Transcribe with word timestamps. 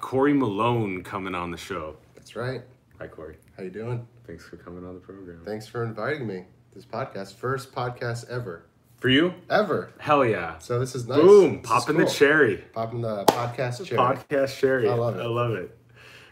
Corey 0.00 0.32
Malone 0.32 1.02
coming 1.02 1.34
on 1.34 1.50
the 1.50 1.56
show. 1.56 1.96
That's 2.14 2.36
right. 2.36 2.62
Hi, 2.98 3.06
Corey. 3.06 3.36
How 3.56 3.62
you 3.62 3.70
doing? 3.70 4.06
Thanks 4.26 4.44
for 4.44 4.56
coming 4.56 4.84
on 4.84 4.94
the 4.94 5.00
program. 5.00 5.42
Thanks 5.44 5.66
for 5.66 5.84
inviting 5.84 6.26
me. 6.26 6.44
This 6.74 6.84
podcast, 6.84 7.34
first 7.34 7.72
podcast 7.72 8.28
ever, 8.30 8.66
For 8.98 9.08
you? 9.08 9.34
ever. 9.48 9.92
Hell 9.98 10.24
yeah. 10.24 10.58
So 10.58 10.78
this 10.78 10.94
is 10.94 11.08
nice. 11.08 11.20
Boom. 11.20 11.62
Popping 11.62 11.96
the 11.96 12.04
cool. 12.04 12.12
cherry. 12.12 12.64
Popping 12.72 13.00
the 13.00 13.24
podcast 13.24 13.84
cherry. 13.86 13.98
Podcast 13.98 14.58
cherry. 14.58 14.88
I 14.88 14.94
love 14.94 15.16
it. 15.16 15.22
I 15.22 15.26
love 15.26 15.52
it. 15.52 15.76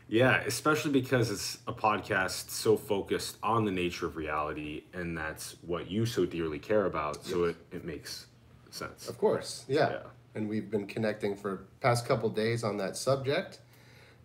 Yeah, 0.09 0.37
especially 0.47 0.93
because 0.93 1.31
it's 1.31 1.59
a 1.67 1.73
podcast 1.73 2.51
so 2.51 2.77
focused 2.77 3.37
on 3.43 3.65
the 3.65 3.71
nature 3.73 4.07
of 4.07 4.17
reality, 4.17 4.85
and 4.95 5.17
that's 5.17 5.57
what 5.67 5.91
you 5.91 6.07
so 6.07 6.25
dearly 6.25 6.59
care 6.59 6.87
about. 6.87 7.25
So 7.25 7.45
it, 7.45 7.57
it 7.73 7.85
makes 7.85 8.27
sense. 8.71 9.09
Of 9.09 9.19
course, 9.19 9.65
yeah. 9.69 9.91
Yeah. 9.91 9.99
And 10.39 10.49
we've 10.49 10.71
been 10.71 10.87
connecting 10.87 11.35
for 11.35 11.65
past 11.81 12.07
couple 12.07 12.29
days 12.31 12.63
on 12.63 12.77
that 12.77 12.97
subject, 12.97 13.59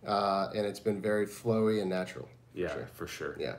uh, 0.05 0.49
and 0.55 0.63
it's 0.63 0.79
been 0.79 1.01
very 1.01 1.25
flowy 1.25 1.81
and 1.81 1.89
natural. 1.89 2.29
Yeah, 2.53 2.71
Sure. 2.71 2.89
for 2.93 3.07
sure. 3.07 3.35
Yeah. 3.39 3.55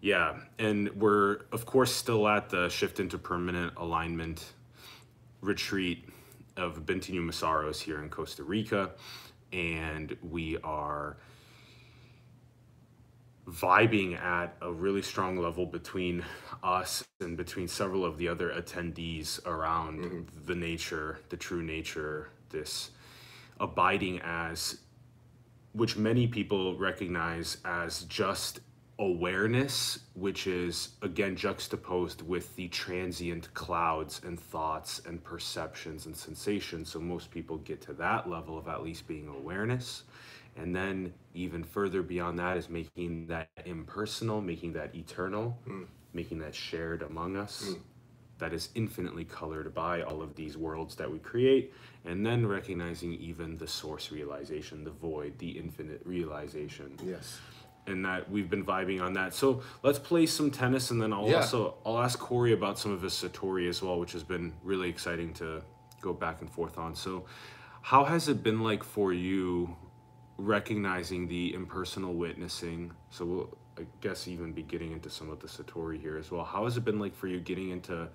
Yeah, 0.00 0.34
and 0.58 0.90
we're 1.00 1.42
of 1.52 1.64
course 1.64 1.92
still 1.92 2.26
at 2.26 2.50
the 2.50 2.68
shift 2.70 2.98
into 2.98 3.18
permanent 3.18 3.72
alignment 3.76 4.52
retreat 5.40 6.08
of 6.56 6.84
Bentinho 6.84 7.24
Massaro's 7.24 7.80
here 7.80 8.02
in 8.02 8.08
Costa 8.10 8.42
Rica, 8.42 8.90
and 9.52 10.16
we 10.28 10.58
are 10.64 11.16
vibing 13.48 14.20
at 14.20 14.56
a 14.60 14.72
really 14.72 15.02
strong 15.02 15.38
level 15.38 15.66
between 15.66 16.24
us 16.62 17.04
and 17.20 17.36
between 17.36 17.68
several 17.68 18.04
of 18.04 18.18
the 18.18 18.28
other 18.28 18.50
attendees 18.50 19.44
around 19.46 20.00
mm-hmm. 20.00 20.44
the 20.46 20.54
nature, 20.54 21.20
the 21.28 21.36
true 21.36 21.62
nature, 21.62 22.30
this 22.50 22.90
abiding 23.60 24.20
as 24.24 24.78
which 25.72 25.96
many 25.96 26.26
people 26.26 26.76
recognize 26.76 27.58
as 27.64 28.02
just 28.04 28.60
awareness, 28.98 29.98
which 30.14 30.46
is 30.46 30.90
again 31.02 31.36
juxtaposed 31.36 32.22
with 32.22 32.54
the 32.56 32.66
transient 32.68 33.52
clouds 33.52 34.22
and 34.24 34.40
thoughts 34.40 35.02
and 35.06 35.22
perceptions 35.22 36.06
and 36.06 36.16
sensations. 36.16 36.90
So 36.90 36.98
most 36.98 37.30
people 37.30 37.58
get 37.58 37.80
to 37.82 37.92
that 37.94 38.28
level 38.28 38.58
of 38.58 38.68
at 38.68 38.82
least 38.82 39.06
being 39.06 39.28
awareness. 39.28 40.04
And 40.56 40.74
then 40.74 41.12
even 41.34 41.62
further 41.62 42.02
beyond 42.02 42.38
that 42.38 42.56
is 42.56 42.68
making 42.68 43.26
that 43.26 43.48
impersonal, 43.64 44.40
making 44.40 44.72
that 44.72 44.94
eternal, 44.94 45.58
hmm. 45.64 45.82
making 46.14 46.38
that 46.38 46.54
shared 46.54 47.02
among 47.02 47.36
us 47.36 47.68
hmm. 47.68 47.80
that 48.38 48.52
is 48.52 48.70
infinitely 48.74 49.24
colored 49.24 49.74
by 49.74 50.02
all 50.02 50.22
of 50.22 50.34
these 50.34 50.56
worlds 50.56 50.94
that 50.96 51.10
we 51.10 51.18
create, 51.18 51.74
and 52.06 52.24
then 52.24 52.46
recognizing 52.46 53.12
even 53.14 53.58
the 53.58 53.66
source 53.66 54.10
realization, 54.10 54.82
the 54.82 54.90
void, 54.90 55.38
the 55.38 55.50
infinite 55.50 56.00
realization, 56.06 56.98
Yes. 57.04 57.38
and 57.86 58.04
that 58.06 58.30
we've 58.30 58.48
been 58.48 58.64
vibing 58.64 59.02
on 59.02 59.12
that. 59.12 59.34
So 59.34 59.62
let's 59.82 59.98
play 59.98 60.24
some 60.24 60.50
tennis, 60.50 60.90
and 60.90 61.02
then 61.02 61.12
I'll 61.12 61.28
Yeah. 61.28 61.36
also 61.36 61.74
I'll 61.84 61.98
ask 61.98 62.18
Corey 62.18 62.52
about 62.52 62.78
some 62.78 62.92
of 62.92 63.02
his 63.02 63.12
satori 63.12 63.68
as 63.68 63.82
well, 63.82 64.00
which 64.00 64.12
has 64.12 64.24
been 64.24 64.54
really 64.62 64.88
exciting 64.88 65.34
to 65.34 65.62
go 66.00 66.14
back 66.14 66.40
and 66.40 66.50
forth 66.50 66.78
on. 66.78 66.94
So, 66.94 67.26
how 67.82 68.04
has 68.04 68.28
it 68.28 68.42
been 68.42 68.62
like 68.62 68.82
for 68.82 69.12
you 69.12 69.76
recognizing 70.38 71.28
the 71.28 71.54
impersonal 71.54 72.14
witnessing? 72.14 72.92
So 73.10 73.24
we'll 73.24 73.58
I 73.78 73.86
guess 74.00 74.26
even 74.26 74.52
be 74.52 74.62
getting 74.62 74.92
into 74.92 75.10
some 75.10 75.30
of 75.30 75.40
the 75.40 75.46
satori 75.46 76.00
here 76.00 76.16
as 76.16 76.30
well. 76.30 76.44
How 76.44 76.64
has 76.64 76.76
it 76.76 76.84
been 76.84 76.98
like 76.98 77.14
for 77.14 77.26
you 77.26 77.40
getting 77.40 77.70
into 77.70 78.08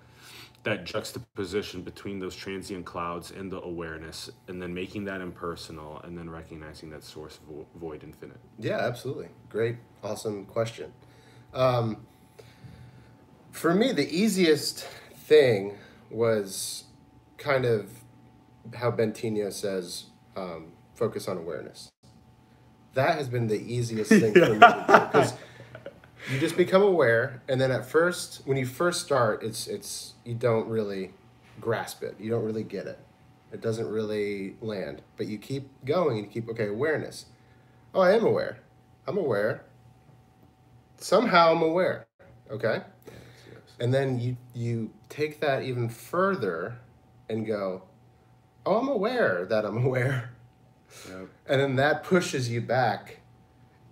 that 0.63 0.85
juxtaposition 0.85 1.81
between 1.81 2.19
those 2.19 2.35
transient 2.35 2.85
clouds 2.85 3.31
and 3.31 3.51
the 3.51 3.61
awareness, 3.61 4.29
and 4.47 4.61
then 4.61 4.73
making 4.73 5.05
that 5.05 5.21
impersonal, 5.21 5.99
and 6.03 6.17
then 6.17 6.29
recognizing 6.29 6.89
that 6.91 7.03
source 7.03 7.39
vo- 7.49 7.65
void 7.75 8.03
infinite? 8.03 8.37
Yeah, 8.59 8.77
absolutely. 8.77 9.29
Great, 9.49 9.77
awesome 10.03 10.45
question. 10.45 10.93
Um, 11.53 12.05
for 13.51 13.73
me, 13.73 13.91
the 13.91 14.09
easiest 14.09 14.87
thing 15.15 15.77
was 16.09 16.85
kind 17.37 17.65
of 17.65 17.91
how 18.75 18.91
Bentinho 18.91 19.51
says 19.51 20.05
um, 20.35 20.73
focus 20.93 21.27
on 21.27 21.37
awareness. 21.37 21.91
That 22.93 23.17
has 23.17 23.27
been 23.27 23.47
the 23.47 23.59
easiest 23.59 24.09
thing 24.09 24.33
for 24.33 24.49
me 24.49 24.55
because 24.55 25.33
you 26.31 26.39
just 26.39 26.57
become 26.57 26.81
aware, 26.81 27.41
and 27.47 27.59
then 27.59 27.71
at 27.71 27.85
first, 27.85 28.41
when 28.45 28.57
you 28.57 28.65
first 28.65 29.01
start, 29.01 29.43
it's 29.43 29.67
it's 29.67 30.13
you 30.25 30.35
don't 30.35 30.67
really 30.67 31.13
grasp 31.59 32.03
it. 32.03 32.15
You 32.19 32.29
don't 32.29 32.43
really 32.43 32.63
get 32.63 32.87
it. 32.87 32.99
It 33.51 33.61
doesn't 33.61 33.87
really 33.87 34.55
land. 34.61 35.01
But 35.17 35.27
you 35.27 35.37
keep 35.37 35.69
going 35.85 36.17
and 36.17 36.25
you 36.25 36.31
keep 36.31 36.49
okay 36.49 36.67
awareness. 36.67 37.25
Oh, 37.93 38.01
I 38.01 38.13
am 38.13 38.25
aware. 38.25 38.59
I'm 39.07 39.17
aware. 39.17 39.65
Somehow 40.97 41.51
I'm 41.51 41.61
aware. 41.61 42.07
Okay? 42.49 42.81
And 43.79 43.93
then 43.93 44.19
you 44.19 44.37
you 44.53 44.91
take 45.09 45.39
that 45.41 45.63
even 45.63 45.89
further 45.89 46.77
and 47.29 47.45
go, 47.45 47.83
"Oh, 48.65 48.77
I'm 48.77 48.87
aware 48.87 49.45
that 49.45 49.65
I'm 49.65 49.85
aware." 49.85 50.31
Yep. 51.09 51.27
And 51.47 51.61
then 51.61 51.75
that 51.77 52.03
pushes 52.03 52.49
you 52.49 52.61
back 52.61 53.17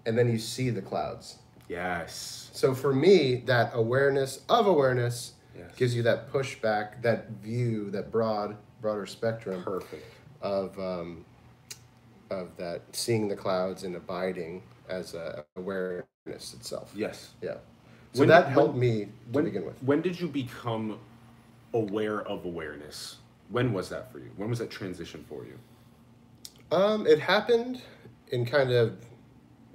and 0.05 0.17
then 0.17 0.29
you 0.31 0.37
see 0.39 0.69
the 0.69 0.81
clouds. 0.81 1.37
Yes. 1.67 2.49
So 2.53 2.73
for 2.73 2.93
me, 2.93 3.35
that 3.45 3.71
awareness 3.73 4.41
of 4.49 4.65
awareness 4.67 5.33
Yes. 5.57 5.75
gives 5.75 5.95
you 5.95 6.03
that 6.03 6.31
pushback, 6.31 7.01
that 7.01 7.29
view, 7.43 7.89
that 7.91 8.11
broad, 8.11 8.55
broader 8.81 9.05
spectrum 9.05 9.61
Perfect. 9.63 10.05
of 10.41 10.79
um, 10.79 11.25
of 12.29 12.55
that 12.57 12.81
seeing 12.93 13.27
the 13.27 13.35
clouds 13.35 13.83
and 13.83 13.95
abiding 13.95 14.61
as 14.87 15.13
a 15.15 15.43
awareness 15.57 16.53
itself. 16.53 16.93
Yes. 16.95 17.31
Yeah. 17.41 17.55
So 18.13 18.19
When- 18.21 18.29
that 18.29 18.45
when- 18.45 18.53
helped 18.53 18.75
me 18.77 19.05
to 19.05 19.11
When, 19.31 19.45
begin 19.45 19.65
with. 19.65 19.81
when 19.83 20.01
did 20.01 20.19
you 20.19 20.27
become 20.27 20.99
aware 21.73 22.21
of 22.21 22.45
awareness? 22.45 23.17
When 23.49 23.73
was 23.73 23.89
that 23.89 24.11
for 24.11 24.19
you? 24.19 24.31
When 24.37 24.49
was 24.49 24.59
that 24.59 24.69
transition 24.69 25.25
for 25.27 25.43
you? 25.43 25.57
Um, 26.71 27.07
it 27.07 27.19
happened 27.19 27.81
in 28.29 28.45
kind 28.45 28.71
of 28.71 28.97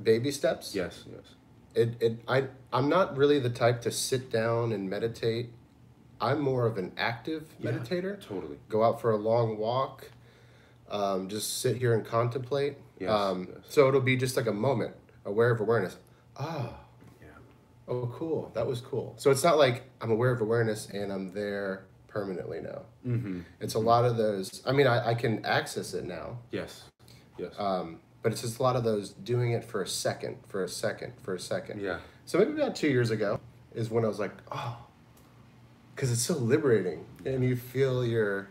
baby 0.03 0.31
steps. 0.31 0.75
Yes, 0.75 1.05
yes. 1.11 1.25
It, 1.75 2.01
it 2.01 2.21
I 2.29 2.45
I'm 2.73 2.89
not 2.89 3.17
really 3.17 3.39
the 3.41 3.51
type 3.51 3.83
to 3.83 3.91
sit 3.91 4.31
down 4.31 4.73
and 4.73 4.89
meditate. 4.89 5.51
I'm 6.21 6.41
more 6.41 6.67
of 6.67 6.79
an 6.79 6.93
active 6.97 7.49
meditator. 7.61 8.25
Totally. 8.25 8.59
Go 8.69 8.85
out 8.85 9.01
for 9.01 9.11
a 9.11 9.17
long 9.17 9.59
walk. 9.59 10.11
Um, 10.89 11.29
just 11.29 11.61
sit 11.61 11.77
here 11.77 11.95
and 11.95 12.05
contemplate. 12.05 12.77
Yes, 13.01 13.11
um, 13.11 13.49
yes. 13.51 13.65
So 13.69 13.89
it'll 13.89 14.01
be 14.01 14.17
just 14.17 14.37
like 14.37 14.47
a 14.47 14.53
moment, 14.53 14.95
aware 15.25 15.51
of 15.51 15.61
awareness. 15.61 15.97
Ah, 16.37 16.79
Yeah. 17.21 17.29
oh, 17.89 18.07
cool. 18.15 18.53
That 18.55 18.67
was 18.67 18.81
cool. 18.81 19.15
So 19.19 19.31
it's 19.33 19.43
not 19.43 19.59
like 19.59 19.83
I'm 20.01 20.11
aware 20.13 20.31
of 20.31 20.41
awareness 20.41 20.87
and 20.89 21.13
I'm 21.13 21.33
there 21.33 21.87
permanently 22.19 22.61
now. 22.61 22.83
Mm-hmm. 23.07 23.41
It's 23.61 23.75
a 23.75 23.79
lot 23.81 24.05
of 24.05 24.17
those. 24.17 24.63
I 24.65 24.71
mean, 24.73 24.87
I, 24.87 25.11
I 25.11 25.15
can 25.15 25.45
access 25.45 25.95
it 25.95 26.05
now, 26.05 26.39
Yes. 26.53 26.85
Yes. 27.37 27.53
um, 27.59 27.99
but 28.23 28.31
it's 28.31 28.41
just 28.43 28.61
a 28.61 28.63
lot 28.63 28.77
of 28.77 28.85
those 28.85 29.11
doing 29.11 29.51
it 29.51 29.65
for 29.65 29.83
a 29.83 29.87
second, 29.89 30.37
for 30.47 30.63
a 30.63 30.69
second, 30.69 31.13
for 31.23 31.35
a 31.35 31.41
second. 31.41 31.81
yeah. 31.81 31.99
So 32.25 32.39
maybe 32.39 32.53
about 32.53 32.77
two 32.77 32.89
years 32.89 33.11
ago 33.11 33.41
is 33.75 33.91
when 33.91 34.05
I 34.05 34.09
was 34.09 34.21
like, 34.21 34.31
oh, 34.53 34.79
because 35.95 36.13
it's 36.13 36.23
so 36.23 36.35
liberating, 36.35 37.05
and 37.27 37.45
you 37.45 37.57
feel 37.57 38.07
your 38.07 38.49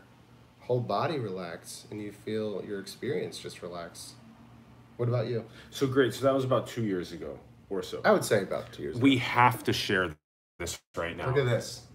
whole 0.60 0.80
body 0.82 1.18
relax, 1.18 1.86
and 1.90 2.02
you 2.02 2.12
feel 2.12 2.64
your 2.68 2.80
experience 2.82 3.40
just 3.40 3.62
relax. 3.62 4.14
What 4.98 5.08
about 5.10 5.28
you? 5.28 5.46
So 5.72 5.88
great. 5.88 6.14
So 6.14 6.24
that 6.26 6.34
was 6.36 6.44
about 6.44 6.68
two 6.68 6.84
years 6.84 7.14
ago 7.14 7.40
or 7.70 7.82
so. 7.82 8.02
I 8.06 8.12
would 8.12 8.24
say 8.26 8.44
about 8.44 8.72
two 8.74 8.84
years. 8.84 8.98
ago. 8.98 9.04
We 9.04 9.18
have 9.18 9.64
to 9.64 9.74
share 9.74 10.10
this 10.60 10.80
right 10.98 11.16
now. 11.18 11.28
Look 11.28 11.38
at 11.38 11.46
this. 11.46 11.88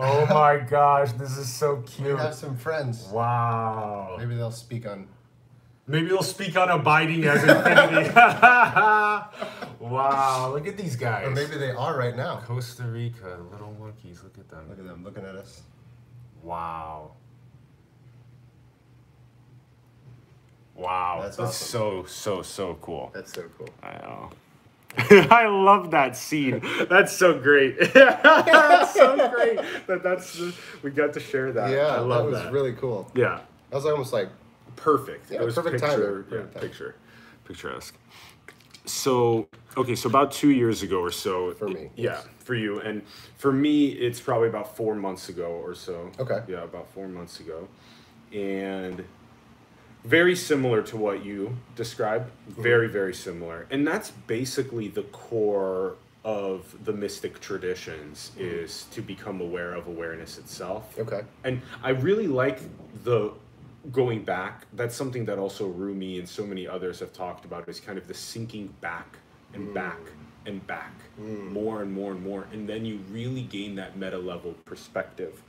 Oh 0.00 0.26
my 0.26 0.58
gosh, 0.58 1.12
this 1.12 1.36
is 1.36 1.52
so 1.52 1.82
cute. 1.82 2.14
We 2.14 2.20
have 2.20 2.34
some 2.34 2.56
friends. 2.56 3.08
Wow. 3.08 4.16
Maybe 4.18 4.36
they'll 4.36 4.50
speak 4.52 4.86
on. 4.86 5.08
Maybe 5.88 6.08
they'll 6.08 6.22
speak 6.22 6.56
on 6.56 6.68
abiding 6.70 7.24
as 7.24 7.42
infinity. 7.48 8.10
wow, 9.80 10.50
look 10.52 10.66
at 10.68 10.76
these 10.76 10.94
guys. 10.96 11.26
Or 11.26 11.30
maybe 11.30 11.56
they 11.56 11.70
are 11.70 11.96
right 11.96 12.14
now. 12.16 12.40
Costa 12.46 12.84
Rica, 12.84 13.38
little 13.50 13.74
monkeys, 13.80 14.22
look 14.22 14.38
at 14.38 14.48
them. 14.48 14.68
Look 14.68 14.78
at 14.78 14.84
them 14.84 15.02
looking 15.02 15.24
at 15.24 15.34
us. 15.34 15.62
Wow. 16.42 17.12
Wow. 20.76 21.20
That's 21.22 21.36
That's 21.38 21.50
awesome. 21.50 22.04
so 22.04 22.04
so 22.06 22.42
so 22.42 22.78
cool. 22.80 23.10
That's 23.12 23.32
so 23.32 23.44
cool. 23.58 23.68
I 23.82 23.94
know. 23.94 24.30
I 24.98 25.46
love 25.46 25.90
that 25.92 26.16
scene. 26.16 26.62
That's 26.88 27.12
so 27.12 27.38
great. 27.38 27.78
that's 27.94 28.94
so 28.94 29.28
great. 29.30 29.60
That 29.86 30.02
that's 30.02 30.40
we 30.82 30.90
got 30.90 31.12
to 31.14 31.20
share 31.20 31.52
that. 31.52 31.70
yeah, 31.70 31.86
I 31.88 31.98
love 32.00 32.24
that 32.26 32.30
was 32.32 32.42
that. 32.44 32.52
really 32.52 32.72
cool. 32.72 33.10
yeah, 33.14 33.40
I 33.72 33.74
was 33.76 33.86
almost 33.86 34.12
like, 34.12 34.28
perfect. 34.76 35.30
Yeah, 35.30 35.42
it 35.42 35.44
was 35.44 35.54
perfect 35.54 35.80
picture, 35.82 36.26
yeah, 36.30 36.36
Perfect 36.38 36.60
picture, 36.60 36.94
picturesque. 37.44 37.94
So 38.86 39.48
okay, 39.76 39.94
so 39.94 40.08
about 40.08 40.32
two 40.32 40.50
years 40.50 40.82
ago 40.82 41.00
or 41.00 41.10
so 41.12 41.52
For 41.52 41.68
me, 41.68 41.90
yeah, 41.96 42.12
yes. 42.14 42.26
for 42.38 42.54
you, 42.54 42.80
and 42.80 43.02
for 43.36 43.52
me, 43.52 43.88
it's 43.88 44.20
probably 44.20 44.48
about 44.48 44.76
four 44.76 44.94
months 44.94 45.28
ago 45.28 45.46
or 45.64 45.74
so. 45.74 46.10
Okay. 46.18 46.40
Yeah, 46.48 46.64
about 46.64 46.90
four 46.92 47.08
months 47.08 47.40
ago. 47.40 47.68
and 48.32 49.04
very 50.04 50.36
similar 50.36 50.82
to 50.82 50.96
what 50.96 51.24
you 51.24 51.56
described. 51.76 52.30
Mm-hmm. 52.50 52.62
Very, 52.62 52.88
very 52.88 53.14
similar. 53.14 53.66
And 53.70 53.86
that's 53.86 54.10
basically 54.10 54.88
the 54.88 55.02
core 55.02 55.96
of 56.24 56.84
the 56.84 56.92
mystic 56.92 57.40
traditions 57.40 58.32
mm-hmm. 58.34 58.44
is 58.44 58.84
to 58.92 59.00
become 59.00 59.40
aware 59.40 59.74
of 59.74 59.86
awareness 59.86 60.38
itself. 60.38 60.98
Okay. 60.98 61.22
And 61.44 61.62
I 61.82 61.90
really 61.90 62.26
like 62.26 62.60
the 63.04 63.32
going 63.92 64.22
back. 64.22 64.66
That's 64.72 64.94
something 64.94 65.24
that 65.26 65.38
also 65.38 65.66
Rumi 65.68 66.18
and 66.18 66.28
so 66.28 66.46
many 66.46 66.66
others 66.66 67.00
have 67.00 67.12
talked 67.12 67.44
about 67.44 67.68
is 67.68 67.80
kind 67.80 67.98
of 67.98 68.06
the 68.06 68.14
sinking 68.14 68.74
back 68.80 69.18
and 69.54 69.68
mm. 69.68 69.74
back 69.74 70.00
and 70.46 70.66
back 70.66 70.92
mm. 71.20 71.50
more 71.50 71.82
and 71.82 71.92
more 71.92 72.12
and 72.12 72.22
more. 72.22 72.46
And 72.52 72.68
then 72.68 72.84
you 72.84 73.00
really 73.10 73.42
gain 73.42 73.76
that 73.76 73.96
meta 73.96 74.18
level 74.18 74.54
perspective. 74.64 75.42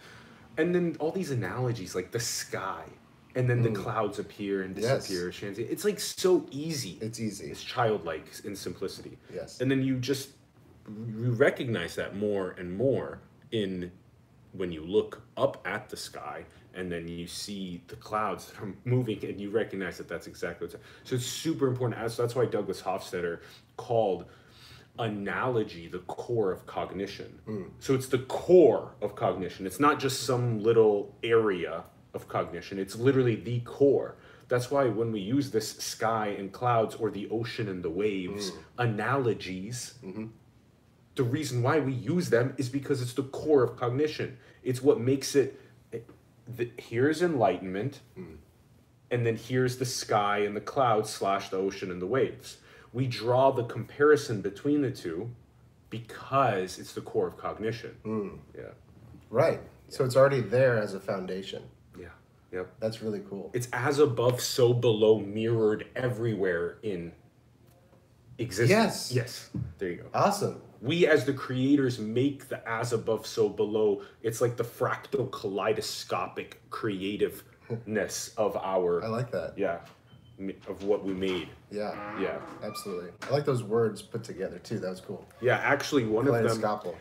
And 0.58 0.74
then 0.76 0.96
all 1.00 1.12
these 1.12 1.32
analogies 1.32 1.96
like 1.96 2.12
the 2.12 2.20
sky 2.20 2.84
and 3.36 3.50
then 3.50 3.62
the 3.62 3.70
mm. 3.70 3.76
clouds 3.76 4.20
appear 4.20 4.64
and 4.64 4.76
disappear. 4.76 5.30
Shanti. 5.30 5.60
It's 5.60 5.86
like 5.86 6.00
so 6.00 6.46
easy. 6.52 6.98
It's 7.00 7.20
easy. 7.20 7.52
It's 7.52 7.64
childlike 7.64 8.26
in 8.44 8.56
simplicity. 8.56 9.18
Yes. 9.34 9.62
And 9.62 9.70
then 9.70 9.84
you 9.84 9.98
just 9.98 10.30
you 10.88 11.32
recognize 11.32 11.96
that 11.96 12.16
more 12.16 12.56
and 12.58 12.76
more 12.76 13.20
in 13.52 13.92
when 14.54 14.72
you 14.72 14.84
look 14.84 15.22
up 15.38 15.62
at 15.66 15.90
the 15.90 15.98
sky 15.98 16.44
and 16.74 16.92
then 16.92 17.08
you 17.08 17.28
see 17.28 17.82
the 17.88 17.96
clouds 17.96 18.48
that 18.48 18.62
are 18.62 18.74
moving 18.86 19.24
and 19.24 19.40
you 19.40 19.50
recognize 19.50 19.98
that 19.98 20.08
that's 20.08 20.28
exactly 20.28 20.66
what's 20.68 20.76
so 21.04 21.16
it's 21.16 21.26
super 21.26 21.68
important 21.68 22.00
As- 22.02 22.18
that's 22.18 22.36
why 22.36 22.46
douglas 22.46 22.82
hofstadter 22.82 23.40
called 23.78 24.26
analogy 24.98 25.88
the 25.88 26.00
core 26.00 26.52
of 26.52 26.66
cognition 26.66 27.40
mm. 27.48 27.70
so 27.80 27.94
it's 27.94 28.08
the 28.08 28.20
core 28.20 28.92
of 29.02 29.16
cognition 29.16 29.66
it's 29.66 29.80
not 29.80 30.00
just 30.00 30.24
some 30.24 30.62
little 30.62 31.16
area 31.24 31.84
of 32.14 32.28
cognition 32.28 32.80
it's 32.80 32.96
literally 32.96 33.36
the 33.36 33.60
core 33.62 34.16
that's 34.50 34.72
why 34.72 34.86
when 34.88 35.12
we 35.12 35.20
use 35.20 35.52
this 35.52 35.78
sky 35.78 36.36
and 36.38 36.52
clouds 36.52 36.96
or 36.96 37.12
the 37.12 37.30
ocean 37.30 37.70
and 37.70 37.84
the 37.84 37.90
waves 37.90 38.52
mm. 38.52 38.58
analogies 38.80 39.94
mm-hmm. 40.04 40.26
the 41.16 41.24
reason 41.24 41.62
why 41.62 41.80
we 41.80 41.94
use 41.94 42.30
them 42.30 42.54
is 42.58 42.68
because 42.68 43.02
it's 43.02 43.14
the 43.14 43.24
core 43.24 43.62
of 43.62 43.78
cognition. 43.78 44.38
It's 44.64 44.82
what 44.82 45.00
makes 45.00 45.36
it. 45.36 45.60
The, 46.48 46.72
here's 46.78 47.22
enlightenment, 47.22 48.00
mm. 48.18 48.38
and 49.12 49.24
then 49.24 49.36
here's 49.36 49.78
the 49.78 49.86
sky 49.86 50.40
and 50.40 50.56
the 50.56 50.62
clouds 50.62 51.12
slash 51.12 51.50
the 51.50 51.58
ocean 51.58 51.92
and 51.92 52.02
the 52.02 52.08
waves. 52.08 52.58
We 52.92 53.06
draw 53.06 53.52
the 53.52 53.66
comparison 53.66 54.42
between 54.42 54.82
the 54.82 54.90
two 54.90 55.30
because 55.92 56.80
it's 56.80 56.94
the 56.94 57.02
core 57.02 57.28
of 57.28 57.38
cognition. 57.38 57.98
Mm. 58.04 58.40
Yeah, 58.58 58.72
Right. 59.30 59.60
So 59.90 60.06
it's 60.06 60.16
already 60.16 60.42
there 60.42 60.80
as 60.80 60.94
a 60.94 61.00
foundation. 61.00 61.64
Yep. 62.52 62.72
That's 62.80 63.02
really 63.02 63.22
cool. 63.30 63.52
It's 63.54 63.68
as 63.74 64.00
above, 64.00 64.42
so 64.42 64.74
below, 64.74 65.20
mirrored 65.20 65.88
everywhere 65.96 66.78
in 66.84 67.12
existence. 68.38 68.70
Yes. 68.70 69.12
Yes. 69.14 69.50
There 69.78 69.90
you 69.90 69.96
go. 69.98 70.06
Awesome. 70.14 70.62
we 70.82 71.06
as 71.08 71.26
the 71.26 71.34
creators 71.34 72.00
make 72.00 72.48
the 72.48 72.68
as 72.68 72.94
above 72.94 73.28
so 73.28 73.50
below 73.50 74.02
it's 74.24 74.40
like 74.40 74.56
the 74.56 74.64
fractal 74.64 75.30
kaleidoscopic 75.32 76.62
creativeness 76.70 78.34
of 78.38 78.56
our 78.56 79.04
I 79.04 79.08
like 79.10 79.30
that. 79.32 79.54
yeah 79.58 79.80
of 80.70 80.86
what 80.86 81.04
we 81.04 81.14
made 81.14 81.50
Yeah. 81.70 81.92
yeah 82.18 82.40
Absolutely. 82.64 83.10
I 83.24 83.30
like 83.32 83.44
those 83.44 83.62
words 83.62 84.02
put 84.02 84.24
together 84.24 84.58
too. 84.60 84.80
That 84.80 84.90
was 84.90 85.02
cool. 85.02 85.28
yeah 85.42 85.58
actually 85.58 86.06
one 86.06 86.26
of 86.28 86.34
them 86.34 86.44
Kaleidoscopical. 86.62 86.96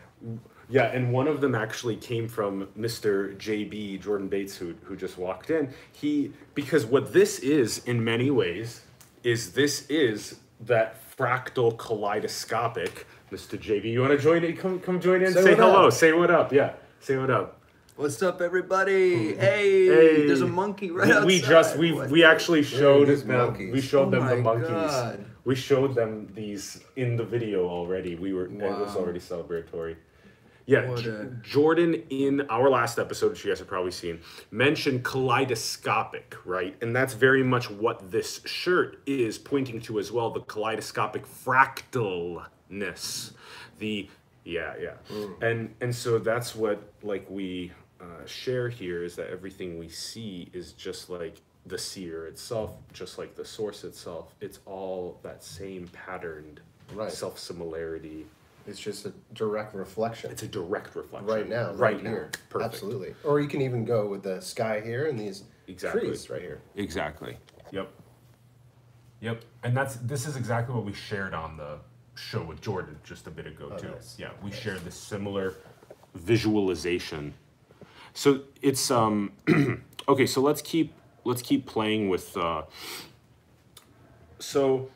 Yeah 0.69 0.83
and 0.85 1.11
one 1.11 1.27
of 1.27 1.41
them 1.41 1.55
actually 1.55 1.95
came 1.95 2.27
from 2.27 2.67
mr 2.77 3.35
jb 3.37 3.99
jordan 4.01 4.27
bates 4.27 4.55
who, 4.55 4.75
who 4.83 4.95
just 4.95 5.17
walked 5.17 5.49
in. 5.49 5.73
He 5.91 6.31
because 6.53 6.85
what 6.85 7.13
this 7.13 7.39
is 7.39 7.79
in 7.85 8.03
many 8.03 8.29
ways 8.29 8.81
is 9.23 9.53
this 9.53 9.87
is 9.89 10.39
that 10.61 10.95
fractal 11.17 11.77
kaleidoscopic 11.77 13.05
mr 13.31 13.57
jb 13.57 13.85
you 13.91 14.01
want 14.01 14.11
to 14.11 14.17
join 14.17 14.43
in? 14.43 14.55
Come 14.57 14.79
come 14.79 14.99
join 14.99 15.21
in. 15.21 15.33
Say 15.33 15.43
say, 15.43 15.55
hello. 15.55 15.87
up. 15.87 15.93
say 15.93 16.13
what 16.13 16.31
up. 16.31 16.51
Yeah 16.53 16.73
say 16.99 17.17
what 17.17 17.29
up. 17.29 17.55
What's 17.95 18.21
up, 18.23 18.39
everybody? 18.41 19.33
Hmm. 19.33 19.39
Hey, 19.41 19.85
Hey. 19.87 20.25
there's 20.25 20.39
a 20.39 20.47
monkey 20.47 20.89
right 20.89 21.09
outside. 21.11 21.25
we 21.25 21.41
just 21.41 21.75
we 21.77 21.91
What? 21.91 22.09
we 22.09 22.23
actually 22.23 22.63
showed 22.63 23.09
these 23.09 23.25
them 23.25 23.37
monkeys. 23.37 23.73
we 23.73 23.81
showed 23.81 24.07
Oh 24.07 24.11
them 24.11 24.25
the 24.25 24.35
my 24.37 24.41
monkeys. 24.41 24.69
God. 24.69 25.25
we 25.43 25.55
showed 25.55 25.95
them 25.95 26.31
these 26.33 26.81
in 26.95 27.17
the 27.17 27.25
video 27.25 27.67
already. 27.67 28.15
We 28.15 28.31
were 28.33 28.45
it 28.45 28.53
was 28.53 28.95
already 28.95 29.19
celebratory 29.19 29.95
yeah 30.71 30.83
What 30.89 31.05
a- 31.05 31.25
jordan 31.53 31.91
in 32.09 32.33
our 32.49 32.69
last 32.69 32.95
episode 32.99 33.29
which 33.31 33.43
you 33.43 33.49
guys 33.51 33.59
have 33.63 33.67
probably 33.75 33.91
seen 34.03 34.15
mentioned 34.51 34.99
kaleidoscopic 35.03 36.27
right? 36.55 36.73
And 36.81 36.89
that's 36.97 37.13
very 37.27 37.43
much 37.43 37.65
what 37.85 37.97
this 38.15 38.41
shirt 38.45 38.89
is 39.05 39.37
pointing 39.51 39.79
to 39.87 39.91
as 39.99 40.11
well 40.15 40.29
the 40.31 40.41
kaleidoscopic 40.53 41.23
fractalness. 41.45 43.33
The 43.79 44.07
yeah 44.43 44.73
yeah. 44.79 44.93
And 45.41 45.73
and 45.81 45.93
so 45.93 46.19
that's 46.19 46.55
what 46.55 46.77
like 47.03 47.25
we 47.29 47.71
uh, 48.01 48.25
share 48.25 48.69
here 48.69 49.03
is 49.03 49.15
that 49.15 49.29
everything 49.29 49.77
we 49.77 49.89
see 49.89 50.49
is 50.53 50.73
just 50.73 51.09
like 51.09 51.35
the 51.65 51.77
seer 51.77 52.27
itself 52.27 52.71
just 52.93 53.17
like 53.17 53.35
the 53.35 53.45
source 53.45 53.83
itself. 53.83 54.33
It's 54.41 54.59
all 54.65 55.19
that 55.23 55.43
same 55.43 55.87
patterned 55.89 56.61
Right. 56.93 57.11
self 57.11 57.37
similarity 57.37 58.25
It's 58.67 58.79
just 58.79 59.05
a 59.05 59.13
direct 59.33 59.73
reflection. 59.73 60.31
it's 60.31 60.43
a 60.43 60.47
direct 60.47 60.95
reflection 60.95 61.27
right 61.27 61.49
now, 61.49 61.69
right, 61.71 61.95
right, 61.95 62.03
now 62.03 62.09
here. 62.09 62.31
perfect 62.49 62.73
Absolutely. 62.73 63.15
Or 63.23 63.39
you 63.39 63.47
can 63.47 63.61
even 63.61 63.85
go 63.85 64.07
with 64.07 64.23
the 64.23 64.41
sky 64.41 64.81
here 64.83 65.07
and 65.07 65.19
these 65.19 65.43
Exactly. 65.67 66.01
trees 66.01 66.29
right 66.29 66.41
here. 66.41 66.61
exactly 66.75 67.37
Yep. 67.71 67.91
Yep. 69.21 69.43
And 69.63 69.75
that's 69.75 69.95
this 69.97 70.25
is 70.27 70.35
exactly 70.35 70.73
what 70.75 70.85
we 70.85 70.93
shared 70.93 71.33
on 71.33 71.57
the 71.57 71.79
show 72.15 72.43
with 72.43 72.61
Jordan 72.61 72.97
just 73.03 73.27
a 73.27 73.31
bit 73.31 73.45
ago 73.47 73.69
too. 73.77 73.89
nice. 73.89 74.15
Yeah, 74.17 74.31
we 74.43 74.51
shared 74.51 74.79
this 74.85 74.95
similar 74.95 75.55
visualization 76.15 77.33
so 78.13 78.41
it's 78.61 78.89
um 78.91 79.31
okay 80.07 80.25
so 80.25 80.41
let's 80.41 80.61
keep 80.61 80.91
let's 81.23 81.41
keep 81.43 81.65
playing 81.67 82.09
with 82.09 82.35
uh 82.35 82.63
so 84.39 84.89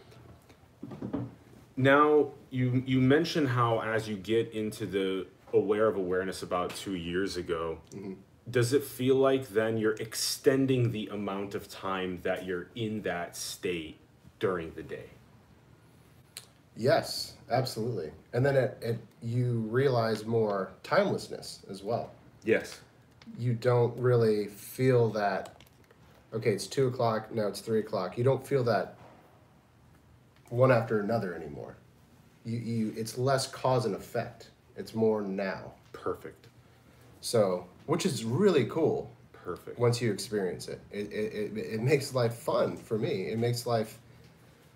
now 1.77 2.31
you 2.53 2.83
you 2.85 3.01
mentioned 3.01 3.49
how 3.49 3.81
as 3.81 4.07
you 4.07 4.15
get 4.15 4.51
into 4.53 4.85
the 4.85 5.25
aware 5.53 5.87
of 5.87 5.95
awareness 5.95 6.43
about 6.43 6.75
two 6.75 6.95
years 6.95 7.37
ago 7.37 7.77
mm-hmm. 7.91 8.13
does 8.49 8.73
it 8.73 8.83
feel 8.83 9.15
like 9.15 9.49
then 9.49 9.77
you're 9.77 9.95
extending 9.95 10.91
the 10.91 11.07
amount 11.07 11.55
of 11.55 11.69
time 11.69 12.19
that 12.23 12.45
you're 12.45 12.67
in 12.75 13.01
that 13.01 13.35
state 13.35 13.97
during 14.39 14.71
the 14.75 14.83
day 14.83 15.09
Yes, 16.75 17.33
absolutely. 17.51 18.11
And 18.33 18.45
then 18.45 18.55
it, 18.55 18.77
it 18.81 18.97
you 19.21 19.59
realize 19.69 20.25
more 20.25 20.71
timelessness 20.83 21.59
as 21.69 21.83
well. 21.83 22.11
yes 22.43 22.79
You 23.37 23.53
don't 23.53 23.97
really 23.97 24.47
feel 24.47 25.09
that. 25.11 25.61
Okay, 26.33 26.51
it's 26.51 26.67
two 26.67 26.87
o'clock. 26.87 27.33
Now 27.33 27.47
it's 27.47 27.61
three 27.61 27.79
o'clock. 27.79 28.17
You 28.17 28.23
don't 28.23 28.45
feel 28.45 28.63
that 28.63 28.95
one 30.49 30.71
after 30.71 30.99
another 30.99 31.35
anymore. 31.35 31.75
You 32.45 32.57
you 32.59 32.93
it's 32.97 33.17
less 33.17 33.47
cause 33.47 33.85
and 33.85 33.95
effect. 33.95 34.49
It's 34.75 34.93
more 34.95 35.21
now. 35.21 35.73
perfect 35.91 36.47
So 37.21 37.65
which 37.85 38.05
is 38.05 38.23
really 38.25 38.65
cool. 38.65 39.11
perfect 39.31 39.77
once 39.79 40.01
you 40.01 40.11
experience 40.11 40.67
it. 40.67 40.79
It, 40.91 41.11
it, 41.11 41.33
it, 41.33 41.57
it 41.75 41.81
makes 41.81 42.13
life 42.13 42.33
fun 42.35 42.77
for 42.77 42.97
me. 42.97 43.27
It 43.27 43.37
makes 43.39 43.65
life 43.65 43.99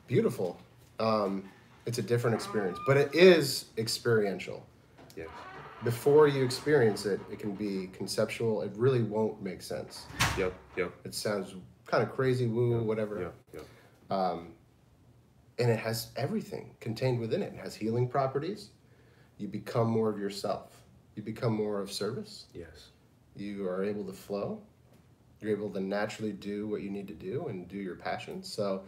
beautiful. 0.08 0.60
Um, 1.00 1.50
it's 1.86 1.98
a 2.00 2.02
different 2.02 2.36
experience, 2.36 2.78
but 2.86 2.98
it 2.98 3.14
is 3.16 3.66
experiential. 3.78 4.66
yes 5.16 5.30
Before 5.84 6.28
you 6.28 6.44
experience 6.44 7.06
it, 7.06 7.20
it 7.32 7.40
can 7.40 7.54
be 7.54 7.88
conceptual. 7.94 8.62
It 8.62 8.72
really 8.76 9.04
won't 9.04 9.42
make 9.42 9.62
sense. 9.62 10.06
yep 10.38 10.54
yep 10.76 10.92
It 11.06 11.14
sounds 11.14 11.56
kind 11.86 12.04
of 12.04 12.12
crazy, 12.14 12.48
woo, 12.48 12.84
whatever. 12.84 13.20
yep 13.22 13.36
yep 13.54 13.66
And 15.60 15.70
it 15.72 15.80
has 15.80 16.10
everything 16.16 16.76
contained 16.80 17.20
within 17.20 17.42
it. 17.42 17.54
It 17.54 17.60
has 17.60 17.76
healing 17.76 18.08
properties. 18.08 18.70
You 19.38 19.48
become 19.48 19.88
more 19.90 20.10
of 20.10 20.20
yourself. 20.20 20.82
You 21.16 21.24
become 21.24 21.54
more 21.54 21.80
of 21.82 21.92
service. 21.92 22.46
yes 22.54 22.90
you 23.36 23.68
are 23.68 23.84
able 23.84 24.04
to 24.04 24.14
flow 24.14 24.60
you're 25.40 25.52
able 25.52 25.70
to 25.70 25.80
naturally 25.80 26.32
do 26.32 26.68
what 26.68 26.82
you 26.82 26.90
need 26.90 27.08
to 27.08 27.14
do 27.14 27.48
and 27.48 27.68
do 27.68 27.78
your 27.78 27.96
passion 27.96 28.42
so 28.44 28.84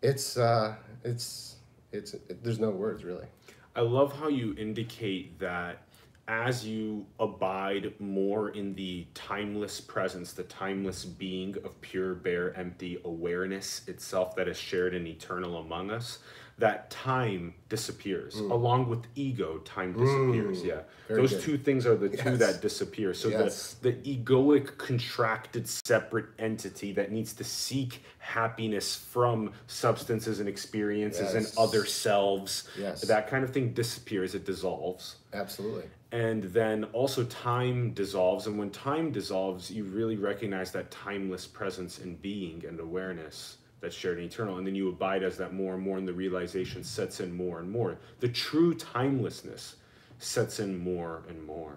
it's 0.00 0.36
uh 0.36 0.74
it's 1.04 1.56
it's 1.92 2.14
it, 2.14 2.42
there's 2.42 2.60
no 2.60 2.70
words 2.70 3.04
really 3.04 3.26
I 3.74 3.80
love 3.80 4.16
how 4.18 4.28
you 4.28 4.54
indicate 4.58 5.38
that 5.40 5.82
as 6.28 6.64
you 6.66 7.04
abide 7.18 7.92
more 7.98 8.50
in 8.50 8.74
the 8.74 9.06
timeless 9.14 9.80
presence, 9.80 10.32
the 10.32 10.44
timeless 10.44 11.04
being 11.04 11.56
of 11.64 11.80
pure, 11.80 12.14
bare, 12.14 12.56
empty 12.56 12.98
awareness 13.04 13.82
itself 13.88 14.36
that 14.36 14.48
is 14.48 14.56
shared 14.56 14.94
and 14.94 15.06
eternal 15.06 15.58
among 15.58 15.90
us, 15.90 16.20
that 16.58 16.90
time 16.90 17.54
disappears. 17.68 18.36
Along 18.38 18.88
with 18.88 19.00
ego, 19.16 19.58
time 19.64 19.94
disappears. 19.94 20.62
Yeah. 20.62 20.74
Mm. 20.74 20.82
Very 21.08 21.20
Those 21.22 21.30
good. 21.32 21.42
two 21.42 21.58
things 21.58 21.86
are 21.86 21.96
the 21.96 22.08
two 22.10 22.36
that 22.36 22.60
disappear. 22.60 23.14
So 23.14 23.28
Yes. 23.28 23.74
the, 23.82 23.90
the 23.90 24.16
egoic, 24.18 24.76
contracted, 24.78 25.66
separate 25.68 26.26
entity 26.38 26.92
that 26.92 27.10
needs 27.10 27.32
to 27.34 27.44
seek 27.44 28.02
happiness 28.18 28.94
from 28.94 29.52
substances 29.66 30.38
and 30.40 30.48
experiences 30.48 31.34
Yes. 31.34 31.34
and 31.34 31.58
other 31.58 31.84
selves, 31.84 32.68
Yes. 32.78 33.00
that 33.02 33.28
kind 33.28 33.42
of 33.42 33.50
thing 33.50 33.72
disappears, 33.72 34.34
it 34.36 34.44
dissolves 34.44 35.16
Absolutely. 35.32 35.84
And 36.12 36.44
then 36.44 36.84
also 36.92 37.24
time 37.24 37.90
dissolves 37.94 38.46
and 38.46 38.58
when 38.58 38.70
time 38.70 39.10
dissolves 39.10 39.70
you 39.70 39.84
really 39.84 40.16
recognize 40.16 40.70
that 40.70 40.90
timeless 40.90 41.46
presence 41.46 41.98
and 41.98 42.20
being 42.22 42.62
and 42.68 42.78
awareness 42.78 43.56
that's 43.80 43.96
shared 43.96 44.18
and 44.18 44.26
eternal 44.30 44.58
and 44.58 44.66
then 44.66 44.74
you 44.74 44.88
abide 44.90 45.22
as 45.22 45.36
that 45.38 45.52
more 45.54 45.74
and 45.74 45.82
more 45.82 45.98
and 45.98 46.06
the 46.06 46.12
realization 46.12 46.84
sets 46.84 47.20
in 47.20 47.34
more 47.34 47.58
and 47.60 47.70
more 47.70 47.96
the 48.20 48.28
true 48.28 48.74
timelessness 48.74 49.76
sets 50.18 50.60
in 50.60 50.76
more 50.78 51.22
and 51.28 51.42
more 51.44 51.76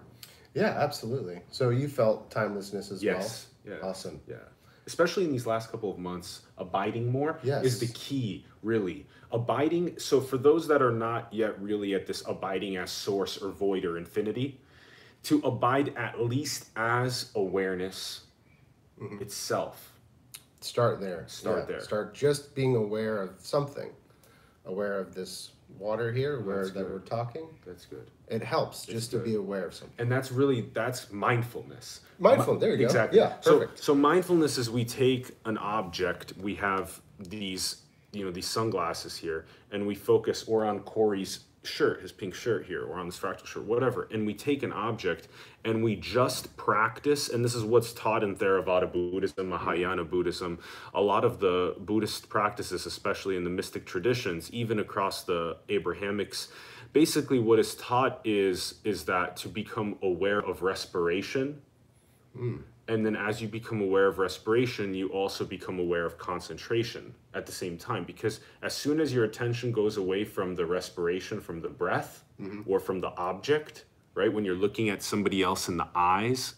Yeah, 0.54 0.74
absolutely. 0.78 1.40
So 1.50 1.70
you 1.70 1.88
felt 1.88 2.30
timelessness 2.30 2.90
as 2.92 3.02
yes 3.02 3.48
well. 3.66 3.78
yeah 3.78 3.88
Awesome. 3.88 4.20
yeah 4.28 4.36
especially 4.86 5.24
in 5.24 5.32
these 5.32 5.46
last 5.46 5.70
couple 5.70 5.90
of 5.90 5.98
months 5.98 6.42
abiding 6.58 7.10
more 7.10 7.38
Yes. 7.42 7.64
is 7.64 7.80
the 7.80 7.88
key 7.88 8.44
really 8.62 9.06
abiding 9.32 9.98
so 9.98 10.20
for 10.20 10.38
those 10.38 10.68
that 10.68 10.80
are 10.82 10.92
not 10.92 11.32
yet 11.32 11.60
really 11.60 11.94
at 11.94 12.06
this 12.06 12.22
abiding 12.26 12.76
as 12.76 12.90
source 12.90 13.36
or 13.42 13.50
void 13.50 13.84
or 13.84 13.98
infinity 13.98 14.60
to 15.24 15.40
abide 15.44 15.92
at 15.96 16.20
least 16.20 16.66
as 16.76 17.30
awareness 17.34 18.22
itself 19.20 19.92
Start 20.60 21.00
there. 21.00 21.24
Start 21.28 21.68
there. 21.68 21.80
Start 21.80 22.14
just 22.14 22.54
being 22.54 22.74
aware 22.74 23.22
of 23.22 23.38
something. 23.38 23.90
Aware 24.64 24.98
of 24.98 25.14
this 25.14 25.50
water 25.78 26.12
here, 26.12 26.40
where 26.40 26.58
That's 26.58 26.70
that 26.72 26.82
good. 26.84 26.92
we're 26.92 26.98
talking. 27.00 27.46
that's 27.66 27.84
good 27.86 28.10
It 28.28 28.42
helps 28.42 28.86
just 28.86 29.10
to 29.10 29.18
be 29.18 29.34
aware 29.34 29.66
of 29.66 29.74
something. 29.74 29.94
and 29.98 30.10
that's 30.10 30.30
really 30.32 30.62
that's 30.72 31.10
mindfulness 31.12 32.00
Mindful, 32.18 32.58
there 32.58 32.70
you 32.70 32.78
go. 32.78 32.84
exactly 32.84 33.18
Yeah, 33.18 33.34
so 33.40 33.68
so 33.74 33.94
mindfulness 33.94 34.56
is 34.58 34.70
we 34.70 34.84
take 34.84 35.32
an 35.44 35.58
object 35.58 36.32
we 36.40 36.54
have 36.56 37.00
these 37.18 37.82
you 38.12 38.24
know 38.24 38.30
these 38.30 38.46
sunglasses 38.46 39.16
here 39.16 39.44
and 39.72 39.86
we 39.86 39.94
focus 39.94 40.44
or 40.48 40.64
on 40.64 40.80
corey's 40.80 41.40
shirt 41.66 42.00
his 42.00 42.12
pink 42.12 42.34
shirt 42.34 42.66
here 42.66 42.84
or 42.84 42.98
on 42.98 43.06
this 43.06 43.18
fractal 43.18 43.46
shirt 43.46 43.64
whatever 43.64 44.08
and 44.12 44.26
we 44.26 44.32
take 44.34 44.62
an 44.62 44.72
object 44.72 45.28
and 45.64 45.82
we 45.82 45.96
just 45.96 46.56
practice 46.56 47.28
and 47.28 47.44
this 47.44 47.54
is 47.54 47.64
what's 47.64 47.92
taught 47.92 48.22
in 48.22 48.34
theravada 48.36 48.90
buddhism 48.90 49.48
mahayana 49.48 50.04
buddhism. 50.04 50.58
A 50.94 51.00
lot 51.00 51.24
of 51.24 51.40
the 51.40 51.74
buddhist 51.80 52.28
practices 52.28 52.86
especially 52.86 53.36
in 53.36 53.44
the 53.44 53.50
mystic 53.50 53.84
traditions 53.84 54.50
even 54.52 54.78
across 54.78 55.24
the 55.24 55.56
abrahamics 55.68 56.48
basically 56.92 57.38
what 57.38 57.58
is 57.58 57.74
taught 57.74 58.20
is 58.24 58.74
is 58.84 59.04
that 59.04 59.36
to 59.36 59.48
become 59.48 59.98
aware 60.02 60.40
of 60.40 60.62
respiration 60.62 61.60
hmm. 62.36 62.56
And 62.88 63.04
then 63.04 63.16
as 63.16 63.42
you 63.42 63.48
become 63.48 63.80
aware 63.80 64.06
of 64.06 64.18
respiration 64.18 64.94
you 64.94 65.08
also 65.08 65.44
become 65.44 65.78
aware 65.78 66.04
of 66.04 66.18
concentration 66.18 67.14
at 67.34 67.46
the 67.46 67.52
same 67.52 67.76
time 67.76 68.04
because 68.04 68.40
as 68.62 68.74
soon 68.74 69.00
as 69.00 69.12
your 69.12 69.24
attention 69.24 69.72
goes 69.72 69.96
away 69.96 70.24
from 70.24 70.54
the 70.54 70.64
respiration 70.64 71.40
from 71.40 71.60
the 71.60 71.68
breath 71.68 72.24
mm-hmm. 72.40 72.62
or 72.66 72.78
from 72.78 73.00
the 73.00 73.10
object 73.16 73.84
right 74.14 74.32
when 74.32 74.44
you're 74.44 74.54
looking 74.54 74.88
at 74.88 75.02
somebody 75.02 75.42
else 75.42 75.68
in 75.68 75.76
the 75.76 75.88
eyes 75.94 76.54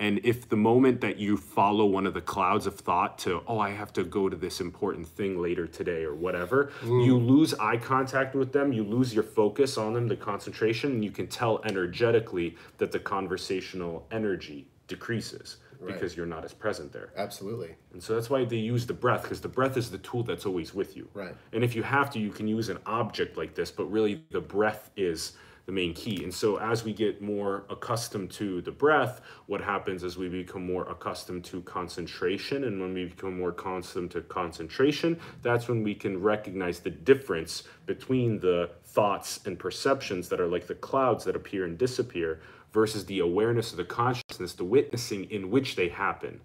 and 0.00 0.20
if 0.22 0.48
the 0.48 0.56
moment 0.56 1.00
that 1.00 1.18
you 1.18 1.36
follow 1.36 1.84
one 1.84 2.06
of 2.06 2.14
the 2.14 2.20
clouds 2.20 2.66
of 2.66 2.78
thought 2.78 3.18
to, 3.18 3.42
oh, 3.48 3.58
I 3.58 3.70
have 3.70 3.92
to 3.94 4.04
go 4.04 4.28
to 4.28 4.36
this 4.36 4.60
important 4.60 5.08
thing 5.08 5.42
later 5.42 5.66
today 5.66 6.04
or 6.04 6.14
whatever, 6.14 6.70
mm. 6.82 7.04
you 7.04 7.16
lose 7.16 7.52
eye 7.54 7.78
contact 7.78 8.36
with 8.36 8.52
them, 8.52 8.72
you 8.72 8.84
lose 8.84 9.12
your 9.12 9.24
focus 9.24 9.76
on 9.76 9.94
them, 9.94 10.06
the 10.06 10.14
concentration, 10.14 10.92
and 10.92 11.04
you 11.04 11.10
can 11.10 11.26
tell 11.26 11.60
energetically 11.64 12.56
that 12.78 12.92
the 12.92 13.00
conversational 13.00 14.06
energy 14.12 14.68
decreases 14.88 15.58
because 15.86 16.16
you're 16.16 16.26
not 16.26 16.44
as 16.44 16.52
present 16.52 16.92
there. 16.92 17.12
Absolutely. 17.16 17.76
And 17.92 18.02
so 18.02 18.14
that's 18.14 18.28
why 18.28 18.44
they 18.44 18.56
use 18.56 18.84
the 18.84 18.94
breath 18.94 19.22
because 19.22 19.40
the 19.40 19.48
breath 19.48 19.76
is 19.76 19.90
the 19.90 19.98
tool 19.98 20.24
that's 20.24 20.44
always 20.44 20.74
with 20.74 20.96
you. 20.96 21.08
Right. 21.14 21.34
And 21.52 21.62
if 21.62 21.76
you 21.76 21.84
have 21.84 22.10
to, 22.10 22.18
you 22.18 22.30
can 22.30 22.48
use 22.48 22.68
an 22.68 22.78
object 22.86 23.36
like 23.36 23.54
this, 23.54 23.70
but 23.70 23.84
really 23.84 24.24
the 24.30 24.40
breath 24.40 24.90
is 24.96 25.34
the 25.66 25.72
main 25.72 25.92
key. 25.92 26.24
And 26.24 26.32
so 26.32 26.56
as 26.56 26.82
we 26.82 26.94
get 26.94 27.20
more 27.20 27.64
accustomed 27.68 28.30
to 28.32 28.62
the 28.62 28.72
breath, 28.72 29.20
what 29.46 29.60
happens 29.60 30.02
is 30.02 30.16
we 30.16 30.28
become 30.30 30.64
more 30.64 30.88
accustomed 30.88 31.44
to 31.44 31.60
concentration. 31.60 32.64
And 32.64 32.80
when 32.80 32.94
we 32.94 33.04
become 33.04 33.38
more 33.38 33.50
accustomed 33.50 34.10
to 34.12 34.22
concentration, 34.22 35.20
that's 35.42 35.68
when 35.68 35.82
we 35.82 35.94
can 35.94 36.22
recognize 36.22 36.80
the 36.80 36.90
difference 36.90 37.64
between 37.84 38.40
the 38.40 38.70
thoughts 38.86 39.40
and 39.44 39.58
perceptions 39.58 40.30
that 40.30 40.40
are 40.40 40.48
like 40.48 40.66
the 40.66 40.74
clouds 40.74 41.22
that 41.24 41.36
appear 41.36 41.66
and 41.66 41.76
disappear 41.76 42.40
versus 42.72 43.04
the 43.06 43.20
awareness 43.20 43.70
of 43.70 43.76
the 43.76 43.84
consciousness, 43.84 44.52
the 44.54 44.64
witnessing 44.64 45.30
in 45.30 45.50
which 45.50 45.76
they 45.76 45.88
happen. 45.88 46.40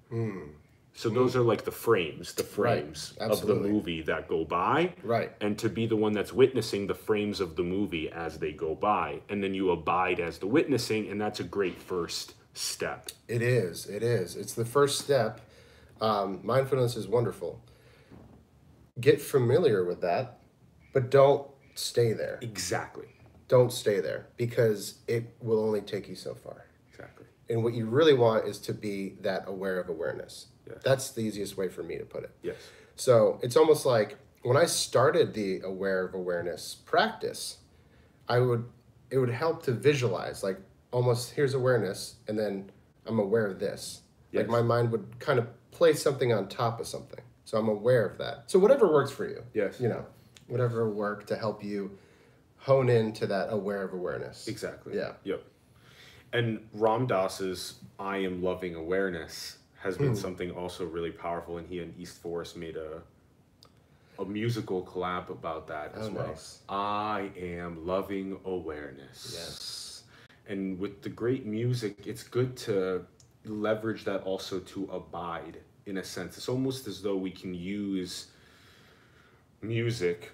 So 0.95 1.09
those 1.09 1.35
are 1.35 1.41
like 1.41 1.65
the 1.65 1.71
frames, 1.71 2.33
the 2.33 2.43
frames 2.43 3.15
of 3.19 3.47
the 3.47 3.55
movie 3.55 4.03
that 4.03 4.27
go 4.27 4.45
by. 4.45 4.93
Right. 5.03 5.31
And 5.41 5.57
to 5.57 5.67
be 5.67 5.87
the 5.87 5.95
one 5.95 6.13
that's 6.13 6.31
witnessing 6.31 6.85
the 6.85 6.93
frames 6.93 7.39
of 7.39 7.55
the 7.55 7.63
movie 7.63 8.11
as 8.11 8.37
they 8.37 8.51
go 8.51 8.75
by. 8.75 9.21
And 9.27 9.43
then 9.43 9.55
you 9.55 9.71
abide 9.71 10.19
as 10.19 10.37
the 10.37 10.45
witnessing, 10.45 11.09
and 11.09 11.19
that's 11.19 11.39
a 11.39 11.43
great 11.43 11.81
first 11.81 12.35
step. 12.53 13.09
It 13.27 13.41
is. 13.41 13.87
It 13.87 14.03
is. 14.03 14.35
It's 14.35 14.53
the 14.53 14.65
first 14.65 14.99
step. 14.99 15.41
Um, 15.99 16.41
mindfulness 16.43 16.95
is 16.95 17.07
wonderful. 17.07 17.59
Get 18.99 19.19
familiar 19.19 19.83
with 19.83 20.01
that, 20.01 20.39
but 20.93 21.09
don't 21.09 21.47
stay 21.73 22.13
there. 22.13 22.37
Exactly. 22.41 23.07
Don't 23.47 23.71
stay 23.71 24.00
there 24.00 24.27
because 24.38 25.00
it 25.07 25.35
will 25.41 25.59
only 25.59 25.81
take 25.81 26.07
you 26.07 26.15
so 26.15 26.33
far. 26.33 26.65
Exactly. 26.89 27.25
And 27.50 27.63
what 27.63 27.73
you 27.73 27.85
really 27.85 28.13
want 28.13 28.47
is 28.47 28.57
to 28.59 28.73
be 28.73 29.15
that 29.21 29.43
aware 29.47 29.79
of 29.79 29.89
awareness. 29.89 30.47
Yes. 30.67 30.77
That's 30.83 31.12
the 31.12 31.21
easiest 31.21 31.57
way 31.57 31.67
for 31.67 31.83
me 31.83 31.97
to 31.97 32.05
put 32.05 32.23
it. 32.23 32.31
Yes. 32.41 32.55
So 32.95 33.39
it's 33.43 33.57
almost 33.57 33.85
like 33.85 34.17
when 34.43 34.57
I 34.57 34.65
started 34.65 35.33
the 35.33 35.62
aware 35.62 36.05
of 36.05 36.13
awareness 36.13 36.75
practice, 36.85 37.57
I 38.27 38.39
would 38.39 38.65
it 39.09 39.17
would 39.17 39.29
help 39.29 39.63
to 39.63 39.71
visualize 39.71 40.41
like 40.43 40.59
almost 40.91 41.31
here's 41.31 41.53
awareness 41.53 42.15
and 42.27 42.38
then 42.38 42.71
I'm 43.05 43.19
aware 43.19 43.45
of 43.45 43.59
this. 43.59 44.01
Like 44.31 44.47
my 44.47 44.63
mind 44.63 44.91
would 44.91 45.19
kind 45.19 45.38
of 45.38 45.47
place 45.69 46.01
something 46.01 46.33
on 46.33 46.47
top 46.47 46.79
of 46.79 46.88
something. 46.88 47.19
So 47.45 47.57
I'm 47.57 47.69
aware 47.69 48.03
of 48.05 48.17
that. 48.17 48.45
So 48.47 48.57
whatever 48.57 48.91
works 48.91 49.12
for 49.12 49.27
you. 49.27 49.43
Yes. 49.53 49.79
You 49.79 49.89
know, 49.89 50.05
whatever 50.47 50.89
work 50.89 51.27
to 51.27 51.35
help 51.35 51.63
you 51.63 51.97
hone 52.63 52.89
in 52.89 53.12
to 53.12 53.27
that 53.27 53.51
aware 53.51 53.84
of 53.84 53.93
awareness. 53.93 54.48
Exactly. 54.48 54.96
Yeah. 54.96 55.12
Yep. 55.24 55.43
And 56.32 56.67
Ram 56.74 57.05
Dass's 57.05 57.75
I 58.00 58.17
am 58.17 58.41
loving 58.41 58.74
awareness 58.75 59.58
has 59.82 59.98
been 59.98 60.10
hmm. 60.10 60.15
something 60.15 60.50
also 60.51 60.86
really 60.86 61.12
powerful, 61.12 61.58
and 61.58 61.67
he 61.67 61.79
and 61.79 61.93
East 62.00 62.22
Forest 62.22 62.55
made 62.55 62.77
a 62.77 63.01
a 64.20 64.25
musical 64.25 64.84
collab 64.84 65.29
about 65.29 65.67
that 65.67 65.93
as 65.96 66.08
Oh, 66.08 66.12
well. 66.12 66.27
nice. 66.27 66.60
I 66.70 67.32
am 67.36 67.86
loving 67.86 68.39
awareness. 68.46 69.34
Yes. 69.36 70.03
And 70.48 70.79
with 70.79 71.01
the 71.01 71.10
great 71.10 71.46
music, 71.46 72.05
it's 72.05 72.24
good 72.24 72.55
to 72.58 73.05
leverage 73.43 74.05
that 74.05 74.22
also 74.22 74.60
to 74.60 74.86
abide 74.91 75.58
in 75.88 75.98
a 75.98 76.03
sense. 76.03 76.38
It's 76.38 76.48
almost 76.48 76.88
as 76.88 77.01
though 77.01 77.17
we 77.17 77.32
can 77.32 77.53
use 77.53 78.27
music 79.62 80.32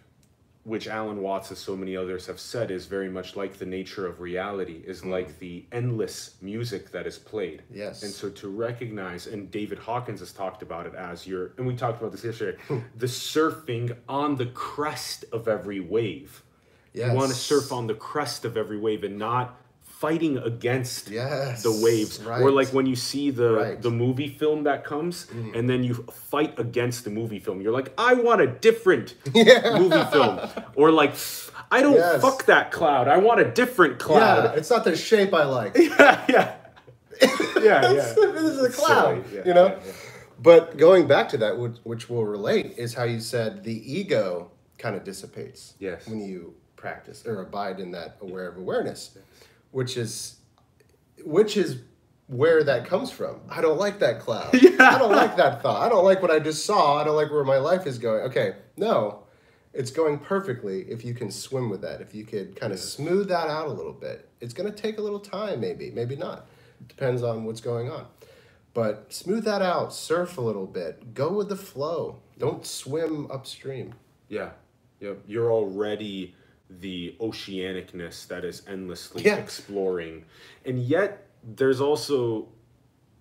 which 0.63 0.87
Alan 0.87 1.21
Watts, 1.21 1.51
as 1.51 1.57
so 1.57 1.75
many 1.75 1.95
others 1.95 2.27
have 2.27 2.39
said, 2.39 2.69
is 2.69 2.85
very 2.85 3.09
much 3.09 3.35
like 3.35 3.57
the 3.57 3.65
nature 3.65 4.05
of 4.05 4.19
reality, 4.19 4.81
is 4.85 5.01
hmm. 5.01 5.09
like 5.09 5.39
the 5.39 5.65
endless 5.71 6.35
music 6.41 6.91
that 6.91 7.07
is 7.07 7.17
played. 7.17 7.63
Yes. 7.71 8.03
And 8.03 8.11
so 8.11 8.29
to 8.29 8.49
recognize, 8.49 9.27
and 9.27 9.49
David 9.49 9.79
Hawkins 9.79 10.19
has 10.19 10.31
talked 10.31 10.61
about 10.61 10.85
it 10.85 10.95
as 10.95 11.25
your, 11.25 11.53
and 11.57 11.65
we 11.65 11.75
talked 11.75 11.99
about 11.99 12.11
this 12.11 12.23
yesterday, 12.23 12.57
the 12.95 13.07
surfing 13.07 13.95
on 14.07 14.35
the 14.35 14.47
crest 14.47 15.25
of 15.31 15.47
every 15.47 15.79
wave. 15.79 16.43
You 16.93 17.13
want 17.13 17.29
to 17.29 17.37
surf 17.37 17.71
on 17.71 17.87
the 17.87 17.93
crest 17.93 18.45
of 18.45 18.57
every 18.57 18.77
wave 18.77 19.03
and 19.03 19.17
not 19.17 19.57
fighting 19.99 20.37
against 20.37 21.09
Yes, 21.09 21.61
the 21.63 21.71
waves. 21.83 22.21
right. 22.23 22.41
Or 22.41 22.51
like 22.51 22.69
when 22.69 22.85
you 22.85 22.95
see 22.95 23.31
the 23.31 23.51
Right. 23.51 23.77
Mm. 23.77 23.81
the 23.81 23.91
movie 23.91 24.29
film 24.29 24.63
that 24.63 24.85
comes 24.85 25.27
and 25.53 25.69
then 25.69 25.83
you 25.83 25.93
fight 26.33 26.57
against 26.57 27.03
the 27.03 27.09
movie 27.09 27.39
film. 27.39 27.59
You're 27.61 27.73
like, 27.73 27.91
I 27.97 28.13
want 28.13 28.39
a 28.41 28.47
different 28.47 29.15
movie 29.35 30.05
film. 30.11 30.39
Or 30.75 30.91
like 30.91 31.13
I 31.71 31.81
don't 31.81 31.95
Yes. 31.95 32.21
fuck 32.21 32.45
that 32.45 32.71
cloud. 32.71 33.07
I 33.09 33.17
want 33.17 33.41
a 33.41 33.45
different 33.51 33.99
cloud 33.99 34.43
Yeah, 34.45 34.57
it's 34.57 34.69
not 34.69 34.83
the 34.85 34.95
shape 34.95 35.33
I 35.33 35.43
like. 35.43 35.75
Yeah, 35.77 36.25
yeah. 36.29 36.55
Yeah, 37.59 37.81
yeah. 37.91 37.91
this 37.91 38.17
is 38.17 38.63
a 38.63 38.69
cloud, 38.69 39.25
Silly. 39.25 39.37
Yeah, 39.37 39.47
you 39.47 39.53
know. 39.53 39.67
yeah, 39.67 39.79
yeah. 39.85 39.91
But 40.41 40.77
going 40.77 41.05
back 41.07 41.27
to 41.29 41.37
that, 41.39 41.57
which, 41.57 41.75
which 41.83 42.09
will 42.09 42.23
relate, 42.25 42.75
is 42.77 42.93
how 42.93 43.03
you 43.03 43.19
said 43.19 43.65
the 43.65 43.75
ego 43.99 44.51
kind 44.77 44.95
of 44.95 45.03
dissipates. 45.03 45.73
Yes. 45.79 46.07
When 46.07 46.21
you 46.21 46.55
practice 46.77 47.25
or 47.25 47.41
abide 47.41 47.81
in 47.81 47.91
that 47.91 48.15
aware 48.21 48.47
of 48.47 48.55
awareness. 48.57 49.17
Which 49.71 49.97
is 49.97 50.37
which 51.23 51.57
is 51.57 51.81
where 52.27 52.63
that 52.63 52.85
comes 52.85 53.11
from. 53.11 53.41
I 53.49 53.59
don't 53.61 53.79
like 53.79 53.99
that 53.99 54.19
cloud. 54.19 54.53
Yeah. 54.79 54.95
I 54.95 54.97
don't 54.97 55.11
like 55.11 55.35
that 55.35 55.61
thought. 55.61 55.85
I 55.85 55.89
don't 55.89 56.05
like 56.05 56.21
what 56.21 56.31
I 56.31 56.39
just 56.39 56.65
saw. 56.65 57.01
I 57.01 57.03
don't 57.03 57.17
like 57.17 57.29
where 57.31 57.43
my 57.43 57.57
life 57.57 57.85
is 57.85 57.97
going. 57.97 58.21
Okay, 58.21 58.53
no. 58.77 59.23
It's 59.73 59.91
going 59.91 60.19
perfectly 60.19 60.83
if 60.83 61.03
you 61.03 61.13
can 61.13 61.29
swim 61.29 61.69
with 61.69 61.81
that. 61.81 61.99
If 61.99 62.15
you 62.15 62.23
could 62.23 62.55
kind 62.55 62.71
of 62.71 62.79
smooth 62.79 63.27
that 63.27 63.49
out 63.49 63.67
a 63.67 63.71
little 63.71 63.91
bit. 63.91 64.29
It's 64.39 64.53
going 64.53 64.71
to 64.71 64.75
take 64.75 64.97
a 64.97 65.01
little 65.01 65.19
time 65.19 65.59
maybe, 65.59 65.91
maybe 65.91 66.15
not. 66.15 66.47
Depends 66.87 67.23
on 67.23 67.43
what's 67.43 67.59
going 67.59 67.91
on. 67.91 68.05
But 68.73 69.11
smooth 69.11 69.43
that 69.43 69.61
out, 69.61 69.93
surf 69.93 70.37
a 70.37 70.41
little 70.41 70.65
bit, 70.65 71.13
go 71.13 71.33
with 71.33 71.49
the 71.49 71.57
flow. 71.57 72.21
Don't 72.37 72.65
swim 72.65 73.29
upstream. 73.29 73.95
Yeah. 74.29 74.51
Yep. 75.01 75.23
You're 75.27 75.51
already 75.51 76.35
the 76.69 77.15
oceanicness 77.19 78.27
that 78.27 78.45
is 78.45 78.61
endlessly 78.67 79.23
Yeah. 79.23 79.37
exploring. 79.37 80.25
And 80.65 80.83
yet 80.83 81.27
there's 81.43 81.81
also 81.81 82.49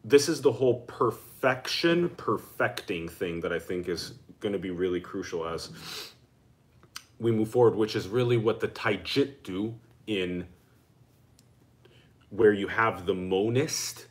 this 0.05 0.28
is 0.28 0.40
the 0.40 0.52
whole 0.52 0.81
perfection 0.83 2.09
perfecting 2.11 3.09
thing 3.09 3.40
that 3.40 3.52
I 3.52 3.59
think 3.59 3.88
is 3.88 4.14
going 4.40 4.52
to 4.52 4.59
be 4.59 4.71
really 4.71 5.00
crucial 5.00 5.47
as 5.47 5.71
we 7.19 7.33
move 7.33 7.50
forward, 7.50 7.75
which 7.75 7.97
is 7.97 8.09
really 8.09 8.37
what 8.37 8.61
the 8.61 8.69
Taijitu 8.69 9.75
in 10.07 10.47
where 12.31 12.52
you 12.52 12.69
have 12.69 13.07
the 13.07 13.14
monist 13.14 14.07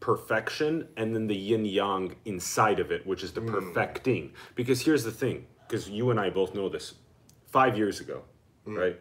perfection 0.00 0.86
and 0.96 1.14
then 1.14 1.26
the 1.26 1.36
yin 1.36 1.64
yang 1.64 2.14
inside 2.24 2.78
of 2.78 2.90
it, 2.92 3.06
which 3.06 3.22
is 3.22 3.32
the 3.32 3.40
mm. 3.40 3.50
perfecting. 3.50 4.32
Because 4.54 4.82
here's 4.82 5.04
the 5.04 5.10
thing, 5.10 5.46
because 5.66 5.88
you 5.88 6.10
and 6.10 6.20
I 6.20 6.30
both 6.30 6.54
know 6.54 6.68
this. 6.68 6.94
Five 7.54 7.78
years 7.78 8.00
ago, 8.00 8.22
mm. 8.66 8.76
right? 8.76 8.98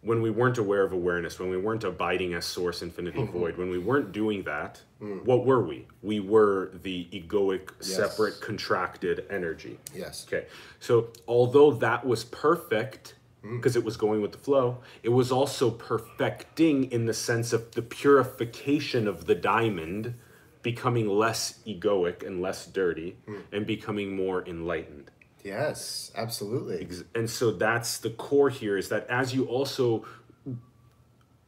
When 0.00 0.22
we 0.22 0.30
weren't 0.30 0.58
aware 0.58 0.84
of 0.84 0.92
awareness, 0.92 1.40
when 1.40 1.50
we 1.50 1.56
weren't 1.56 1.82
abiding 1.82 2.34
as 2.34 2.44
source, 2.44 2.82
infinity, 2.82 3.18
mm-hmm. 3.18 3.36
void, 3.36 3.56
when 3.56 3.68
we 3.68 3.78
weren't 3.78 4.12
doing 4.12 4.44
that, 4.44 4.80
mm. 5.02 5.24
what 5.24 5.44
were 5.44 5.64
we? 5.64 5.88
We 6.00 6.20
were 6.20 6.70
the 6.84 7.08
egoic, 7.12 7.70
separate, 7.82 8.40
contracted 8.40 9.26
energy. 9.28 9.80
Yes. 9.92 10.24
Okay. 10.28 10.46
So 10.78 11.08
although 11.26 11.72
that 11.72 12.06
was 12.06 12.22
perfect 12.22 13.16
mm. 13.44 13.56
because 13.56 13.74
it 13.74 13.82
was 13.82 13.96
going 13.96 14.22
with 14.22 14.30
the 14.30 14.38
flow, 14.38 14.78
it 15.02 15.08
was 15.08 15.32
also 15.32 15.68
perfecting 15.68 16.92
in 16.92 17.06
the 17.06 17.14
sense 17.14 17.52
of 17.52 17.72
the 17.72 17.82
purification 17.82 19.08
of 19.08 19.26
the 19.26 19.34
diamond 19.34 20.14
becoming 20.62 21.08
less 21.08 21.58
egoic 21.66 22.24
and 22.24 22.40
less 22.40 22.66
dirty 22.66 23.16
and 23.52 23.66
becoming 23.66 24.14
more 24.14 24.46
enlightened. 24.48 25.10
Yes, 25.44 26.10
absolutely. 26.16 26.88
And 27.14 27.28
so 27.28 27.50
that's 27.50 27.98
the 27.98 28.10
core 28.10 28.48
here 28.48 28.78
is 28.78 28.88
that 28.88 29.06
as 29.10 29.34
you 29.34 29.44
also 29.44 30.04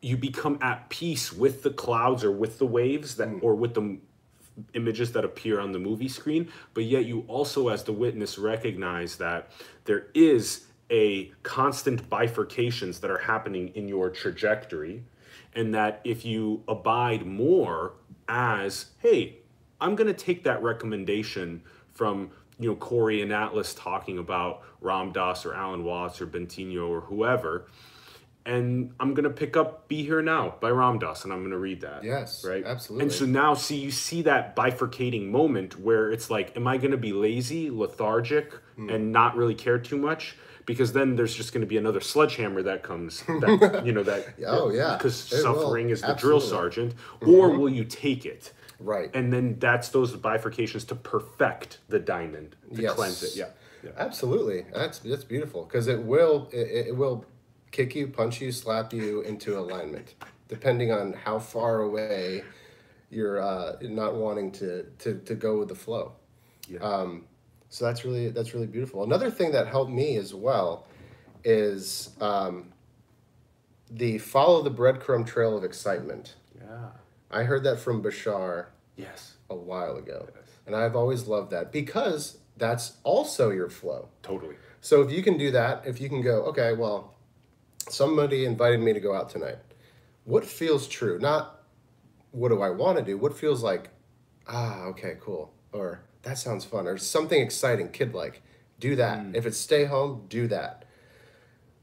you 0.03 0.19
become 0.19 0.59
at 0.61 0.89
peace 0.91 1.33
with 1.33 1.63
the 1.63 1.71
clouds 1.71 2.23
or 2.23 2.31
with 2.31 2.59
the 2.59 2.67
waves 2.67 3.17
that 3.17 3.29
mm. 3.29 3.43
or 3.43 3.55
with 3.55 3.75
the 3.75 3.99
images 4.75 5.13
that 5.13 5.25
appear 5.25 5.59
on 5.59 5.73
the 5.73 5.79
movie 5.79 6.09
screen 6.09 6.49
but 6.73 6.85
yet 6.85 7.05
you 7.05 7.25
also 7.29 7.69
as 7.69 7.83
the 7.85 7.93
witness 7.93 8.39
recognize 8.39 9.17
that 9.17 9.51
there 9.85 10.07
is 10.15 10.67
a 10.91 11.31
constant 11.43 12.09
bifurcations 12.09 13.01
that 13.01 13.11
are 13.11 13.19
happening 13.19 13.69
in 13.75 13.87
your 13.87 14.09
trajectory 14.09 15.03
and 15.55 15.75
that 15.75 16.01
if 16.05 16.25
you 16.25 16.63
abide 16.69 17.27
more 17.27 17.93
as 18.29 18.87
hey 19.01 19.37
i'm 19.81 19.95
going 19.95 20.07
to 20.07 20.15
take 20.15 20.43
that 20.43 20.63
recommendation 20.63 21.61
from 21.93 22.31
you 22.59 22.69
know 22.71 22.77
corey 22.77 23.23
and 23.23 23.33
atlas 23.33 23.75
talking 23.75 24.19
about 24.19 24.63
ram 24.81 25.13
dass 25.13 25.45
or 25.45 25.55
alan 25.55 25.85
watts 25.85 26.21
or 26.21 26.27
bentinho 26.27 26.89
or 26.89 27.01
whoever 27.03 27.67
and 28.45 28.93
i'm 29.01 29.13
going 29.15 29.25
to 29.25 29.31
pick 29.31 29.57
up 29.57 29.89
be 29.89 30.03
here 30.05 30.23
now 30.23 30.55
by 30.61 30.71
ram 30.71 30.99
dass 30.99 31.25
and 31.25 31.33
i'm 31.33 31.41
going 31.41 31.51
to 31.51 31.59
read 31.59 31.81
that 31.81 32.05
Yes, 32.05 32.45
right 32.49 32.65
absolutely. 32.65 33.05
and 33.05 33.13
so 33.13 33.27
now 33.27 33.55
see 33.55 33.77
you 33.77 33.91
see 33.91 34.23
that 34.23 34.55
bifurcating 34.57 35.29
moment 35.31 35.79
where 35.81 36.11
it's 36.13 36.31
like 36.31 36.57
am 36.57 36.67
i 36.67 36.77
going 36.77 36.93
to 36.93 36.97
be 36.97 37.13
lazy 37.13 37.71
lethargic 37.71 38.53
Hmm. 38.77 38.91
and 38.91 39.11
not 39.11 39.37
really 39.37 39.55
care 39.55 39.79
too 39.79 39.97
much 39.97 40.37
because 40.67 40.93
then 40.93 41.17
there's 41.17 41.35
just 41.35 41.55
going 41.55 41.63
to 41.63 41.67
be 41.67 41.79
another 41.79 42.01
sledgehammer 42.03 42.61
that 42.65 42.83
comes 42.83 43.23
that 43.23 43.83
you 43.87 43.93
know 43.93 44.03
that 44.03 44.35
Oh, 44.47 44.69
yeah. 44.71 44.99
because 44.99 45.33
It 45.33 45.37
will. 45.37 45.55
suffering 45.63 45.89
is 45.89 46.03
the 46.03 46.13
drill 46.13 46.37
Absolutely. 46.37 46.49
sergeant 46.49 46.95
or 47.27 47.57
will 47.57 47.71
you 47.71 47.85
take 47.85 48.27
it 48.27 48.53
Right. 48.79 49.11
and 49.15 49.33
then 49.33 49.59
that's 49.59 49.89
those 49.89 50.15
bifurcations 50.17 50.87
to 50.89 50.95
perfect 50.95 51.79
the 51.89 51.99
diamond 51.99 52.57
to 52.75 52.83
Yes. 52.83 52.93
cleanse 52.95 53.23
it 53.23 53.35
yeah 53.37 53.49
yeah 53.83 53.91
Absolutely. 53.97 54.67
That's 54.73 54.99
that's 54.99 55.25
beautiful 55.25 55.65
because 55.65 55.87
it 55.89 56.01
will 56.03 56.49
it, 56.53 56.89
it 56.89 56.97
will 56.97 57.25
kick 57.71 57.95
you, 57.95 58.09
punch 58.09 58.41
you, 58.41 58.51
slap 58.53 58.93
you 58.93 59.21
into 59.23 59.59
alignment, 59.59 60.15
depending 60.49 60.91
on 60.93 61.13
how 61.13 61.39
far 61.39 61.81
away 61.83 62.43
you're 63.11 63.41
uh, 63.41 63.77
not 63.83 64.15
wanting 64.15 64.51
to, 64.53 64.85
to 64.99 65.19
to 65.21 65.35
go 65.35 65.59
with 65.59 65.69
the 65.69 65.75
flow. 65.75 66.13
yeah 66.69 66.81
Um, 66.81 67.25
so 67.69 67.85
that's 67.85 68.05
really 68.05 68.29
that's 68.31 68.55
really 68.55 68.67
beautiful. 68.67 69.05
Another 69.05 69.31
thing 69.31 69.53
that 69.53 69.67
helped 69.69 69.91
me 69.93 70.17
as 70.17 70.35
well 70.35 70.87
is 71.45 72.11
um, 72.21 72.73
the 73.91 74.19
follow 74.19 74.63
the 74.63 74.71
breadcrumb 74.71 75.25
trail 75.27 75.57
of 75.57 75.65
excitement. 75.65 76.35
yeah 76.59 76.89
I 77.37 77.43
heard 77.45 77.65
that 77.65 77.79
from 77.79 78.03
Bashar 78.03 78.67
yes 78.97 79.35
a 79.51 79.55
while 79.55 79.97
ago, 79.97 80.29
Yes. 80.35 80.49
and 80.67 80.75
I've 80.75 80.97
always 80.97 81.27
loved 81.27 81.51
that 81.51 81.71
because 81.71 82.39
that's 82.57 82.97
also 83.05 83.51
your 83.51 83.69
flow. 83.69 84.09
totally 84.23 84.57
So 84.81 85.03
if 85.03 85.11
you 85.11 85.23
can 85.23 85.37
do 85.37 85.51
that, 85.51 85.87
if 85.87 86.01
you 86.01 86.09
can 86.09 86.23
go, 86.23 86.37
okay, 86.51 86.73
well, 86.73 87.15
somebody 87.89 88.45
invited 88.47 88.81
me 88.81 88.93
to 88.95 89.01
go 89.01 89.15
out 89.15 89.29
tonight. 89.29 89.59
What 90.25 90.45
feels 90.45 90.89
true? 90.89 91.19
Not 91.19 91.63
what 92.31 92.49
do 92.49 92.61
I 92.63 92.71
want 92.71 92.99
to 92.99 93.05
do? 93.05 93.19
What 93.19 93.37
feels 93.37 93.63
like, 93.63 93.91
ah, 94.49 94.85
okay, 94.85 95.17
cool. 95.21 95.53
Or 95.73 96.01
that 96.23 96.39
sounds 96.39 96.65
fun. 96.65 96.87
Or 96.87 96.97
something 96.99 97.41
exciting, 97.41 97.91
kid 97.91 98.15
like. 98.15 98.43
Do 98.81 98.97
that. 98.97 99.25
If 99.35 99.47
it's 99.47 99.59
stay 99.59 99.85
home, 99.85 100.25
do 100.29 100.47
that. 100.49 100.85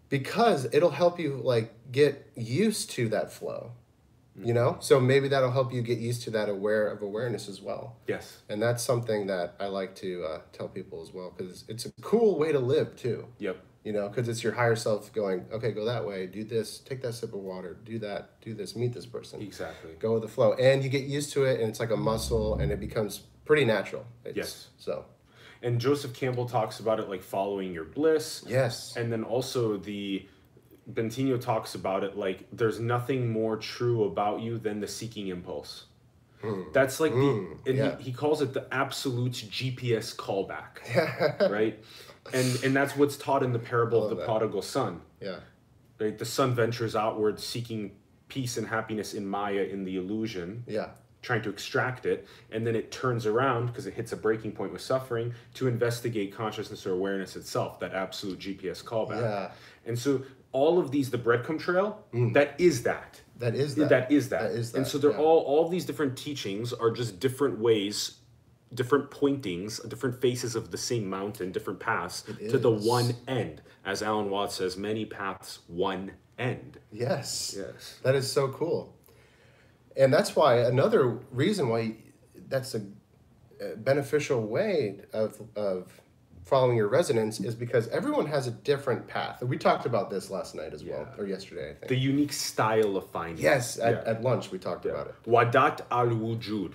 Because 0.09 0.65
it'll 0.73 0.91
help 0.91 1.19
you 1.19 1.39
like 1.43 1.73
get 1.91 2.31
used 2.35 2.89
to 2.91 3.09
that 3.09 3.31
flow. 3.31 3.71
You 4.35 4.53
know? 4.53 4.77
So 4.79 4.99
maybe 4.99 5.27
that'll 5.27 5.51
help 5.51 5.73
you 5.73 5.81
get 5.81 5.99
used 5.99 6.23
to 6.23 6.31
that 6.31 6.49
aware 6.49 6.87
of 6.87 7.01
awareness 7.01 7.47
as 7.47 7.61
well. 7.61 7.97
yes 8.07 8.41
And 8.49 8.61
that's 8.61 8.83
something 8.83 9.27
that 9.27 9.55
I 9.59 9.67
like 9.67 9.95
to 9.97 10.25
uh, 10.25 10.41
tell 10.51 10.67
people 10.67 11.01
as 11.01 11.13
well 11.13 11.33
because 11.35 11.65
it's 11.67 11.85
a 11.85 11.91
cool 12.01 12.37
way 12.39 12.51
to 12.51 12.59
live 12.59 12.95
too. 12.95 13.27
yep 13.37 13.63
You 13.83 13.93
know, 13.93 14.09
because 14.09 14.27
it's 14.29 14.43
your 14.43 14.53
higher 14.53 14.75
self 14.75 15.13
going, 15.13 15.45
okay, 15.51 15.71
go 15.71 15.85
that 15.85 16.05
way, 16.05 16.25
do 16.25 16.43
this, 16.43 16.79
take 16.79 17.01
that 17.01 17.13
sip 17.13 17.33
of 17.33 17.41
water, 17.41 17.77
do 17.85 17.99
that, 17.99 18.41
do 18.41 18.53
this, 18.53 18.75
meet 18.75 18.93
this 18.93 19.05
person, 19.05 19.41
exactly 19.41 19.91
go 19.99 20.13
with 20.13 20.23
the 20.23 20.29
flow, 20.29 20.53
and 20.53 20.83
you 20.83 20.89
get 20.89 21.03
used 21.03 21.33
to 21.33 21.43
it, 21.43 21.59
and 21.59 21.69
it's 21.69 21.79
like 21.79 21.91
a 21.91 21.97
muscle, 21.97 22.55
and 22.59 22.71
it 22.71 22.79
becomes 22.79 23.23
pretty 23.45 23.65
natural. 23.65 24.05
It's, 24.25 24.37
Yes. 24.37 24.67
So 24.77 25.05
and 25.63 25.79
joseph 25.79 26.13
campbell 26.13 26.45
talks 26.45 26.79
about 26.79 26.99
it 26.99 27.09
like 27.09 27.23
following 27.23 27.73
your 27.73 27.85
bliss 27.85 28.43
yes. 28.45 28.95
and 28.97 29.11
then 29.11 29.23
also 29.23 29.77
the 29.77 30.27
Bentinho 30.91 31.39
talks 31.39 31.75
about 31.75 32.03
it 32.03 32.17
like 32.17 32.45
there's 32.51 32.79
nothing 32.79 33.31
more 33.31 33.57
true 33.57 34.03
about 34.05 34.41
you 34.41 34.57
than 34.57 34.79
the 34.79 34.87
seeking 34.87 35.27
impulse. 35.27 35.85
Hmm. 36.41 36.63
That's 36.73 36.99
like 36.99 37.13
the 37.13 37.17
hmm. 37.17 37.53
and 37.69 37.77
yeah. 37.77 37.97
he, 37.97 38.05
he 38.05 38.11
calls 38.11 38.41
it 38.41 38.53
the 38.53 38.67
absolute 38.73 39.31
GPS 39.31 40.15
callback, 40.15 41.39
right? 41.49 41.81
And 42.33 42.63
and 42.63 42.75
that's 42.75 42.95
what's 42.97 43.17
taught 43.17 43.43
in 43.43 43.53
the 43.53 43.59
parable 43.59 44.03
of 44.03 44.09
the 44.09 44.17
that. 44.17 44.25
prodigal 44.25 44.61
son. 44.61 45.01
yeah. 45.21 45.37
Right? 45.99 46.17
The 46.17 46.25
son 46.25 46.53
ventures 46.53 46.95
outward 46.97 47.39
seeking 47.39 47.91
peace 48.27 48.57
and 48.57 48.67
happiness 48.67 49.13
in 49.13 49.25
Maya 49.25 49.63
in 49.71 49.85
the 49.85 49.95
illusion, 49.95 50.63
Yeah. 50.67 50.89
trying 51.21 51.43
to 51.43 51.49
extract 51.49 52.05
it, 52.05 52.27
and 52.51 52.65
then 52.67 52.75
it 52.75 52.91
turns 52.91 53.25
around 53.25 53.67
because 53.67 53.85
it 53.85 53.93
hits 53.93 54.11
a 54.11 54.17
breaking 54.17 54.53
point 54.53 54.73
with 54.73 54.81
suffering 54.81 55.33
to 55.53 55.67
investigate 55.67 56.35
consciousness 56.35 56.85
or 56.85 56.91
awareness 56.91 57.35
itself, 57.37 57.79
that 57.79 57.93
absolute 57.93 58.39
GPS 58.39 58.83
callback. 58.83 59.21
Yeah. 59.21 59.51
And 59.85 59.97
so 59.97 60.23
all 60.53 60.79
of 60.79 60.91
these, 60.91 61.09
the 61.11 61.17
breadcrumb 61.17 61.59
trail, 61.59 62.03
mm. 62.13 62.33
that 62.33 62.55
is 62.57 62.83
that. 62.83 63.21
That 63.37 63.55
is 63.55 63.75
that. 63.75 63.89
that 63.89 64.11
is 64.11 64.29
that. 64.29 64.43
That 64.43 64.51
is 64.51 64.73
And 64.73 64.87
so 64.87 64.97
they're 64.97 65.11
yeah. 65.11 65.17
all 65.17 65.39
all 65.39 65.67
these 65.67 65.85
different 65.85 66.17
teachings 66.17 66.71
are 66.71 66.91
just 66.91 67.19
different 67.19 67.59
ways, 67.59 68.19
different 68.73 69.11
pointings, 69.11 69.79
different 69.79 70.21
faces 70.21 70.55
of 70.55 70.71
the 70.71 70.77
same 70.77 71.09
mountain, 71.09 71.51
different 71.51 71.79
paths 71.79 72.21
to 72.21 72.57
the 72.57 72.71
one 72.71 73.15
end. 73.27 73.61
As 73.85 74.01
Alan 74.01 74.29
Watts 74.29 74.55
says, 74.55 74.77
many 74.77 75.03
paths, 75.03 75.59
one 75.67 76.13
end. 76.39 76.79
Yes. 76.91 77.53
Yes. 77.57 77.99
That 78.03 78.15
is 78.15 78.31
so 78.31 78.47
cool. 78.47 78.95
And 79.97 80.13
that's 80.13 80.35
why 80.35 80.59
another 80.59 81.19
reason 81.31 81.69
why 81.69 81.97
that's 82.47 82.75
a 82.75 82.81
beneficial 83.77 84.41
way 84.41 85.01
of, 85.11 85.41
of 85.55 86.01
following 86.45 86.77
your 86.77 86.87
resonance 86.87 87.39
is 87.39 87.55
because 87.55 87.87
everyone 87.89 88.25
has 88.27 88.47
a 88.47 88.51
different 88.51 89.07
path. 89.07 89.41
We 89.41 89.57
talked 89.57 89.85
about 89.85 90.09
this 90.09 90.29
last 90.29 90.55
night 90.55 90.73
as 90.73 90.83
well, 90.83 91.07
or 91.17 91.25
yesterday, 91.25 91.71
I 91.71 91.73
think. 91.73 91.87
The 91.89 91.97
unique 91.97 92.33
style 92.33 92.97
of 92.97 93.09
finding. 93.11 93.43
yes, 93.43 93.77
at, 93.79 93.93
Yeah. 93.93 94.11
at 94.11 94.21
lunch 94.23 94.51
we 94.51 94.59
talked 94.59 94.85
about 94.85 95.07
it. 95.07 95.15
Wahdat 95.27 95.81
al 95.91 96.07
wujud, 96.07 96.73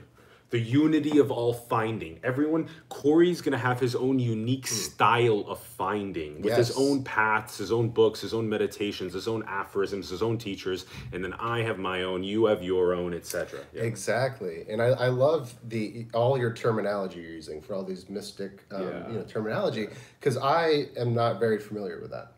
the 0.50 0.58
unity 0.58 1.18
of 1.18 1.30
all 1.30 1.52
finding. 1.52 2.18
Everyone, 2.24 2.68
Corey's 2.88 3.40
gonna 3.40 3.58
have 3.58 3.78
his 3.78 3.94
own 3.94 4.18
unique 4.18 4.66
style 4.66 5.44
of 5.46 5.60
finding 5.60 6.40
with 6.40 6.56
his 6.56 6.70
own 6.76 7.04
paths, 7.04 7.58
his 7.58 7.70
own 7.70 7.90
books, 7.90 8.20
his 8.20 8.32
own 8.32 8.48
meditations, 8.48 9.12
his 9.12 9.28
own 9.28 9.44
aphorisms, 9.46 10.08
his 10.08 10.22
own 10.22 10.38
teachers, 10.38 10.86
and 11.12 11.22
then 11.22 11.34
I 11.34 11.60
have 11.62 11.78
my 11.78 12.02
own, 12.02 12.22
you 12.22 12.46
have 12.46 12.62
your 12.62 12.94
own, 12.94 13.12
etc. 13.14 13.60
Yeah. 13.74 13.82
Exactly, 13.82 14.64
and 14.68 14.80
I, 14.80 14.86
I 14.86 15.08
love 15.08 15.54
the 15.68 16.06
all 16.14 16.38
your 16.38 16.52
terminology 16.54 17.20
you're 17.20 17.30
using 17.30 17.60
for 17.60 17.74
all 17.74 17.84
these 17.84 18.08
mystic, 18.08 18.64
um, 18.70 18.82
Yeah. 18.82 19.08
you 19.08 19.14
know, 19.18 19.24
terminology 19.24 19.88
because 20.18 20.36
I 20.38 20.86
am 20.96 21.14
not 21.14 21.38
very 21.40 21.58
familiar 21.58 22.00
with 22.00 22.10
that. 22.12 22.32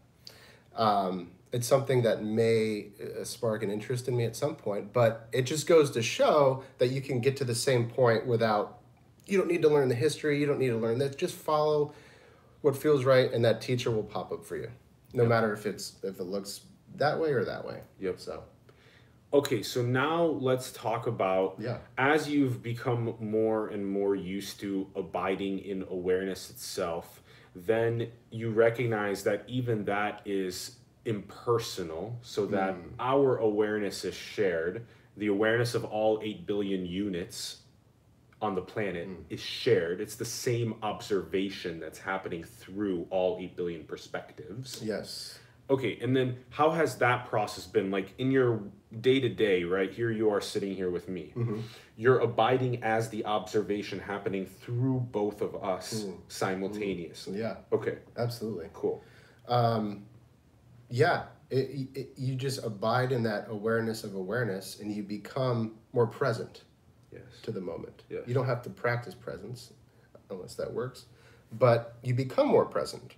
Um, 0.74 1.30
it's 1.52 1.66
something 1.66 2.02
that 2.02 2.22
may 2.22 2.88
uh, 3.20 3.24
spark 3.24 3.62
an 3.62 3.70
interest 3.70 4.06
in 4.08 4.16
me 4.16 4.24
at 4.24 4.36
some 4.36 4.54
point, 4.54 4.92
but 4.92 5.28
it 5.32 5.42
just 5.42 5.66
goes 5.66 5.90
to 5.92 6.02
show 6.02 6.62
that 6.78 6.88
you 6.88 7.00
can 7.00 7.20
get 7.20 7.36
to 7.38 7.44
the 7.44 7.54
same 7.54 7.88
point 7.88 8.26
without. 8.26 8.78
You 9.26 9.38
don't 9.38 9.48
need 9.48 9.62
to 9.62 9.68
learn 9.68 9.88
the 9.88 9.94
history. 9.94 10.40
You 10.40 10.46
don't 10.46 10.58
need 10.58 10.68
to 10.68 10.76
learn 10.76 10.98
that. 10.98 11.16
Just 11.18 11.34
follow 11.36 11.92
what 12.62 12.76
feels 12.76 13.04
right, 13.04 13.32
and 13.32 13.44
that 13.44 13.60
teacher 13.60 13.90
will 13.90 14.02
pop 14.02 14.32
up 14.32 14.44
for 14.44 14.56
you, 14.56 14.70
no 15.12 15.24
matter 15.24 15.52
if 15.52 15.66
it's 15.66 15.96
if 16.02 16.20
it 16.20 16.24
looks 16.24 16.60
that 16.96 17.18
way 17.20 17.30
or 17.30 17.44
that 17.44 17.64
way. 17.64 17.80
Yep. 18.00 18.20
So 18.20 18.44
Okay, 19.32 19.62
so 19.62 19.82
now 19.82 20.24
let's 20.24 20.72
talk 20.72 21.06
about 21.06 21.54
Yeah. 21.60 21.78
as 21.96 22.28
you've 22.28 22.62
become 22.62 23.14
more 23.20 23.68
and 23.68 23.86
more 23.86 24.16
used 24.16 24.58
to 24.60 24.88
abiding 24.96 25.60
in 25.60 25.84
awareness 25.88 26.50
itself, 26.50 27.22
then 27.54 28.08
you 28.30 28.50
recognize 28.50 29.22
that 29.24 29.44
even 29.46 29.84
that 29.84 30.22
is 30.24 30.76
impersonal, 31.04 32.18
so 32.22 32.46
hmm. 32.46 32.52
that 32.52 32.76
our 32.98 33.38
awareness 33.38 34.04
is 34.04 34.14
shared. 34.14 34.86
The 35.16 35.28
awareness 35.28 35.74
of 35.74 35.84
all 35.84 36.20
8 36.22 36.46
billion 36.46 36.86
units 36.86 37.58
on 38.42 38.54
the 38.54 38.62
planet 38.62 39.06
hmm. 39.06 39.22
is 39.28 39.40
shared. 39.40 40.00
It's 40.00 40.16
the 40.16 40.24
same 40.24 40.74
observation 40.82 41.80
that's 41.80 41.98
happening 41.98 42.44
through 42.44 43.06
all 43.10 43.38
8 43.40 43.56
billion 43.56 43.84
perspectives. 43.84 44.80
yes. 44.82 45.38
Okay, 45.68 46.00
and 46.02 46.16
then 46.16 46.36
how 46.48 46.72
has 46.72 46.96
that 46.96 47.26
process 47.26 47.64
been 47.64 47.92
like 47.92 48.12
in 48.18 48.32
your 48.32 48.60
day 49.00 49.20
to 49.20 49.28
day, 49.28 49.62
right? 49.62 49.92
Here 49.92 50.10
you 50.10 50.28
are 50.30 50.40
sitting 50.40 50.74
here 50.74 50.90
with 50.90 51.08
me. 51.08 51.32
Mm-hmm. 51.36 51.60
You're 51.96 52.18
abiding 52.18 52.82
as 52.82 53.08
the 53.08 53.24
observation 53.24 54.00
happening 54.00 54.46
through 54.46 55.06
both 55.12 55.42
of 55.42 55.54
us 55.62 56.02
hmm. 56.02 56.14
simultaneously. 56.26 57.38
Yeah. 57.38 57.58
Okay, 57.72 57.98
Absolutely. 58.16 58.66
cool. 58.72 59.04
Um, 59.46 60.06
Yeah, 60.90 61.24
it, 61.50 61.88
it, 61.94 62.08
you 62.16 62.34
just 62.34 62.64
abide 62.64 63.12
in 63.12 63.22
that 63.24 63.46
awareness 63.48 64.04
of 64.04 64.14
awareness 64.14 64.80
and 64.80 64.92
you 64.94 65.02
become 65.02 65.76
more 65.92 66.06
present 66.06 66.62
Yes. 67.12 67.22
to 67.42 67.50
the 67.50 67.60
moment. 67.60 68.02
Yes. 68.08 68.22
You 68.26 68.34
don't 68.34 68.46
have 68.46 68.62
to 68.62 68.70
practice 68.70 69.14
presence 69.14 69.72
unless 70.30 70.54
that 70.54 70.72
works, 70.72 71.06
but 71.52 71.96
you 72.04 72.14
become 72.14 72.46
more 72.46 72.64
present. 72.64 73.14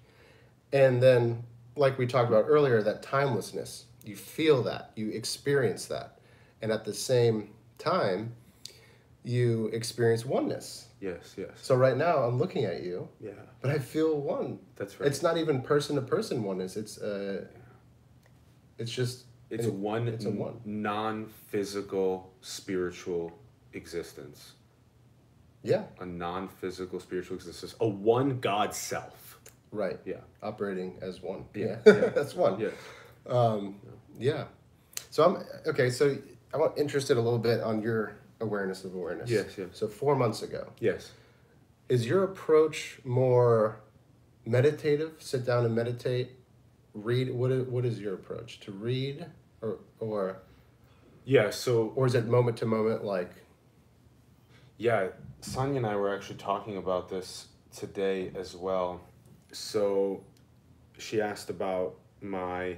And 0.72 1.02
then, 1.02 1.44
like 1.76 1.98
we 1.98 2.06
talked 2.06 2.28
about 2.30 2.46
earlier, 2.48 2.82
that 2.82 3.02
timelessness, 3.02 3.85
you 4.04 4.16
feel 4.16 4.62
that, 4.62 4.92
you 4.96 5.11
experience 5.11 5.87
that. 5.87 6.18
And 6.62 6.72
at 6.72 6.85
the 6.85 6.94
same 6.94 7.50
time, 7.78 8.35
you 9.24 9.66
experience 9.74 10.24
oneness. 10.24 10.88
Yes, 11.00 11.35
yes. 11.37 11.50
So 11.61 11.74
right 11.74 11.96
now, 11.96 12.18
I'm 12.18 12.38
looking 12.38 12.64
at 12.64 12.82
you, 12.82 13.08
Yeah, 13.20 13.32
but 13.61 13.70
I 13.70 13.78
feel 13.78 14.18
one. 14.20 14.58
that's 14.76 14.98
right. 14.98 15.06
It's 15.06 15.22
not 15.22 15.37
even 15.37 15.61
person 15.61 15.96
to 15.96 16.02
person 16.02 16.42
oneness. 16.42 16.76
It's 16.76 16.98
uh, 16.98 17.44
it's 18.78 18.90
just 18.90 19.24
It's 19.50 19.66
a 19.66 19.72
one, 19.72 20.08
It's 20.08 20.24
a 20.24 20.30
one. 20.30 20.61
non 20.64 21.26
physical 21.50 22.32
spiritual 22.40 23.32
existence. 23.74 24.52
yeah, 25.62 25.85
A 26.00 26.06
non 26.06 26.48
physical 26.48 26.98
spiritual 27.00 27.37
existence. 27.37 27.74
A 27.80 27.87
one 27.88 28.40
God 28.40 28.74
self. 28.74 29.38
right. 29.70 29.98
Yeah. 30.04 30.16
Operating 30.42 30.98
as 31.02 31.22
one. 31.22 31.44
Yeah, 31.54 31.66
Yeah, 31.66 31.78
yeah. 31.87 32.08
that's 32.11 32.35
one. 32.35 32.61
Yeah. 32.61 32.70
Um, 33.26 33.80
Yeah. 34.18 34.44
So 35.11 35.24
I'm 35.24 35.44
okay. 35.66 35.90
So 35.90 36.16
I'm 36.54 36.62
interested 36.76 37.16
a 37.16 37.20
little 37.20 37.38
bit 37.38 37.61
on 37.61 37.82
your 37.82 38.16
awareness 38.40 38.85
of 38.85 38.94
awareness. 38.94 39.30
Yes, 39.30 39.56
yes. 39.58 39.68
So 39.72 39.87
four 39.88 40.16
months 40.16 40.42
ago, 40.42 40.72
Yes. 40.80 41.12
is 41.88 42.06
your 42.06 42.24
approach 42.24 42.98
more 43.04 43.80
meditative? 44.44 45.12
Sit 45.18 45.44
down 45.46 45.64
and 45.66 45.74
meditate. 45.74 46.30
Read. 46.94 47.31
What 47.33 47.50
is, 47.50 47.66
what 47.68 47.85
is 47.85 47.98
your 48.00 48.14
approach 48.14 48.61
to 48.61 48.72
read, 48.72 49.26
or 49.61 49.78
or 49.98 50.42
Yeah, 51.24 51.50
so 51.50 51.92
or 51.96 52.07
is 52.07 52.14
it 52.14 52.26
moment 52.26 52.57
to 52.59 52.66
moment? 52.66 53.05
Like 53.05 53.31
Yeah, 54.76 55.09
Sonia 55.40 55.76
and 55.76 55.87
I 55.87 55.96
were 55.96 56.14
actually 56.14 56.37
talking 56.37 56.76
about 56.76 57.09
this 57.09 57.46
today 57.74 58.31
as 58.35 58.55
well. 58.55 59.00
So 59.52 60.22
she 60.98 61.20
asked 61.20 61.50
about 61.50 61.94
my 62.20 62.76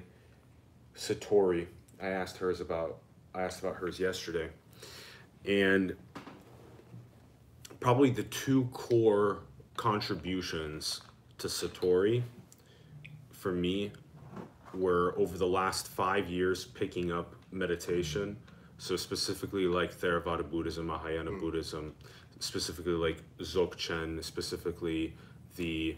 Satori. 0.97 1.67
I 2.01 2.09
asked 2.09 2.37
hers 2.39 2.61
about 2.61 2.99
I 3.35 3.43
asked 3.43 3.61
about 3.61 3.77
hers 3.77 3.99
yesterday. 3.99 4.49
And 5.45 5.97
probably 7.81 8.11
the 8.11 8.23
two 8.23 8.65
core 8.73 9.41
contributions 9.77 11.03
to 11.39 11.49
Satori 11.49 12.23
for 13.31 13.53
me 13.53 13.93
were 14.77 15.15
over 15.17 15.39
the 15.39 15.47
last 15.47 15.89
five 15.89 16.29
years 16.29 16.65
picking 16.65 17.13
up 17.13 17.35
meditation. 17.51 18.37
So 18.79 18.97
specifically 18.97 19.67
like 19.67 19.95
Theravada 19.95 20.49
Buddhism, 20.49 20.87
Mahayana 20.87 21.31
mm. 21.31 21.41
Buddhism, 21.41 21.95
specifically 22.41 22.93
like 22.93 23.23
Dzogchen, 23.39 24.23
specifically 24.23 25.15
the 25.57 25.97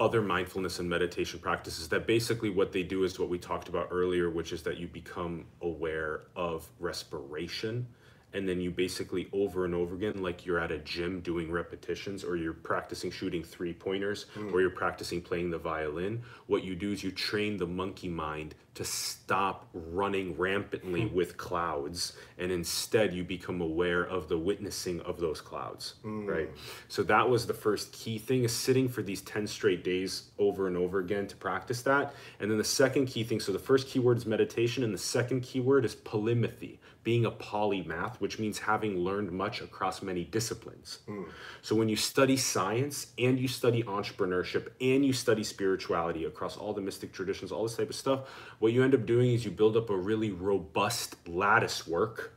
other 0.00 0.22
mindfulness 0.22 0.78
and 0.78 0.88
meditation 0.88 1.40
practices 1.40 1.88
that 1.88 2.06
basically 2.06 2.50
what 2.50 2.72
they 2.72 2.84
do 2.84 3.02
is 3.02 3.18
what 3.18 3.28
we 3.28 3.38
talked 3.38 3.68
about 3.68 3.88
earlier, 3.90 4.30
which 4.30 4.52
is 4.52 4.62
that 4.62 4.78
you 4.78 4.86
become 4.86 5.44
aware 5.60 6.22
of 6.36 6.68
respiration. 6.78 7.86
And 8.34 8.48
then 8.48 8.60
you 8.60 8.70
basically 8.70 9.28
over 9.32 9.64
and 9.64 9.74
over 9.74 9.94
again, 9.94 10.22
like 10.22 10.44
you're 10.44 10.60
at 10.60 10.70
a 10.70 10.78
gym 10.78 11.20
doing 11.20 11.50
repetitions, 11.50 12.24
or 12.24 12.36
you're 12.36 12.52
practicing 12.52 13.10
shooting 13.10 13.42
three 13.42 13.72
pointers, 13.72 14.26
hmm. 14.34 14.52
or 14.52 14.60
you're 14.60 14.70
practicing 14.70 15.20
playing 15.22 15.50
the 15.50 15.58
violin. 15.58 16.22
What 16.46 16.62
you 16.62 16.74
do 16.74 16.92
is 16.92 17.02
you 17.02 17.10
train 17.10 17.56
the 17.56 17.66
monkey 17.66 18.08
mind 18.08 18.54
to 18.78 18.84
stop 18.84 19.66
running 19.74 20.38
rampantly 20.38 21.02
hmm. 21.02 21.12
with 21.12 21.36
clouds, 21.36 22.12
and 22.38 22.52
instead 22.52 23.12
you 23.12 23.24
become 23.24 23.60
aware 23.60 24.04
of 24.04 24.28
the 24.28 24.38
witnessing 24.38 25.00
of 25.00 25.18
those 25.18 25.40
clouds, 25.40 25.94
hmm. 26.02 26.24
right? 26.24 26.48
So 26.86 27.02
that 27.02 27.28
was 27.28 27.48
the 27.48 27.54
first 27.54 27.90
key 27.90 28.18
thing 28.18 28.44
is 28.44 28.54
sitting 28.54 28.88
for 28.88 29.02
these 29.02 29.20
10 29.22 29.48
straight 29.48 29.82
days 29.82 30.30
over 30.38 30.68
and 30.68 30.76
over 30.76 31.00
again 31.00 31.26
to 31.26 31.34
practice 31.34 31.82
that. 31.82 32.14
And 32.38 32.48
then 32.48 32.56
the 32.56 32.62
second 32.62 33.06
key 33.06 33.24
thing, 33.24 33.40
so 33.40 33.50
the 33.50 33.58
first 33.58 33.88
keyword 33.88 34.18
is 34.18 34.26
meditation, 34.26 34.84
and 34.84 34.94
the 34.94 34.98
second 34.98 35.40
keyword 35.40 35.84
is 35.84 35.96
polymathy, 35.96 36.78
being 37.02 37.24
a 37.24 37.32
polymath, 37.32 38.20
which 38.20 38.38
means 38.38 38.60
having 38.60 39.00
learned 39.00 39.32
much 39.32 39.60
across 39.60 40.02
many 40.02 40.22
disciplines. 40.22 41.00
Hmm. 41.06 41.24
So 41.62 41.74
when 41.74 41.88
you 41.88 41.96
study 41.96 42.36
science 42.36 43.08
and 43.18 43.40
you 43.40 43.48
study 43.48 43.82
entrepreneurship 43.82 44.68
and 44.80 45.04
you 45.04 45.12
study 45.12 45.42
spirituality 45.42 46.26
across 46.26 46.56
all 46.56 46.72
the 46.72 46.80
mystic 46.80 47.12
traditions, 47.12 47.50
all 47.50 47.64
this 47.64 47.76
type 47.76 47.90
of 47.90 47.96
stuff, 47.96 48.28
what 48.60 48.67
you 48.72 48.84
end 48.84 48.94
up 48.94 49.06
doing 49.06 49.32
is 49.32 49.44
you 49.44 49.50
build 49.50 49.76
up 49.76 49.90
a 49.90 49.96
really 49.96 50.30
robust 50.30 51.16
lattice 51.28 51.86
work 51.86 52.34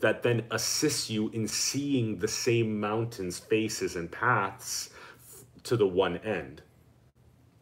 that 0.00 0.22
then 0.22 0.44
assists 0.50 1.08
you 1.08 1.30
in 1.30 1.48
seeing 1.48 2.18
the 2.18 2.28
same 2.28 2.78
mountains, 2.78 3.38
faces, 3.38 3.96
and 3.96 4.10
paths 4.10 4.90
to 5.62 5.76
the 5.76 5.86
one 5.86 6.18
end. 6.18 6.62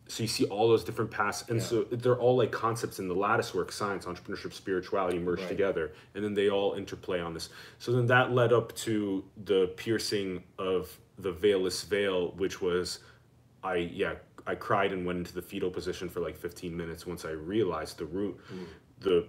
So 0.06 0.22
you 0.22 0.28
see 0.28 0.44
all 0.46 0.68
those 0.68 0.84
different 0.84 1.10
paths, 1.10 1.44
and 1.48 1.62
so 1.62 1.84
they're 1.84 2.18
all 2.18 2.36
like 2.36 2.52
concepts 2.52 2.98
in 2.98 3.08
the 3.08 3.14
lattice 3.14 3.54
work: 3.54 3.72
science, 3.72 4.04
entrepreneurship, 4.04 4.52
spirituality 4.52 5.18
merged 5.18 5.42
Right. 5.42 5.48
together, 5.48 5.92
and 6.14 6.22
then 6.22 6.34
they 6.34 6.50
all 6.50 6.74
interplay 6.74 7.20
on 7.20 7.32
this. 7.32 7.48
So 7.78 7.92
then 7.92 8.06
that 8.06 8.32
led 8.32 8.52
up 8.52 8.74
to 8.76 9.24
the 9.44 9.68
piercing 9.76 10.44
of 10.58 10.96
the 11.18 11.32
veilless 11.32 11.84
veil, 11.86 12.32
which 12.32 12.60
was, 12.60 12.98
I 13.62 13.76
yeah, 13.76 14.16
I 14.46 14.54
cried 14.54 14.92
and 14.92 15.06
went 15.06 15.18
into 15.18 15.34
the 15.34 15.42
fetal 15.42 15.70
position 15.70 16.08
for 16.08 16.20
like 16.20 16.36
15 16.36 16.76
minutes 16.76 17.06
once 17.06 17.24
I 17.24 17.30
realized 17.30 17.98
the 17.98 18.06
root, 18.06 18.38
mm. 18.52 18.66
the 19.00 19.26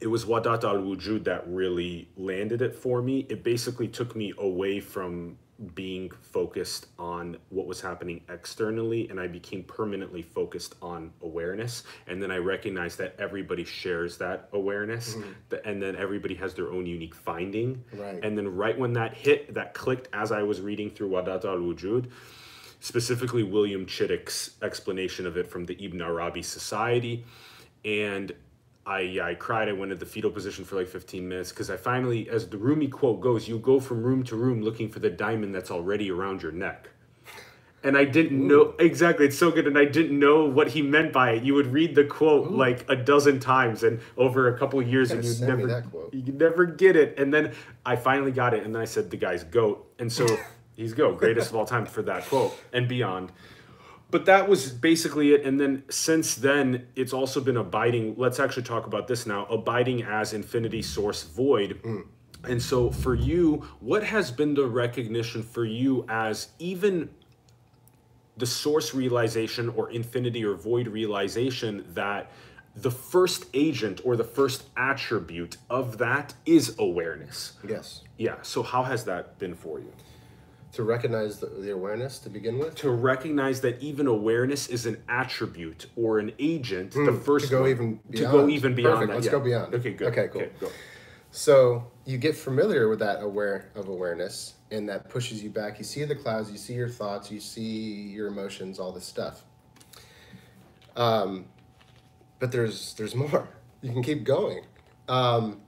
it 0.00 0.08
was 0.08 0.26
Wahdat 0.26 0.64
al 0.64 0.76
Wujud 0.76 1.24
that 1.24 1.46
really 1.48 2.08
landed 2.16 2.60
it 2.60 2.74
for 2.74 3.00
me. 3.00 3.26
It 3.30 3.42
basically 3.42 3.88
took 3.88 4.14
me 4.14 4.34
away 4.38 4.80
from 4.80 5.38
being 5.74 6.10
focused 6.10 6.86
on 6.98 7.38
what 7.48 7.66
was 7.66 7.80
happening 7.80 8.20
externally 8.28 9.08
and 9.08 9.18
I 9.18 9.26
became 9.26 9.62
permanently 9.62 10.20
focused 10.20 10.74
on 10.82 11.12
awareness. 11.22 11.84
And 12.06 12.22
then 12.22 12.30
I 12.30 12.36
recognized 12.36 12.98
that 12.98 13.16
everybody 13.18 13.64
shares 13.64 14.18
that 14.18 14.50
awareness 14.52 15.14
mm-hmm. 15.14 15.30
th- 15.50 15.62
and 15.64 15.82
then 15.82 15.96
everybody 15.96 16.34
has 16.34 16.52
their 16.52 16.70
own 16.70 16.84
unique 16.84 17.14
finding. 17.14 17.82
Right. 17.94 18.22
And 18.22 18.36
then 18.36 18.48
right 18.48 18.78
when 18.78 18.92
that 18.94 19.14
hit, 19.14 19.54
that 19.54 19.72
clicked 19.72 20.08
as 20.12 20.30
I 20.30 20.42
was 20.42 20.60
reading 20.60 20.90
through 20.90 21.10
Wahdat 21.10 21.44
al 21.46 21.56
Wujud, 21.56 22.10
specifically 22.86 23.42
William 23.42 23.84
Chittick's 23.84 24.50
explanation 24.62 25.26
of 25.26 25.36
it 25.36 25.48
from 25.48 25.64
the 25.64 25.76
Ibn 25.84 26.00
Arabi 26.00 26.40
Society. 26.40 27.24
And 27.84 28.32
I 28.86 29.00
yeah, 29.00 29.26
I 29.26 29.34
cried. 29.34 29.68
I 29.68 29.72
went 29.72 29.90
into 29.90 30.04
the 30.04 30.10
fetal 30.10 30.30
position 30.30 30.64
for 30.64 30.76
like 30.76 30.86
15 30.86 31.28
minutes 31.28 31.50
because 31.50 31.68
I 31.68 31.76
finally, 31.76 32.30
as 32.30 32.48
the 32.48 32.56
Rumi 32.56 32.86
quote 32.86 33.20
goes, 33.20 33.48
you 33.48 33.58
go 33.58 33.80
from 33.80 34.04
room 34.04 34.22
to 34.24 34.36
room 34.36 34.62
looking 34.62 34.88
for 34.88 35.00
the 35.00 35.10
diamond 35.10 35.52
that's 35.52 35.72
already 35.72 36.12
around 36.12 36.42
your 36.42 36.52
neck. 36.52 36.90
And 37.82 37.98
I 37.98 38.04
didn't 38.04 38.40
Ooh. 38.42 38.48
know 38.48 38.74
exactly. 38.78 39.26
It's 39.26 39.38
so 39.38 39.50
good, 39.50 39.66
and 39.66 39.76
I 39.76 39.84
didn't 39.84 40.16
know 40.16 40.44
what 40.44 40.68
he 40.68 40.80
meant 40.80 41.12
by 41.12 41.32
it. 41.32 41.42
You 41.42 41.54
would 41.54 41.72
read 41.72 41.96
the 41.96 42.04
quote 42.04 42.46
Ooh. 42.46 42.56
like 42.56 42.88
a 42.88 42.94
dozen 42.94 43.40
times, 43.40 43.82
and 43.82 44.00
over 44.16 44.54
a 44.54 44.56
couple 44.56 44.80
years, 44.80 45.10
and 45.10 45.24
you 45.24 45.34
never 45.44 45.84
you 46.12 46.32
never 46.32 46.66
get 46.66 46.94
it. 46.94 47.18
And 47.18 47.34
then 47.34 47.52
I 47.84 47.96
finally 47.96 48.32
got 48.32 48.54
it, 48.54 48.64
and 48.64 48.72
then 48.72 48.82
I 48.82 48.86
said 48.86 49.10
the 49.10 49.16
guy's 49.16 49.42
goat, 49.42 49.92
and 49.98 50.12
so 50.12 50.24
he's 50.76 50.94
go 50.94 51.12
greatest 51.12 51.50
of 51.50 51.56
all 51.56 51.64
time 51.64 51.86
for 51.86 52.02
that 52.02 52.24
quote 52.26 52.58
and 52.72 52.86
beyond. 52.88 53.32
But 54.08 54.26
that 54.26 54.48
was 54.48 54.70
basically 54.70 55.32
it. 55.32 55.44
And 55.44 55.58
then 55.58 55.82
since 55.88 56.36
then 56.36 56.86
it's 56.94 57.12
also 57.12 57.40
been 57.40 57.56
abiding 57.56 58.14
let's 58.16 58.38
actually 58.38 58.62
talk 58.62 58.86
about 58.86 59.08
this 59.08 59.26
now 59.26 59.46
abiding 59.46 60.02
as 60.02 60.32
infinity 60.32 60.82
source 60.82 61.24
void. 61.24 61.80
Mm. 61.82 62.04
and 62.44 62.62
so 62.62 62.90
for 62.90 63.14
you 63.14 63.66
what 63.80 64.04
has 64.04 64.30
been 64.30 64.54
the 64.54 64.66
recognition 64.66 65.42
for 65.42 65.64
you 65.64 66.04
as 66.08 66.48
even 66.58 67.10
the 68.36 68.46
source 68.46 68.94
realization 68.94 69.70
or 69.70 69.90
infinity 69.90 70.44
or 70.44 70.54
void 70.54 70.86
realization 70.88 71.84
that 71.94 72.30
the 72.76 72.90
first 72.90 73.46
agent 73.54 74.02
or 74.04 74.16
the 74.16 74.24
first 74.24 74.64
attribute 74.76 75.56
of 75.70 75.96
that 75.96 76.34
is 76.44 76.76
awareness? 76.78 77.54
Yes. 77.66 78.02
Yeah. 78.18 78.36
So 78.42 78.62
how 78.62 78.82
has 78.82 79.04
that 79.04 79.38
been 79.38 79.54
for 79.54 79.78
you 79.78 79.90
to 80.72 80.82
recognize 80.82 81.38
the, 81.38 81.46
the, 81.46 81.72
awareness 81.72 82.18
to 82.18 82.28
begin 82.28 82.58
with 82.58 82.74
to 82.74 82.90
recognize 82.90 83.60
that 83.60 83.80
even 83.80 84.06
awareness 84.06 84.68
is 84.68 84.86
an 84.86 85.02
attribute 85.08 85.86
or 85.96 86.18
an 86.18 86.32
agent 86.38 86.92
mm, 86.92 87.06
the 87.06 87.12
hmm, 87.12 87.22
first 87.22 87.46
to 87.46 87.50
go 87.50 87.60
one, 87.62 87.70
even 87.70 88.00
beyond. 88.10 88.14
to 88.14 88.22
go 88.38 88.48
even 88.48 88.74
beyond 88.74 88.94
Perfect. 88.94 89.08
That, 89.08 89.14
let's 89.14 89.26
yeah. 89.26 89.32
go 89.32 89.40
beyond 89.40 89.74
okay 89.74 89.92
good 89.92 90.08
okay 90.08 90.28
cool 90.28 90.42
okay, 90.42 90.50
go. 90.60 90.68
so 91.30 91.86
you 92.04 92.18
get 92.18 92.36
familiar 92.36 92.88
with 92.88 92.98
that 92.98 93.22
aware 93.22 93.70
of 93.74 93.88
awareness 93.88 94.54
and 94.70 94.88
that 94.88 95.08
pushes 95.08 95.42
you 95.42 95.50
back 95.50 95.78
you 95.78 95.84
see 95.84 96.04
the 96.04 96.14
clouds 96.14 96.50
you 96.50 96.58
see 96.58 96.74
your 96.74 96.88
thoughts 96.88 97.30
you 97.30 97.40
see 97.40 98.08
your 98.08 98.26
emotions 98.28 98.78
all 98.78 98.92
this 98.92 99.06
stuff 99.06 99.44
um, 100.96 101.44
but 102.38 102.50
there's 102.52 102.94
there's 102.94 103.14
more 103.14 103.48
you 103.82 103.92
can 103.92 104.02
keep 104.02 104.24
going 104.24 104.64
um, 105.08 105.60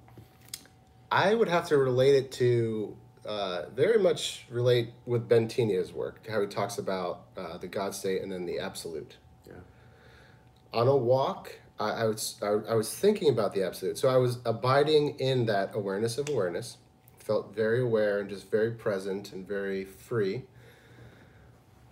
i 1.12 1.32
would 1.32 1.48
have 1.48 1.68
to 1.68 1.76
relate 1.76 2.14
it 2.14 2.32
to 2.32 2.96
uh, 3.28 3.68
very 3.74 3.98
much 3.98 4.46
relate 4.48 4.90
with 5.04 5.28
Bentinho's 5.28 5.92
work, 5.92 6.26
how 6.28 6.40
he 6.40 6.46
talks 6.46 6.78
about 6.78 7.26
uh, 7.36 7.58
the 7.58 7.66
God 7.66 7.94
state 7.94 8.22
and 8.22 8.32
then 8.32 8.46
the 8.46 8.58
absolute. 8.58 9.18
Yeah. 9.46 9.52
On 10.72 10.88
a 10.88 10.96
walk, 10.96 11.60
I, 11.78 11.90
I 11.90 12.04
was 12.06 12.36
I, 12.42 12.46
I, 12.70 12.74
was 12.74 12.92
thinking 12.92 13.28
about 13.28 13.52
the 13.52 13.62
absolute, 13.62 13.98
so 13.98 14.08
I 14.08 14.16
was 14.16 14.38
abiding 14.46 15.20
in 15.20 15.44
that 15.44 15.72
awareness 15.74 16.16
of 16.16 16.30
awareness, 16.30 16.78
felt 17.18 17.54
very 17.54 17.82
aware 17.82 18.20
and 18.20 18.30
just 18.30 18.50
very 18.50 18.70
present 18.70 19.32
and 19.34 19.46
very 19.46 19.84
free. 19.84 20.44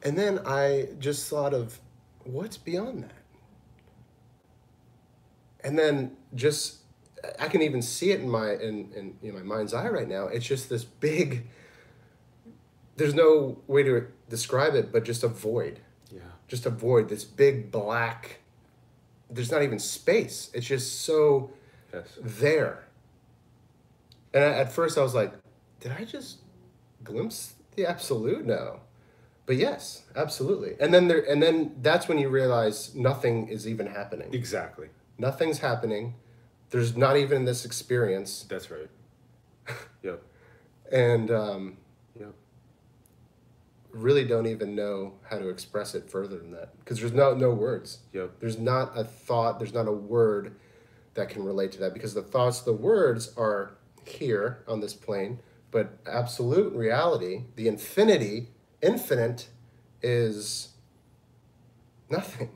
And 0.03 0.17
then 0.17 0.41
I 0.47 0.89
just 0.99 1.29
thought 1.29 1.53
of 1.53 1.81
what's 2.25 2.57
beyond 2.57 3.05
that, 3.05 3.23
and 5.63 5.79
then 5.79 6.17
just 6.35 6.79
I 7.39 7.49
can 7.49 7.63
even 7.63 7.83
see 7.83 8.11
it 8.11 8.21
in 8.21 8.29
my 8.29 8.53
in, 8.53 8.93
in, 8.95 9.17
in 9.23 9.35
my 9.35 9.43
mind's 9.43 9.75
eye 9.75 9.89
right 9.89 10.09
now. 10.09 10.27
It's 10.29 10.47
just 10.47 10.69
this 10.69 10.85
big. 10.85 11.47
There's 12.97 13.15
no 13.15 13.59
way 13.67 13.83
to 13.83 14.07
describe 14.29 14.75
it, 14.75 14.93
but 14.93 15.05
just 15.05 15.23
a 15.23 15.29
void. 15.29 15.81
Yeah. 16.11 16.21
Just 16.49 16.67
a 16.67 16.71
void. 16.71 17.09
This 17.09 17.25
big 17.25 17.71
black. 17.71 18.39
There's 19.31 19.51
not 19.51 19.63
even 19.63 19.79
space. 19.79 20.51
It's 20.55 20.67
just 20.67 21.03
so 21.03 21.51
yes. 21.93 22.19
there. 22.21 22.85
And 24.33 24.45
at 24.45 24.73
first 24.73 24.99
I 24.99 25.03
was 25.03 25.15
like, 25.15 25.33
did 25.81 25.93
I 25.93 26.05
just 26.05 26.39
glimpse 27.03 27.55
the 27.75 27.87
absolute? 27.87 28.45
No. 28.45 28.81
But 29.47 29.57
yes, 29.57 30.03
absolutely. 30.17 30.75
And 30.81 30.93
then 30.93 31.09
there 31.09 31.21
and 31.21 31.43
then 31.43 31.77
that's 31.81 32.09
when 32.09 32.19
you 32.19 32.29
realize 32.29 32.95
nothing 32.95 33.49
is 33.49 33.69
even 33.69 33.87
happening. 33.87 34.29
Exactly. 34.33 34.89
Nothing's 35.19 35.59
happening 35.59 36.15
there's 36.71 36.97
not 36.97 37.17
even 37.17 37.45
this 37.45 37.65
experience. 37.65 38.45
That's 38.49 38.71
right. 38.71 38.91
Yep. 40.03 40.23
and 40.93 41.33
um, 41.33 41.79
yep. 42.17 42.33
really 43.91 44.25
don't 44.25 44.47
even 44.47 44.77
know 44.77 45.15
how 45.29 45.39
to 45.39 45.49
express 45.49 45.97
it 45.97 46.09
further 46.09 46.39
than 46.39 46.53
that 46.53 46.79
because 46.79 47.01
there's 47.01 47.13
no 47.13 47.35
no 47.35 47.51
words. 47.51 47.99
Yep. 48.13 48.39
There's 48.39 48.59
not 48.59 48.97
a 48.97 49.03
thought. 49.03 49.59
There's 49.59 49.75
not 49.75 49.89
a 49.89 49.93
word 49.93 50.55
that 51.15 51.29
can 51.29 51.43
relate 51.43 51.73
to 51.73 51.79
that 51.81 51.93
because 51.93 52.15
the 52.15 52.23
thoughts, 52.23 52.61
the 52.61 52.73
words 52.73 53.33
are 53.37 53.73
here 54.05 54.63
on 54.69 54.81
this 54.81 54.95
plane, 54.95 55.41
but 55.73 55.99
absolute 56.07 56.73
reality, 56.73 57.45
the 57.57 57.67
infinity, 57.67 58.51
infinite, 58.81 59.49
is 60.03 60.69
nothing. 62.09 62.51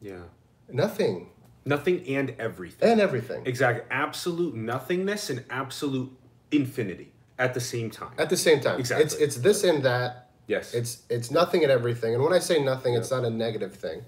Yeah. 0.00 0.24
Nothing 0.68 1.31
Nothing 1.64 2.04
and 2.08 2.34
everything. 2.38 2.90
And 2.90 3.00
everything. 3.00 3.46
Exactly. 3.46 3.84
Absolute 3.90 4.54
nothingness 4.54 5.30
and 5.30 5.44
absolute 5.50 6.10
infinity 6.50 7.12
at 7.38 7.54
the 7.54 7.60
same 7.60 7.90
time. 7.90 8.12
At 8.18 8.30
the 8.30 8.36
same 8.36 8.60
time. 8.60 8.80
Exactly. 8.80 9.04
It's 9.04 9.14
it's 9.14 9.36
this 9.36 9.64
and 9.64 9.82
that. 9.84 10.30
Yes. 10.46 10.74
It's 10.74 11.02
it's 11.08 11.30
nothing 11.30 11.62
and 11.62 11.70
everything. 11.70 12.14
And 12.14 12.22
when 12.22 12.32
I 12.32 12.40
say 12.40 12.62
nothing, 12.62 12.94
it's 12.94 13.10
not 13.10 13.24
a 13.24 13.30
negative 13.30 13.74
thing. 13.74 14.02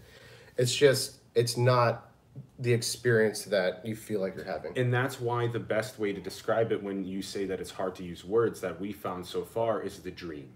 It's 0.56 0.74
just 0.74 1.18
it's 1.34 1.56
not 1.56 2.10
the 2.58 2.72
experience 2.72 3.44
that 3.44 3.84
you 3.84 3.94
feel 3.94 4.20
like 4.20 4.34
you're 4.34 4.44
having. 4.44 4.76
And 4.76 4.92
that's 4.92 5.20
why 5.20 5.46
the 5.46 5.60
best 5.60 5.98
way 5.98 6.12
to 6.12 6.20
describe 6.20 6.72
it 6.72 6.82
when 6.82 7.04
you 7.04 7.22
say 7.22 7.44
that 7.46 7.60
it's 7.60 7.70
hard 7.70 7.94
to 7.96 8.04
use 8.04 8.24
words 8.24 8.60
that 8.60 8.80
we 8.80 8.92
found 8.92 9.26
so 9.26 9.44
far 9.44 9.82
is 9.82 10.00
the 10.00 10.10
dream. 10.10 10.48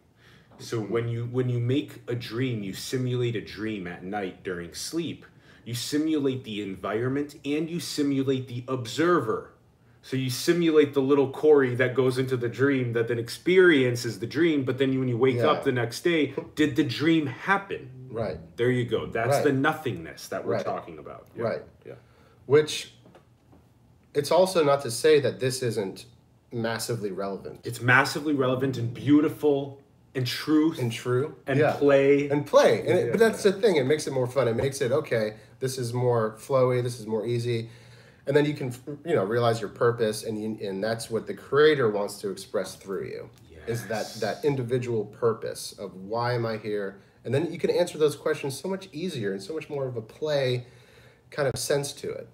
So 0.59 0.81
when 0.81 1.09
you 1.09 1.27
when 1.27 1.49
you 1.49 1.61
make 1.61 2.03
a 2.09 2.17
dream, 2.17 2.65
you 2.65 2.73
simulate 2.73 3.37
a 3.37 3.41
dream 3.41 3.87
at 3.87 4.03
night 4.03 4.43
during 4.43 4.75
sleep 4.75 5.25
you 5.69 5.75
simulate 5.75 6.45
the 6.45 6.63
environment 6.63 7.35
and 7.45 7.69
you 7.69 7.79
simulate 7.79 8.49
the 8.49 8.65
observer. 8.69 9.51
So 10.01 10.17
you 10.17 10.31
simulate 10.31 10.95
the 10.95 11.03
little 11.03 11.31
Corey 11.31 11.75
that 11.75 11.95
goes 11.95 12.17
into 12.17 12.39
the 12.39 12.49
dream 12.49 12.95
that 12.95 13.09
then 13.09 13.19
experiences 13.19 14.19
the 14.19 14.27
dream, 14.27 14.65
but 14.65 14.79
then 14.79 14.99
when 14.99 15.09
you 15.09 15.19
wake 15.19 15.37
yeah. 15.37 15.49
up 15.49 15.65
the 15.65 15.73
next 15.73 16.01
day, 16.01 16.33
did 16.55 16.75
the 16.77 16.85
dream 16.85 17.27
happen? 17.27 17.91
Right. 18.09 18.39
There 18.57 18.71
you 18.71 18.87
go. 18.87 19.05
That's 19.05 19.29
right. 19.29 19.45
the 19.45 19.53
nothingness 19.53 20.29
that 20.29 20.43
we're 20.47 20.55
right. 20.55 20.65
talking 20.65 20.99
about. 20.99 21.27
Yeah. 21.37 21.43
Right. 21.43 21.63
Yeah. 21.85 21.93
Which 22.47 22.95
it's 24.15 24.31
also 24.31 24.65
not 24.65 24.81
to 24.85 24.91
say 24.91 25.21
that 25.21 25.39
this 25.39 25.63
isn't 25.63 26.07
massively 26.51 27.11
relevant. 27.11 27.61
It's 27.65 27.83
massively 27.83 28.33
relevant 28.33 28.79
and 28.79 28.95
beautiful 28.95 29.83
and 30.15 30.27
truth 30.27 30.79
and 30.79 30.91
true 30.91 31.37
and 31.47 31.59
yeah. 31.59 31.73
play 31.73 32.31
and 32.31 32.47
play. 32.47 32.81
And 32.81 32.99
it, 32.99 33.11
but 33.11 33.21
that's 33.21 33.43
the 33.43 33.53
thing. 33.53 33.77
It 33.77 33.85
makes 33.85 34.07
it 34.07 34.15
more 34.15 34.27
fun. 34.27 34.49
It 34.49 34.57
makes 34.57 34.81
it 34.81 34.93
okay 34.93 35.35
this 35.61 35.79
is 35.79 35.93
more 35.93 36.37
flowy 36.39 36.83
this 36.83 37.01
is 37.01 37.07
more 37.07 37.27
easy 37.27 37.69
and 38.27 38.37
then 38.37 38.45
you 38.45 38.55
can 38.55 38.73
you 39.05 39.15
know 39.15 39.25
realize 39.25 39.61
your 39.61 39.71
purpose 39.71 40.25
and 40.25 40.41
you, 40.41 40.69
and 40.69 40.83
that's 40.83 41.11
what 41.11 41.27
the 41.27 41.35
creator 41.35 41.91
wants 41.91 42.21
to 42.21 42.31
express 42.31 42.75
through 42.75 43.05
you 43.05 43.31
yes. 43.51 43.69
is 43.69 43.87
that 43.87 44.07
that 44.21 44.45
individual 44.45 45.05
purpose 45.05 45.73
of 45.79 45.95
why 45.95 46.35
am 46.35 46.47
i 46.47 46.57
here 46.57 47.01
and 47.25 47.35
then 47.35 47.53
you 47.53 47.59
can 47.59 47.71
answer 47.71 47.99
those 47.99 48.17
questions 48.17 48.59
so 48.59 48.69
much 48.69 48.89
easier 48.93 49.33
and 49.33 49.43
so 49.43 49.55
much 49.55 49.69
more 49.69 49.87
of 49.87 49.97
a 49.97 50.03
play 50.03 50.67
kind 51.31 51.49
of 51.49 51.59
sense 51.59 51.93
to 51.93 52.11
it 52.11 52.29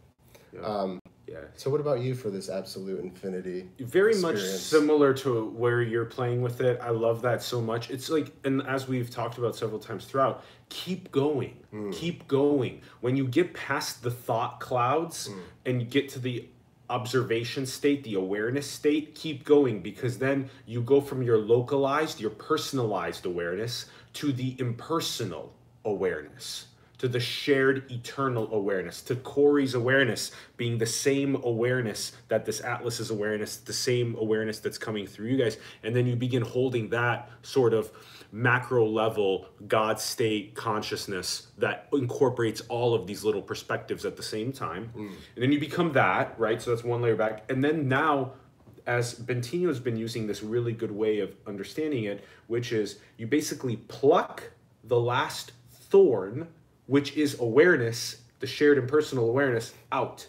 yeah. 0.53 0.61
um, 0.61 1.01
yeah. 1.27 1.39
So 1.55 1.71
what 1.71 1.81
about 1.81 2.01
you 2.01 2.15
for 2.15 2.31
this 2.31 2.49
absolute 2.49 3.03
infinity? 3.03 3.69
Very 3.79 4.11
experience? 4.11 4.43
much 4.43 4.61
similar 4.61 5.15
to 5.15 5.47
where 5.51 5.81
you're 5.81 6.05
playing 6.05 6.43
with 6.43 6.61
it. 6.61 6.79
I 6.83 6.91
love 6.91 7.23
that 7.23 7.43
so 7.43 7.61
much. 7.61 7.91
It's 7.91 8.11
like 8.11 8.31
and 8.45 8.63
as 8.67 8.89
we've 8.89 9.09
talked 9.09 9.39
about 9.39 9.57
several 9.57 9.79
times 9.79 10.05
throughout, 10.05 10.45
keep 10.69 11.11
going. 11.11 11.57
Mm. 11.73 11.93
Keep 11.95 12.29
going. 12.29 12.83
When 13.01 13.17
you 13.17 13.27
get 13.27 13.55
past 13.55 14.03
the 14.03 14.11
thought 14.11 14.61
clouds 14.61 15.29
mm. 15.29 15.39
and 15.65 15.81
you 15.81 15.87
get 15.87 16.11
to 16.11 16.19
the 16.19 16.49
observation 16.91 17.65
state, 17.65 18.05
the 18.05 18.15
awareness 18.15 18.71
state, 18.71 19.15
keep 19.15 19.45
going 19.45 19.81
because 19.81 20.19
then 20.19 20.51
you 20.67 20.83
go 20.83 21.01
from 21.01 21.23
your 21.23 21.39
localized, 21.39 22.21
your 22.21 22.31
personalized 22.31 23.25
awareness 23.25 23.87
to 24.15 24.31
the 24.33 24.55
impersonal 24.59 25.55
awareness 25.87 26.67
to 27.05 27.09
the 27.09 27.21
shared 27.21 27.91
eternal 27.93 28.51
awareness, 28.55 29.03
to 29.03 29.15
Corey's 29.15 29.75
awareness 29.75 30.31
being 30.57 30.79
the 30.79 30.87
same 30.87 31.35
awareness 31.45 32.13
that 32.29 32.47
this 32.47 32.63
Atlas 32.63 32.99
is 32.99 33.11
awareness, 33.11 33.59
the 33.59 33.75
same 33.75 34.17
awareness 34.19 34.59
that's 34.59 34.79
coming 34.79 35.07
through 35.07 35.27
you 35.27 35.37
guys. 35.37 35.59
And 35.83 35.95
then 35.95 36.07
you 36.07 36.17
begin 36.17 36.41
holding 36.41 36.89
that 36.89 37.29
sort 37.43 37.75
of 37.75 37.93
macro 38.33 38.87
level 38.87 39.45
God 39.69 40.01
state 40.01 40.55
consciousness 40.55 41.49
that 41.59 41.89
incorporates 41.93 42.63
all 42.71 42.95
of 42.95 43.07
these 43.07 43.23
little 43.23 43.43
perspectives 43.43 44.07
at 44.07 44.17
the 44.17 44.23
same 44.23 44.51
time. 44.51 44.91
Mm. 44.97 45.09
And 45.35 45.43
then 45.43 45.53
you 45.53 45.61
become 45.61 45.93
that, 45.93 46.35
right? 46.39 46.63
So 46.63 46.71
that's 46.71 46.85
one 46.85 47.03
layer 47.03 47.17
back. 47.17 47.45
And 47.51 47.63
then 47.63 47.87
now, 47.87 48.33
as 48.87 49.15
Bentinho 49.15 49.69
has 49.69 49.79
been 49.79 49.99
using 49.99 50.27
this 50.27 50.43
really 50.43 50.73
good 50.73 50.91
way 50.91 51.19
of 51.19 51.37
understanding 51.47 52.05
it, 52.05 52.25
which 52.47 52.73
is 52.73 52.97
you 53.19 53.27
basically 53.27 53.77
pluck 53.77 54.53
the 54.85 54.99
last 54.99 55.53
thorn 55.71 56.49
which 56.87 57.17
is 57.17 57.39
awareness, 57.41 58.17
the 58.41 58.47
shared 58.47 58.79
and 58.79 58.89
personal 58.89 59.29
awareness, 59.29 59.73
out. 59.93 60.27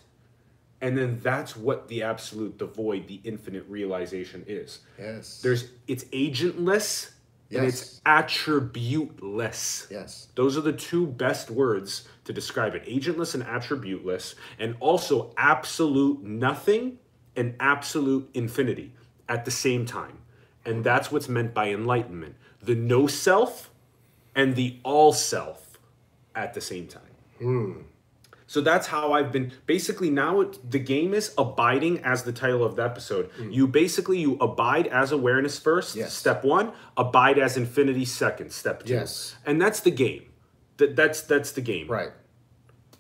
And 0.82 0.98
then 0.98 1.20
that's 1.24 1.56
what 1.56 1.88
the 1.88 2.04
absolute, 2.04 2.60
the 2.60 2.66
void, 2.66 3.08
the 3.08 3.22
infinite 3.24 3.66
realization 3.68 4.44
is. 4.48 4.80
Yes. 5.00 5.42
There's 5.42 5.70
it's 5.88 6.04
agentless 6.06 7.12
and 7.52 7.66
it's 7.66 8.02
attributeless. 8.06 9.90
yes. 9.90 10.28
Those 10.36 10.58
are 10.58 10.62
the 10.62 10.74
two 10.74 11.08
best 11.08 11.50
words 11.50 12.08
to 12.26 12.34
describe 12.34 12.76
it 12.76 12.86
agentless 12.86 13.34
and 13.36 13.44
attributeless, 13.44 14.36
and 14.60 14.76
also 14.80 15.34
absolute 15.38 16.22
nothing 16.24 16.98
and 17.36 17.56
absolute 17.60 18.30
infinity 18.34 18.94
at 19.30 19.46
the 19.46 19.52
same 19.52 19.86
time. 19.86 20.20
And 20.66 20.84
that's 20.84 21.12
what's 21.12 21.30
meant 21.30 21.54
by 21.54 21.70
enlightenment 21.70 22.36
the 22.62 22.76
no 22.76 23.06
self 23.06 23.70
and 24.34 24.56
the 24.56 24.80
all 24.84 25.14
self 25.14 25.65
at 26.36 26.54
the 26.54 26.62
same 26.62 26.88
time. 26.88 27.02
Hmm. 27.40 27.72
So 28.48 28.62
that's 28.62 28.86
how 28.88 29.12
I've 29.14 29.32
been 29.32 29.52
basically 29.66 30.12
now 30.12 30.42
it, 30.42 30.70
the 30.70 30.78
game 30.78 31.16
is 31.16 31.34
abiding 31.36 32.00
as 32.04 32.24
the 32.24 32.32
title 32.32 32.64
of 32.64 32.76
the 32.76 32.84
episode. 32.84 33.32
Hmm. 33.38 33.50
You 33.50 33.68
basically 33.68 34.20
you 34.20 34.36
abide 34.40 34.86
as 34.88 35.12
awareness 35.12 35.58
first, 35.58 35.96
Yes. 35.96 36.14
step 36.14 36.44
1, 36.44 36.72
abide 36.96 37.40
as 37.40 37.58
infinity 37.58 38.06
second, 38.06 38.52
step 38.52 38.84
2. 38.84 38.94
Yes. 38.94 39.36
And 39.48 39.60
that's 39.60 39.80
the 39.80 39.90
game. 39.92 40.24
That 40.78 40.96
that's 40.96 41.22
that's 41.22 41.54
the 41.54 41.62
game. 41.62 41.88
Right. 41.88 42.12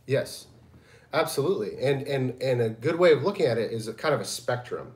Yes. 0.07 0.47
Absolutely. 1.13 1.77
And 1.81 2.07
and 2.07 2.41
and 2.41 2.61
a 2.61 2.69
good 2.69 2.97
way 2.97 3.11
of 3.11 3.21
looking 3.23 3.45
at 3.45 3.57
it 3.57 3.71
is 3.71 3.87
a 3.87 3.93
kind 3.93 4.13
of 4.15 4.21
a 4.21 4.25
spectrum. 4.25 4.93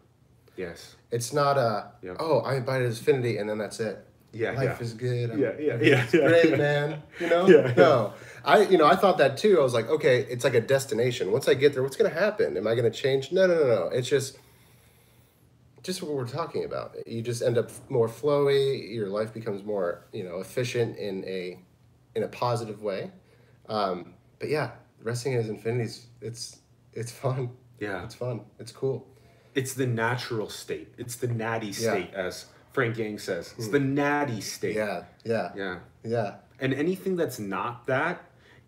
Yes. 0.57 0.95
It's 1.11 1.31
not 1.31 1.57
a 1.57 1.91
Yeah. 2.01 2.15
oh 2.19 2.39
I 2.39 2.55
abide 2.55 2.81
as 2.81 2.97
infinity 2.99 3.37
and 3.37 3.49
then 3.49 3.57
that's 3.59 3.79
it. 3.79 4.05
Yeah, 4.31 4.51
Life 4.51 4.77
yeah. 4.79 4.83
is 4.85 4.93
good. 4.93 5.29
I'm- 5.31 5.39
Yeah, 5.39 5.51
yeah, 5.59 5.77
yeah, 5.81 6.05
yeah, 6.13 6.27
great, 6.29 6.57
man. 6.57 7.01
You 7.19 7.29
know? 7.29 7.47
Yeah, 7.47 7.55
yeah. 7.67 7.73
No. 7.75 8.13
I 8.45 8.61
you 8.63 8.77
know, 8.77 8.85
I 8.87 8.95
thought 8.95 9.17
that 9.17 9.37
too. 9.37 9.59
I 9.59 9.63
was 9.63 9.73
like, 9.73 9.89
okay, 9.89 10.21
it's 10.29 10.43
like 10.43 10.53
a 10.53 10.61
destination. 10.61 11.31
Once 11.31 11.47
I 11.47 11.53
get 11.53 11.73
there, 11.73 11.83
what's 11.83 11.95
gonna 11.95 12.09
happen? 12.09 12.57
Am 12.57 12.67
I 12.67 12.75
gonna 12.75 12.89
change? 12.91 13.31
No, 13.31 13.47
no, 13.47 13.55
no, 13.55 13.65
no. 13.67 13.83
It's 13.93 14.07
just 14.07 14.37
just 15.83 16.01
what 16.03 16.11
we're 16.13 16.27
talking 16.27 16.65
about. 16.65 16.95
You 17.07 17.21
just 17.21 17.41
end 17.41 17.57
up 17.57 17.69
more 17.89 18.07
flowy, 18.07 18.93
your 18.93 19.07
life 19.09 19.33
becomes 19.33 19.63
more, 19.63 20.05
you 20.11 20.23
know, 20.23 20.39
efficient 20.39 20.97
in 20.97 21.23
a 21.25 21.59
in 22.15 22.23
a 22.23 22.27
positive 22.27 22.81
way. 22.81 23.11
Um, 23.67 24.13
but 24.39 24.49
yeah, 24.49 24.71
resting 25.01 25.35
as 25.35 25.49
infinities, 25.49 26.07
it's 26.21 26.59
it's 26.93 27.11
fun. 27.11 27.51
Yeah. 27.79 28.03
It's 28.03 28.15
fun. 28.15 28.41
It's 28.59 28.71
cool. 28.73 29.07
It's 29.55 29.73
the 29.73 29.87
natural 29.87 30.49
state. 30.49 30.93
It's 30.97 31.15
the 31.15 31.27
natty 31.27 31.67
Yeah. 31.67 31.73
state 31.91 32.13
as 32.13 32.45
Frank 32.73 32.97
Yang 32.97 33.19
says. 33.19 33.53
It's 33.57 33.69
the 33.69 33.79
natty 33.79 34.41
state. 34.41 34.75
Yeah, 34.75 35.03
yeah, 35.23 35.51
Yeah. 35.55 35.79
yeah. 36.03 36.35
And 36.59 36.73
anything 36.73 37.15
that's 37.15 37.39
not 37.39 37.87
that 37.87 38.21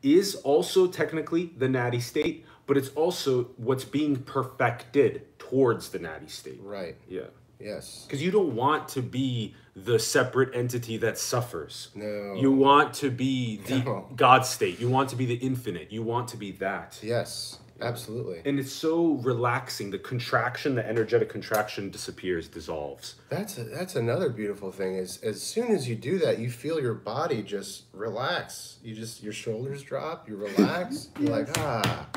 is 0.04 0.36
also 0.36 0.88
technically 0.88 1.54
the 1.58 1.70
natty 1.70 2.00
state, 2.00 2.46
but 2.66 2.78
it's 2.78 2.90
also 2.90 3.46
what's 3.58 3.86
being 3.86 4.18
perfected 4.18 5.38
towards 5.40 5.90
the 5.90 6.00
natty 6.00 6.28
state. 6.28 6.60
Right. 6.62 6.96
Yeah. 7.08 7.28
Yes. 7.60 8.06
Because 8.08 8.24
you 8.24 8.32
don't 8.32 8.56
want 8.56 8.88
to 8.90 9.02
be 9.02 9.56
the 9.76 10.00
separate 10.00 10.56
entity 10.56 10.98
that 10.98 11.18
suffers. 11.18 11.90
No. 11.96 12.36
You 12.36 12.52
want 12.52 12.94
to 12.96 13.10
be 13.10 13.58
the 13.58 13.80
No. 13.84 14.10
God 14.16 14.46
state. 14.46 14.80
You 14.80 14.90
want 14.90 15.10
to 15.10 15.16
be 15.16 15.26
the 15.26 15.36
infinite. 15.36 15.92
You 15.92 16.02
want 16.04 16.28
to 16.30 16.38
be 16.38 16.52
that. 16.54 17.00
Yes. 17.02 17.60
Absolutely. 17.82 18.42
And 18.46 18.60
it's 18.60 18.72
so 18.72 19.14
relaxing. 19.14 19.92
The 19.92 20.00
contraction, 20.00 20.76
the 20.76 20.88
energetic 20.88 21.30
contraction 21.30 21.90
disappears, 21.90 22.48
dissolves. 22.48 23.16
That's 23.30 23.58
a, 23.58 23.64
that's 23.64 23.96
another 23.96 24.30
beautiful 24.30 24.72
thing 24.72 24.96
is 24.96 25.22
as 25.24 25.42
soon 25.42 25.72
as 25.72 25.88
you 25.88 25.96
do 25.96 26.20
that, 26.20 26.40
you 26.40 26.50
feel 26.50 26.80
your 26.80 26.94
body 26.94 27.42
just 27.42 27.86
relax. 27.94 28.78
You 28.84 28.96
just 28.96 29.24
your 29.24 29.34
shoulders 29.34 29.84
drop, 29.84 30.28
you 30.28 30.36
relax. 30.36 31.10
You're 31.20 31.32
like 31.32 31.50
ah, 31.58 32.08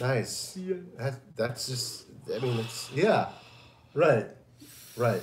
nice. 0.00 0.56
Yeah. 0.56 0.76
That 0.96 1.14
that's 1.36 1.66
just. 1.66 2.06
I 2.34 2.38
mean, 2.40 2.58
it's 2.58 2.90
yeah, 2.92 3.30
right, 3.94 4.26
right, 4.96 5.22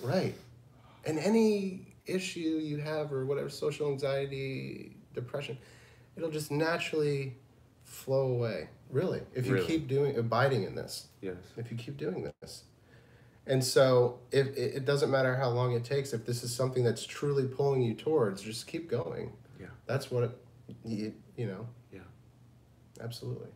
right. 0.00 0.34
And 1.04 1.18
any 1.18 1.88
issue 2.06 2.60
you 2.62 2.78
have 2.78 3.12
or 3.12 3.26
whatever 3.26 3.48
social 3.48 3.90
anxiety, 3.90 4.96
depression, 5.12 5.58
it'll 6.16 6.30
just 6.30 6.50
naturally 6.50 7.36
flow 7.98 8.28
away. 8.32 8.68
Really, 8.90 9.20
if 9.34 9.46
you 9.46 9.54
Really. 9.54 9.66
keep 9.66 9.86
doing 9.88 10.16
abiding 10.16 10.62
in 10.62 10.74
this 10.74 11.08
Yes. 11.20 11.36
if 11.58 11.70
you 11.70 11.76
keep 11.76 11.96
doing 11.98 12.32
this. 12.40 12.64
And 13.46 13.62
so 13.62 14.20
if 14.30 14.46
it, 14.48 14.76
it 14.76 14.84
doesn't 14.86 15.10
matter 15.10 15.36
how 15.36 15.50
long 15.50 15.72
it 15.74 15.84
takes, 15.84 16.12
if 16.12 16.24
this 16.24 16.42
is 16.42 16.54
something 16.54 16.84
that's 16.84 17.04
truly 17.04 17.46
pulling 17.46 17.82
you 17.82 17.94
towards, 17.94 18.40
just 18.42 18.66
keep 18.66 18.88
going. 18.90 19.32
Yeah. 19.60 19.66
That's 19.86 20.10
what 20.10 20.24
it, 20.24 20.30
you, 20.84 21.14
you 21.36 21.46
know, 21.46 21.66
Yeah. 21.92 22.00
absolutely. 23.00 23.48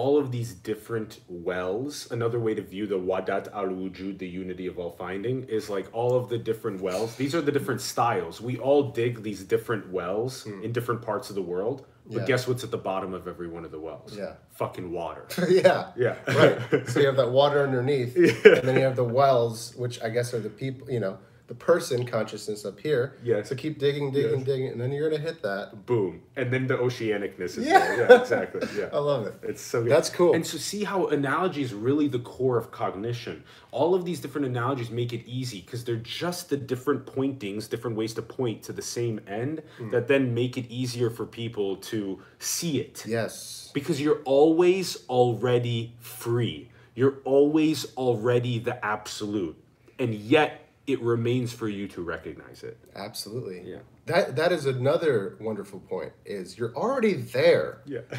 All 0.00 0.14
of 0.18 0.26
these 0.36 0.52
different 0.70 1.12
wells 1.28 2.10
another 2.10 2.40
way 2.46 2.52
to 2.60 2.62
view 2.74 2.86
the 2.94 2.98
Wahdat 3.10 3.44
al 3.60 3.68
wujud 3.80 4.18
the 4.18 4.26
unity 4.42 4.66
of 4.66 4.76
all 4.80 4.90
finding 4.90 5.44
is 5.58 5.70
like 5.76 5.86
all 5.98 6.14
of 6.20 6.28
the 6.32 6.38
different 6.50 6.80
wells 6.86 7.14
these 7.22 7.32
are 7.36 7.40
the 7.48 7.52
different 7.58 7.80
styles 7.80 8.40
we 8.48 8.54
all 8.58 8.82
dig 9.00 9.22
these 9.28 9.42
different 9.54 9.84
wells 9.98 10.42
hmm. 10.42 10.64
in 10.64 10.72
different 10.78 11.00
parts 11.10 11.26
of 11.30 11.36
the 11.40 11.46
world 11.54 11.78
but 12.06 12.20
Yeah. 12.22 12.26
guess 12.30 12.48
what's 12.48 12.64
at 12.64 12.72
the 12.78 12.82
bottom 12.90 13.14
of 13.18 13.22
every 13.32 13.48
one 13.56 13.64
of 13.68 13.70
the 13.76 13.82
wells 13.88 14.10
Yeah. 14.22 14.32
fucking 14.62 14.88
water 15.00 15.24
yeah. 15.48 15.82
Yeah. 16.04 16.16
right. 16.42 16.88
So 16.90 17.00
you 17.00 17.06
have 17.06 17.20
that 17.22 17.30
water 17.40 17.60
underneath, 17.68 18.12
and 18.56 18.64
then 18.68 18.74
you 18.80 18.84
have 18.90 18.96
the 19.04 19.10
wells, 19.20 19.74
which 19.82 19.96
I 20.02 20.08
guess 20.16 20.34
are 20.34 20.40
the 20.48 20.54
people, 20.64 20.84
you 20.90 21.00
know, 21.04 21.18
the 21.46 21.54
person 21.54 22.06
consciousness 22.06 22.64
up 22.64 22.80
here. 22.80 23.18
Yeah. 23.22 23.42
So 23.42 23.54
keep 23.54 23.78
digging, 23.78 24.10
digging, 24.12 24.38
Yes. 24.38 24.46
digging, 24.46 24.68
and 24.68 24.80
then 24.80 24.90
you're 24.92 25.10
gonna 25.10 25.20
hit 25.22 25.42
that. 25.42 25.84
boom 25.84 26.22
and 26.36 26.50
then 26.50 26.66
the 26.66 26.74
oceanicness 26.76 27.58
is 27.58 27.66
Yeah. 27.66 27.78
there 27.80 28.08
yeah 28.10 28.20
exactly 28.22 28.66
yeah 28.78 28.88
I 28.92 28.98
love 28.98 29.26
it. 29.26 29.34
It's 29.42 29.60
so 29.60 29.82
good. 29.82 29.92
That's 29.92 30.08
cool. 30.08 30.32
And 30.34 30.46
so 30.46 30.56
see 30.56 30.84
how 30.84 31.06
analogy 31.08 31.60
is 31.60 31.74
really 31.74 32.08
the 32.08 32.20
core 32.20 32.56
of 32.56 32.70
cognition. 32.70 33.44
All 33.72 33.94
of 33.94 34.06
these 34.06 34.20
different 34.20 34.46
analogies 34.46 34.90
make 34.90 35.12
it 35.12 35.22
easy 35.26 35.60
because 35.60 35.84
they're 35.84 35.96
just 35.96 36.48
the 36.48 36.56
different 36.56 37.04
pointings, 37.04 37.68
different 37.68 37.96
ways 37.98 38.14
to 38.14 38.22
point 38.22 38.62
to 38.62 38.72
the 38.72 38.80
same 38.82 39.20
end 39.26 39.62
Hmm. 39.76 39.90
that 39.90 40.08
then 40.08 40.32
make 40.32 40.56
it 40.56 40.66
easier 40.70 41.10
for 41.10 41.26
people 41.26 41.76
to 41.92 42.20
see 42.38 42.80
it. 42.80 43.04
Yes. 43.06 43.70
Because 43.74 44.00
you're 44.00 44.22
always 44.24 45.04
already 45.10 45.94
free. 46.00 46.70
You're 46.94 47.18
always 47.24 47.84
already 47.96 48.58
the 48.60 48.82
absolute. 48.84 49.56
And 49.98 50.14
yet 50.14 50.63
it 50.86 51.00
remains 51.00 51.52
for 51.52 51.68
you 51.68 51.88
to 51.88 52.02
recognize 52.02 52.62
it. 52.62 52.78
Absolutely. 52.94 53.62
Yeah. 53.70 53.78
That 54.06 54.36
that 54.36 54.52
is 54.52 54.66
another 54.66 55.36
wonderful 55.40 55.80
point. 55.80 56.12
Is 56.26 56.58
you're 56.58 56.74
already 56.76 57.14
there. 57.14 57.80
Yeah. 57.86 58.00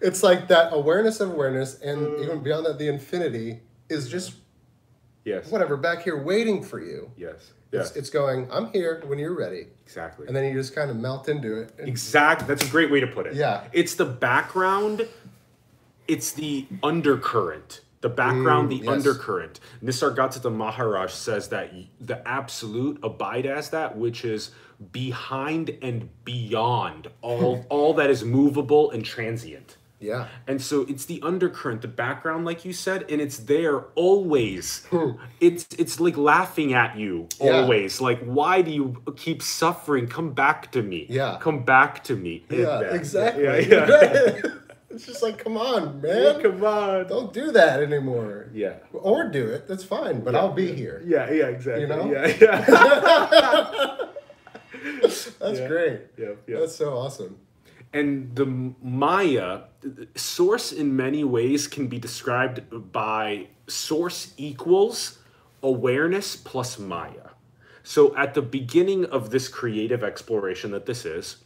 It's 0.00 0.22
like 0.22 0.48
that 0.48 0.72
awareness 0.72 1.20
of 1.20 1.30
awareness, 1.30 1.80
and 1.80 2.18
even 2.20 2.42
beyond 2.42 2.66
that, 2.66 2.78
the 2.78 2.88
infinity 2.88 3.60
is 3.88 4.08
just 4.08 4.34
yes. 5.24 5.50
whatever 5.50 5.76
back 5.76 6.02
here 6.02 6.20
waiting 6.22 6.62
for 6.62 6.80
you. 6.80 7.10
Yes. 7.16 7.34
It's, 7.34 7.52
Yes. 7.90 7.96
it's 7.96 8.10
going, 8.10 8.48
I'm 8.52 8.72
here 8.72 9.02
when 9.06 9.18
you're 9.18 9.36
ready. 9.36 9.66
exactly. 9.84 10.26
And 10.26 10.34
then 10.34 10.44
you 10.44 10.52
just 10.54 10.74
kind 10.74 10.90
of 10.90 10.96
melt 10.96 11.28
into 11.28 11.60
it. 11.60 11.74
and- 11.78 11.88
Exact. 11.88 12.46
That's 12.46 12.64
a 12.66 12.70
great 12.70 12.90
way 12.90 13.00
to 13.00 13.06
put 13.06 13.26
it. 13.26 13.34
Yeah. 13.34 13.64
It's 13.72 13.94
the 13.94 14.04
background. 14.04 15.08
It's 16.08 16.32
the 16.32 16.66
undercurrent. 16.82 17.80
The 18.04 18.10
background, 18.24 18.64
the 18.70 18.80
Mm, 18.80 18.84
yes. 18.84 18.92
undercurrent. 18.94 19.60
Nisargadatta 19.82 20.50
Maharaj 20.62 21.10
says 21.28 21.48
that 21.54 21.66
the 22.10 22.18
absolute 22.28 22.96
abide 23.02 23.46
as 23.58 23.70
that 23.70 23.96
which 23.96 24.20
is 24.26 24.42
behind 24.92 25.70
and 25.80 25.98
beyond 26.24 27.08
all 27.22 27.64
all 27.74 27.94
that 27.94 28.10
is 28.10 28.22
movable 28.22 28.90
and 28.94 29.02
transient. 29.04 29.76
yeah. 30.00 30.26
And 30.50 30.60
so 30.60 30.76
it's 30.92 31.06
the 31.12 31.18
undercurrent, 31.30 31.80
the 31.80 31.88
background, 32.04 32.44
like 32.44 32.60
you 32.66 32.74
said, 32.74 33.00
and 33.10 33.18
it's 33.26 33.38
there 33.54 33.78
always. 33.94 34.64
it's 35.40 35.66
it's 35.82 35.96
like 36.06 36.16
laughing 36.18 36.70
at 36.74 36.98
you. 37.02 37.14
Yeah. 37.40 37.60
always. 37.62 37.92
Like, 38.08 38.20
why 38.38 38.54
do 38.66 38.70
you 38.70 38.86
keep 39.24 39.40
suffering? 39.42 40.04
Come 40.16 40.30
back 40.34 40.58
to 40.72 40.82
me. 40.82 41.00
Yeah. 41.08 41.38
Come 41.40 41.64
back 41.64 42.04
to 42.08 42.14
me. 42.24 42.34
Yeah, 42.50 42.80
exactly. 42.98 43.44
Yeah, 43.44 43.56
yeah. 43.72 44.40
it's 44.94 45.06
just 45.06 45.22
like, 45.22 45.38
come 45.38 45.56
on, 45.56 46.00
man. 46.00 46.40
Come 46.40 46.64
on. 46.64 47.06
Don't 47.08 47.32
do 47.32 47.50
that 47.52 47.82
anymore. 47.82 48.48
Yeah. 48.52 48.74
Or 48.92 49.28
do 49.28 49.46
it. 49.46 49.66
That's 49.66 49.84
fine, 49.84 50.20
but 50.20 50.34
I'll 50.34 50.52
be 50.52 50.72
here. 50.74 51.02
Yeah, 51.04 51.30
yeah, 51.30 51.46
exactly. 51.46 51.82
You 51.82 51.88
know? 51.88 52.10
Yeah, 52.10 52.26
yeah. 52.40 53.96
That's 55.38 55.58
Yeah. 55.58 55.68
great. 55.68 56.00
yeah, 56.18 56.32
yeah. 56.46 56.60
That's 56.60 56.74
so 56.76 56.94
awesome. 56.94 57.38
And 57.92 58.34
the 58.34 58.46
Maya 58.82 59.60
source 60.16 60.72
in 60.72 60.96
many 60.96 61.22
ways 61.24 61.66
can 61.68 61.86
be 61.86 61.98
described 61.98 62.62
by 62.92 63.48
source 63.68 64.34
equals 64.36 65.18
awareness 65.62 66.36
plus 66.36 66.78
Maya. 66.78 67.30
So 67.82 68.16
at 68.16 68.34
the 68.34 68.42
beginning 68.42 69.04
of 69.04 69.30
this 69.30 69.46
creative 69.48 70.02
exploration 70.02 70.70
that 70.72 70.86
this 70.86 71.04
is, 71.04 71.36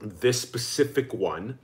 this 0.00 0.40
specific 0.40 1.12
one, 1.14 1.58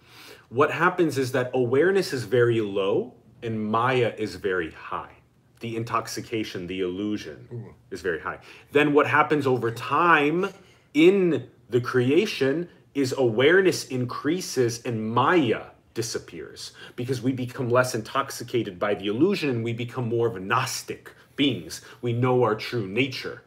what 0.49 0.71
happens 0.71 1.19
is 1.19 1.33
that 1.33 1.51
awareness 1.55 2.13
is 2.13 2.25
very 2.25 2.61
low 2.61 3.15
and 3.43 3.65
Maya 3.65 4.13
is 4.17 4.37
very 4.37 4.71
high. 4.71 5.13
The 5.61 5.77
intoxication, 5.77 6.67
the 6.67 6.81
illusion 6.81 7.49
mm. 7.53 7.73
is 7.91 8.03
very 8.03 8.21
high. 8.21 8.39
Then 8.73 8.93
what 8.93 9.07
happens 9.07 9.47
over 9.47 9.71
time 9.71 10.51
in 10.95 11.49
the 11.71 11.81
creation 11.81 12.69
is 12.95 13.15
awareness 13.17 13.87
increases 13.89 14.83
and 14.85 15.11
Maya 15.13 15.67
disappears 15.95 16.73
because 16.95 17.23
we 17.23 17.33
become 17.33 17.69
less 17.69 17.95
intoxicated 17.95 18.79
by 18.79 18.95
the 18.95 19.07
illusion 19.07 19.51
and 19.51 19.65
we 19.65 19.73
become 19.73 20.09
more 20.09 20.27
of 20.27 20.37
a 20.37 20.41
Gnostic 20.41 21.11
beings. 21.37 21.81
We 22.03 22.13
know 22.13 22.43
our 22.43 22.55
true 22.55 22.87
nature. 22.87 23.43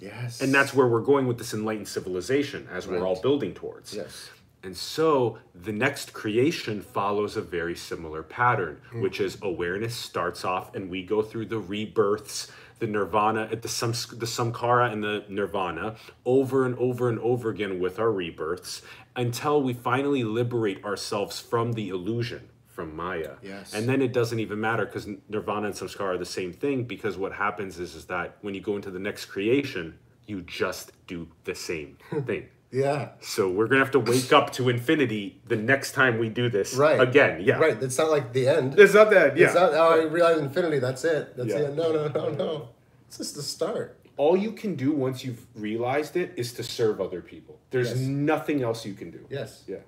Yes. 0.00 0.40
And 0.40 0.52
that's 0.52 0.74
where 0.74 0.86
we're 0.86 1.00
going 1.00 1.26
with 1.26 1.38
this 1.38 1.54
enlightened 1.54 1.88
civilization 1.88 2.68
as 2.70 2.86
we're 2.86 3.06
all 3.06 3.20
building 3.20 3.54
towards. 3.54 3.94
Yes. 3.94 4.30
And 4.64 4.76
so 4.76 5.38
the 5.54 5.72
next 5.72 6.12
creation 6.12 6.80
follows 6.80 7.36
a 7.36 7.42
very 7.42 7.76
similar 7.76 8.22
pattern, 8.22 8.80
hmm. 8.90 9.02
which 9.02 9.20
is 9.20 9.38
awareness 9.42 9.94
starts 9.94 10.44
off 10.44 10.74
and 10.74 10.90
we 10.90 11.04
go 11.04 11.22
through 11.22 11.46
the 11.46 11.58
rebirths, 11.58 12.50
the 12.78 12.86
nirvana, 12.86 13.54
the 13.54 13.68
sam, 13.68 13.90
the 13.90 14.26
samsara 14.26 14.90
and 14.90 15.04
the 15.04 15.24
nirvana 15.28 15.96
over 16.24 16.64
and 16.64 16.76
over 16.78 17.08
and 17.08 17.18
over 17.20 17.50
again 17.50 17.78
with 17.78 17.98
our 17.98 18.10
rebirths 18.10 18.82
until 19.16 19.62
we 19.62 19.74
finally 19.74 20.24
liberate 20.24 20.82
ourselves 20.84 21.38
from 21.38 21.74
the 21.74 21.90
illusion 21.90 22.48
from 22.74 22.96
Maya. 22.96 23.34
Yes. 23.40 23.72
And 23.72 23.88
then 23.88 24.02
it 24.02 24.12
doesn't 24.12 24.40
even 24.40 24.60
matter 24.60 24.84
because 24.84 25.06
nirvana 25.28 25.66
and 25.66 25.74
samskara 25.74 26.14
are 26.14 26.18
the 26.18 26.24
same 26.24 26.52
thing 26.52 26.84
because 26.84 27.16
what 27.16 27.32
happens 27.32 27.78
is 27.78 27.94
is 27.94 28.06
that 28.06 28.36
when 28.40 28.52
you 28.52 28.60
go 28.60 28.74
into 28.74 28.90
the 28.90 28.98
next 28.98 29.26
creation, 29.26 29.96
you 30.26 30.42
just 30.42 30.90
do 31.06 31.28
the 31.44 31.54
same 31.54 31.96
thing. 32.26 32.48
Yeah. 32.74 33.10
So 33.20 33.48
we're 33.48 33.68
gonna 33.68 33.84
have 33.84 33.92
to 33.92 34.00
wake 34.00 34.32
up 34.32 34.52
to 34.54 34.68
infinity 34.68 35.40
the 35.46 35.54
next 35.54 35.92
time 35.92 36.18
we 36.18 36.28
do 36.28 36.48
this 36.50 36.74
Right. 36.74 37.00
again. 37.00 37.40
Yeah. 37.40 37.58
Right. 37.58 37.80
It's 37.80 37.96
not 37.96 38.10
like 38.10 38.32
the 38.32 38.48
end. 38.48 38.78
It's 38.78 38.94
not 38.94 39.10
that. 39.10 39.36
Yeah. 39.36 39.46
It's 39.46 39.54
not, 39.54 39.72
oh, 39.74 40.00
I 40.00 40.02
realize 40.04 40.38
infinity. 40.38 40.80
That's 40.80 41.04
it. 41.04 41.36
That's 41.36 41.50
Yeah. 41.50 41.58
the 41.60 41.66
end. 41.68 41.76
No, 41.76 41.92
no, 41.92 42.08
no, 42.08 42.30
no. 42.30 42.68
It's 43.06 43.18
just 43.18 43.36
the 43.36 43.42
start. 43.42 43.96
All 44.16 44.36
you 44.36 44.50
can 44.52 44.74
do 44.74 44.90
once 44.90 45.24
you've 45.24 45.46
realized 45.54 46.16
it 46.16 46.32
is 46.36 46.52
to 46.54 46.64
serve 46.64 47.00
other 47.00 47.20
people. 47.20 47.60
There's 47.70 47.90
Yes. 47.90 47.98
nothing 48.00 48.62
else 48.62 48.84
you 48.84 48.94
can 48.94 49.10
do. 49.12 49.20
Yes. 49.30 49.62
Yeah. 49.68 49.78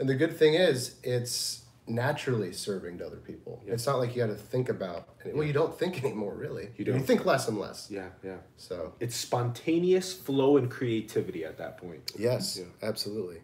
And 0.00 0.08
the 0.08 0.14
good 0.14 0.36
thing 0.36 0.54
is, 0.54 0.96
it's 1.04 1.62
naturally 1.88 2.52
serving 2.52 2.98
to 2.98 3.06
other 3.06 3.16
people. 3.16 3.62
It's 3.66 3.86
not 3.86 3.98
like 3.98 4.14
you 4.14 4.22
got 4.22 4.28
to 4.28 4.34
think 4.34 4.68
about. 4.68 5.08
Well, 5.32 5.46
you 5.46 5.52
don't 5.52 5.76
think 5.78 6.02
anymore, 6.04 6.34
really. 6.34 6.68
You 6.76 6.84
don't. 6.84 6.98
You 6.98 7.02
think 7.04 7.24
less 7.24 7.48
and 7.48 7.58
less. 7.58 7.88
Yeah. 7.90 8.08
Yeah. 8.22 8.36
So 8.56 8.94
It's 9.00 9.16
spontaneous 9.16 10.12
flow 10.12 10.56
and 10.56 10.70
creativity 10.70 11.44
at 11.44 11.58
that 11.58 11.78
point. 11.78 12.12
yes, 12.18 12.58
Yeah. 12.58 12.88
absolutely. 12.88 13.38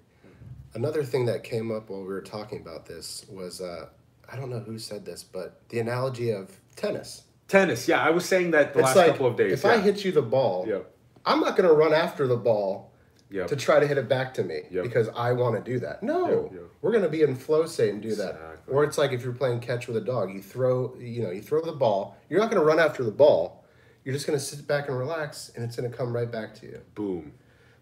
Another 0.74 1.04
thing 1.04 1.26
that 1.26 1.44
came 1.44 1.70
up 1.70 1.88
while 1.88 2.00
we 2.00 2.06
were 2.08 2.20
talking 2.20 2.60
about 2.60 2.86
this 2.86 3.24
was 3.30 3.60
uh, 3.60 3.86
I 4.30 4.36
don't 4.36 4.50
know 4.50 4.58
who 4.58 4.78
said 4.78 5.04
this, 5.04 5.22
but 5.22 5.60
the 5.68 5.78
analogy 5.78 6.30
of 6.30 6.50
tennis. 6.74 7.22
Tennis. 7.46 7.86
Yeah, 7.86 8.00
I 8.02 8.10
was 8.10 8.24
saying 8.24 8.50
that 8.52 8.72
the 8.74 8.80
it's 8.80 8.86
last 8.86 8.96
like 8.96 9.06
couple 9.12 9.26
of 9.26 9.36
days. 9.36 9.52
if 9.52 9.64
yeah. 9.64 9.70
I 9.72 9.78
hit 9.78 10.04
you 10.04 10.10
the 10.12 10.22
ball, 10.22 10.66
Yeah. 10.68 10.78
I'm 11.26 11.40
not 11.40 11.56
going 11.56 11.68
to 11.68 11.74
run 11.74 11.94
after 11.94 12.26
the 12.26 12.36
ball 12.36 12.90
Yeah. 13.30 13.46
to 13.46 13.56
try 13.56 13.80
to 13.80 13.86
hit 13.86 13.98
it 13.98 14.08
back 14.08 14.34
to 14.34 14.44
me 14.44 14.62
Yep. 14.70 14.84
because 14.84 15.08
I 15.16 15.32
want 15.32 15.56
to 15.64 15.72
do 15.72 15.80
that. 15.80 16.02
No, 16.02 16.44
Yep, 16.44 16.52
yep. 16.52 16.62
we're 16.82 16.92
going 16.92 17.02
to 17.04 17.08
be 17.10 17.22
in 17.22 17.34
flow 17.34 17.66
state 17.66 17.92
and 17.92 18.00
do 18.02 18.14
that. 18.14 18.38
Or 18.68 18.84
it's 18.84 18.96
like 18.98 19.12
if 19.12 19.24
you're 19.24 19.32
playing 19.32 19.60
catch 19.60 19.88
with 19.88 19.96
a 19.96 20.00
dog, 20.00 20.32
you 20.32 20.40
throw, 20.40 20.94
you 20.98 21.22
know, 21.22 21.30
you 21.30 21.42
throw 21.42 21.60
the 21.60 21.72
ball. 21.72 22.16
You're 22.28 22.38
not 22.40 22.50
going 22.50 22.60
to 22.60 22.66
run 22.66 22.78
after 22.78 23.02
the 23.02 23.10
ball. 23.10 23.64
You're 24.04 24.14
just 24.14 24.26
going 24.26 24.38
to 24.38 24.44
sit 24.44 24.66
back 24.66 24.88
and 24.88 24.96
relax, 24.98 25.50
and 25.54 25.64
it's 25.64 25.76
going 25.76 25.90
to 25.90 25.96
come 25.96 26.14
right 26.14 26.30
back 26.30 26.54
to 26.56 26.66
you. 26.66 26.80
Boom. 26.94 27.32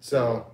So, 0.01 0.47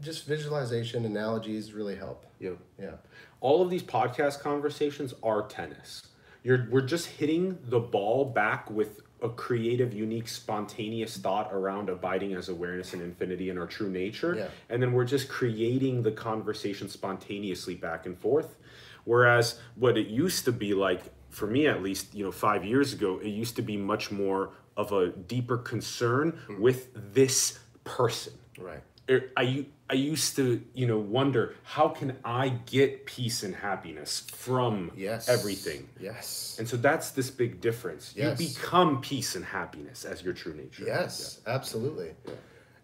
just 0.00 0.26
visualization 0.26 1.04
analogies 1.04 1.72
really 1.72 1.96
help. 1.96 2.26
Yeah. 2.38 2.50
Yeah. 2.78 2.96
all 3.40 3.62
of 3.62 3.70
these 3.70 3.82
podcast 3.82 4.40
conversations 4.40 5.14
are 5.22 5.46
tennis. 5.46 6.08
You're 6.42 6.66
we're 6.70 6.82
just 6.82 7.06
hitting 7.06 7.58
the 7.64 7.80
ball 7.80 8.24
back 8.26 8.70
with 8.70 9.00
a 9.22 9.28
creative, 9.28 9.94
unique, 9.94 10.28
spontaneous 10.28 11.16
thought 11.16 11.52
around 11.52 11.88
abiding 11.88 12.34
as 12.34 12.48
awareness 12.48 12.92
and 12.92 13.02
infinity 13.02 13.48
in 13.50 13.58
our 13.58 13.66
true 13.66 13.88
nature. 13.88 14.34
Yeah. 14.36 14.48
And 14.68 14.82
then 14.82 14.92
we're 14.92 15.04
just 15.04 15.28
creating 15.28 16.02
the 16.02 16.12
conversation 16.12 16.88
spontaneously 16.88 17.74
back 17.74 18.06
and 18.06 18.18
forth. 18.18 18.56
Whereas 19.04 19.60
what 19.76 19.96
it 19.96 20.08
used 20.08 20.44
to 20.46 20.52
be 20.52 20.74
like, 20.74 21.02
for 21.30 21.46
me 21.46 21.66
at 21.66 21.82
least, 21.82 22.14
you 22.14 22.24
know, 22.24 22.32
five 22.32 22.64
years 22.64 22.92
ago, 22.92 23.18
it 23.18 23.28
used 23.28 23.56
to 23.56 23.62
be 23.62 23.76
much 23.76 24.10
more 24.10 24.50
of 24.76 24.92
a 24.92 25.10
deeper 25.10 25.56
concern 25.56 26.38
with 26.58 26.88
this 27.14 27.58
person 27.84 28.32
Right. 28.58 28.82
er, 29.10 29.30
I 29.36 29.66
I 29.94 29.96
used 29.96 30.34
to 30.36 30.60
you 30.74 30.86
know 30.88 30.98
wonder 30.98 31.54
how 31.62 31.88
can 31.88 32.16
I 32.24 32.48
get 32.66 33.06
peace 33.06 33.44
and 33.44 33.54
happiness 33.54 34.26
from 34.32 34.90
Yes. 34.96 35.28
everything, 35.28 35.88
Yes. 36.00 36.56
and 36.58 36.68
so 36.68 36.76
that's 36.76 37.10
this 37.12 37.30
big 37.30 37.60
difference. 37.60 38.12
Yes. 38.16 38.40
You 38.40 38.48
become 38.48 39.00
peace 39.00 39.36
and 39.36 39.44
happiness 39.44 40.04
as 40.04 40.20
your 40.24 40.34
true 40.34 40.52
nature. 40.54 40.82
Yes, 40.84 41.40
absolutely. 41.46 42.10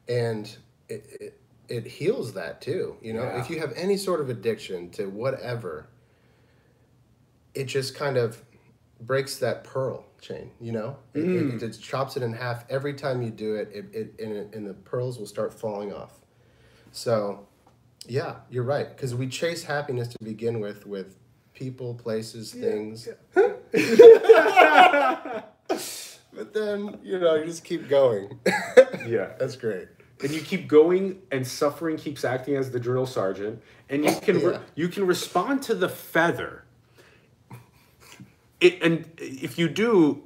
And 0.08 0.56
it, 0.88 1.04
it 1.20 1.40
it 1.68 1.84
heals 1.86 2.32
that 2.34 2.60
too. 2.60 2.96
You 3.02 3.14
know, 3.14 3.22
Yeah. 3.24 3.40
if 3.40 3.50
you 3.50 3.58
have 3.58 3.72
any 3.74 3.96
sort 3.96 4.20
of 4.20 4.28
addiction 4.30 4.90
to 4.90 5.06
whatever, 5.06 5.88
it 7.54 7.64
just 7.64 7.96
kind 7.96 8.16
of 8.16 8.40
breaks 9.00 9.38
that 9.38 9.64
pearl 9.64 10.04
chain. 10.20 10.52
You 10.60 10.72
know, 10.72 10.96
it, 11.14 11.24
Mm. 11.24 11.56
it, 11.56 11.62
it 11.64 11.72
chops 11.80 12.16
it 12.16 12.22
in 12.22 12.32
half 12.34 12.64
every 12.70 12.94
time 12.94 13.20
you 13.20 13.30
do 13.30 13.56
it. 13.56 13.68
It, 13.74 13.84
it 13.92 14.14
and, 14.24 14.32
it 14.36 14.54
and 14.54 14.64
the 14.64 14.74
pearls 14.74 15.18
will 15.18 15.26
start 15.26 15.52
falling 15.52 15.92
off. 15.92 16.19
So, 16.92 17.46
yeah, 18.06 18.36
you're 18.50 18.64
right. 18.64 18.88
Because 18.88 19.14
we 19.14 19.28
chase 19.28 19.64
happiness 19.64 20.08
to 20.08 20.18
begin 20.22 20.60
with 20.60 20.86
with 20.86 21.16
people, 21.54 21.94
places, 21.94 22.52
things. 22.52 23.08
but 23.34 23.44
then 26.54 26.98
you 27.02 27.18
know 27.18 27.34
you 27.34 27.44
just 27.44 27.64
keep 27.64 27.88
going. 27.88 28.38
yeah. 29.06 29.32
That's 29.38 29.56
great. 29.56 29.88
And 30.22 30.30
you 30.32 30.40
keep 30.42 30.68
going, 30.68 31.22
and 31.30 31.46
suffering 31.46 31.96
keeps 31.96 32.24
acting 32.24 32.54
as 32.56 32.70
the 32.70 32.80
drill 32.80 33.06
sergeant, 33.06 33.62
and 33.88 34.04
you 34.04 34.14
can 34.20 34.38
re- 34.44 34.58
you 34.74 34.88
can 34.88 35.06
respond 35.06 35.62
to 35.62 35.74
the 35.74 35.88
feather. 35.88 36.64
It, 38.60 38.82
and 38.82 39.08
if 39.16 39.58
you 39.58 39.68
do, 39.68 40.22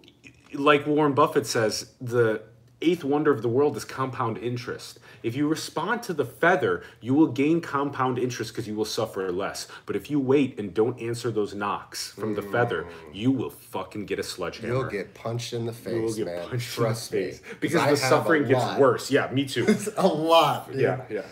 like 0.53 0.87
Warren 0.87 1.15
Buffett 1.15 1.47
says, 1.47 1.93
the 2.01 2.43
eighth 2.85 3.05
wonder 3.05 3.31
of 3.31 3.43
the 3.43 3.49
world 3.49 3.77
is 3.77 3.85
compound 3.85 4.39
interest. 4.39 4.99
If 5.23 5.35
you 5.35 5.49
respond 5.49 6.03
to 6.05 6.13
the 6.13 6.25
feather, 6.25 6.83
you 7.01 7.15
will 7.15 7.29
gain 7.29 7.61
compound 7.61 8.19
interest 8.19 8.53
because 8.53 8.69
you 8.69 8.75
will 8.75 8.85
suffer 8.85 9.33
less. 9.33 9.67
But 9.87 9.97
if 9.97 10.11
you 10.11 10.21
wait 10.21 10.59
and 10.59 10.75
don't 10.75 11.01
answer 11.01 11.31
those 11.31 11.55
knocks 11.55 12.11
from 12.13 12.35
the 12.35 12.43
feather, 12.43 12.83
mm. 12.83 13.15
you 13.15 13.31
will 13.31 13.51
fucking 13.51 14.07
get 14.07 14.19
a 14.19 14.23
sledgehammer. 14.23 14.73
You'll 14.73 14.85
get 14.91 15.15
punched 15.15 15.53
in 15.55 15.65
the 15.65 15.73
face, 15.73 15.95
You 15.95 16.03
will 16.03 16.15
get 16.15 16.27
man. 16.27 16.49
punched 16.49 16.73
Trust 16.75 17.13
in 17.13 17.19
the 17.19 17.25
me. 17.27 17.33
face 17.33 17.43
because 17.61 17.91
the 17.91 17.97
suffering 17.97 18.47
gets 18.47 18.79
worse. 18.79 19.11
Yeah, 19.11 19.31
me 19.31 19.47
too. 19.47 19.65
It's 19.75 19.89
a 19.97 20.07
lot. 20.07 20.71
dude. 20.71 20.81
yeah, 20.81 21.05
yeah. 21.11 21.23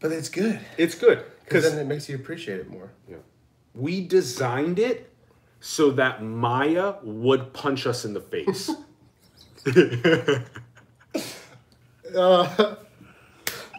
But 0.00 0.12
it's 0.12 0.28
good. 0.28 0.58
It's 0.76 0.94
good 0.94 1.24
because 1.44 1.64
then 1.64 1.78
it 1.78 1.86
makes 1.86 2.08
you 2.08 2.16
appreciate 2.16 2.60
it 2.60 2.70
more. 2.70 2.90
Yeah. 3.08 3.16
We 3.74 4.06
designed 4.06 4.78
it 4.78 5.12
so 5.60 5.90
that 5.92 6.22
Maya 6.22 6.94
would 7.02 7.52
punch 7.52 7.86
us 7.86 8.04
in 8.04 8.14
the 8.14 8.20
face. 8.20 8.70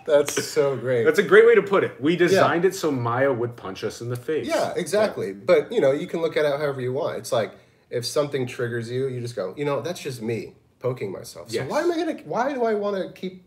That's 0.05 0.43
so 0.47 0.75
great. 0.75 1.03
That's 1.03 1.19
a 1.19 1.23
great 1.23 1.45
way 1.45 1.55
to 1.55 1.61
put 1.61 1.83
it. 1.83 2.01
We 2.01 2.15
designed 2.15 2.65
it 2.65 2.73
so 2.73 2.91
Maya 2.91 3.31
would 3.31 3.55
punch 3.55 3.83
us 3.83 4.01
in 4.01 4.09
the 4.09 4.15
face. 4.15 4.47
yeah, 4.47 4.73
exactly. 4.75 5.33
But 5.33 5.71
you 5.71 5.81
know, 5.81 5.91
you 5.91 6.07
can 6.07 6.21
look 6.21 6.35
at 6.35 6.45
it 6.45 6.51
however 6.59 6.81
you 6.81 6.93
want. 6.93 7.17
It's 7.17 7.31
like 7.31 7.53
if 7.89 8.05
something 8.05 8.47
triggers 8.47 8.89
you, 8.89 9.07
you 9.07 9.21
just 9.21 9.35
go, 9.35 9.53
you 9.57 9.65
know, 9.65 9.81
that's 9.81 10.01
just 10.01 10.21
me 10.21 10.55
poking 10.79 11.11
myself. 11.11 11.49
So 11.49 11.55
Yes. 11.55 11.69
why 11.69 11.81
am 11.81 11.91
I 11.91 11.97
gonna 11.97 12.17
why 12.25 12.53
do 12.53 12.63
I 12.65 12.73
wanna 12.73 13.11
keep 13.11 13.43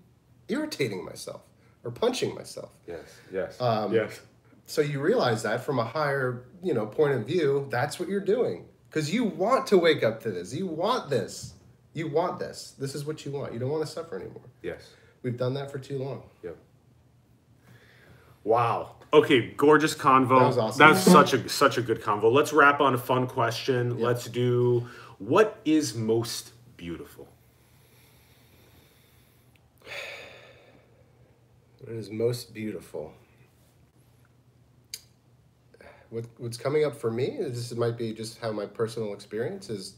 irritating 0.49 1.05
myself 1.05 1.43
or 1.85 1.91
punching 1.91 2.35
myself? 2.35 2.71
Yes. 2.87 3.01
Yes. 3.33 3.61
Um, 3.61 3.93
yes. 3.93 4.21
So 4.67 4.83
you 4.83 5.01
realize 5.01 5.43
that 5.43 5.65
from 5.65 5.79
a 5.81 5.85
higher, 5.85 6.45
you 6.63 6.75
know, 6.75 6.87
point 6.87 7.15
of 7.15 7.27
view, 7.27 7.67
that's 7.71 7.99
what 7.99 8.09
you're 8.09 8.21
doing. 8.21 8.67
Because 8.89 9.13
you 9.13 9.25
want 9.25 9.67
to 9.69 9.79
wake 9.79 10.05
up 10.05 10.23
to 10.23 10.31
this. 10.31 10.55
You 10.55 10.67
want 10.67 11.11
this. 11.11 11.55
You 11.95 12.09
want 12.09 12.39
this. 12.39 12.75
This 12.79 12.95
is 12.95 13.05
what 13.05 13.25
you 13.25 13.33
want. 13.33 13.53
You 13.53 13.59
don't 13.59 13.71
want 13.71 13.85
to 13.85 13.91
suffer 13.91 14.17
anymore. 14.17 14.43
Yes. 14.63 14.91
We've 15.23 15.37
done 15.37 15.55
that 15.55 15.71
for 15.71 15.79
too 15.79 15.99
long. 15.99 16.23
Yep. 16.43 16.57
Wow. 18.45 18.97
Okay, 19.13 19.53
gorgeous 19.57 19.95
convo. 19.95 20.41
That 20.41 20.47
was 20.47 20.59
awesome. 20.59 20.79
That's 20.79 21.01
such 21.03 21.35
a 21.35 21.49
such 21.49 21.77
a 21.77 21.83
good 21.83 22.01
convo. 22.01 22.33
Let's 22.33 22.53
wrap 22.53 22.81
on 22.81 22.95
a 22.95 22.99
fun 22.99 23.27
question. 23.27 24.01
Let's 24.01 24.27
do 24.27 24.89
what 25.19 25.61
is 25.65 25.95
most 25.95 26.53
beautiful? 26.77 27.29
What 31.81 31.93
is 31.93 32.11
most 32.11 32.55
beautiful? 32.55 33.13
What, 36.11 36.27
what's 36.39 36.57
coming 36.57 36.85
up 36.85 36.95
for 36.95 37.11
me, 37.11 37.39
this 37.41 37.75
might 37.75 37.97
be 37.97 38.13
just 38.13 38.39
how 38.39 38.53
my 38.53 38.67
personal 38.67 39.15
experience 39.15 39.71
is 39.71 39.95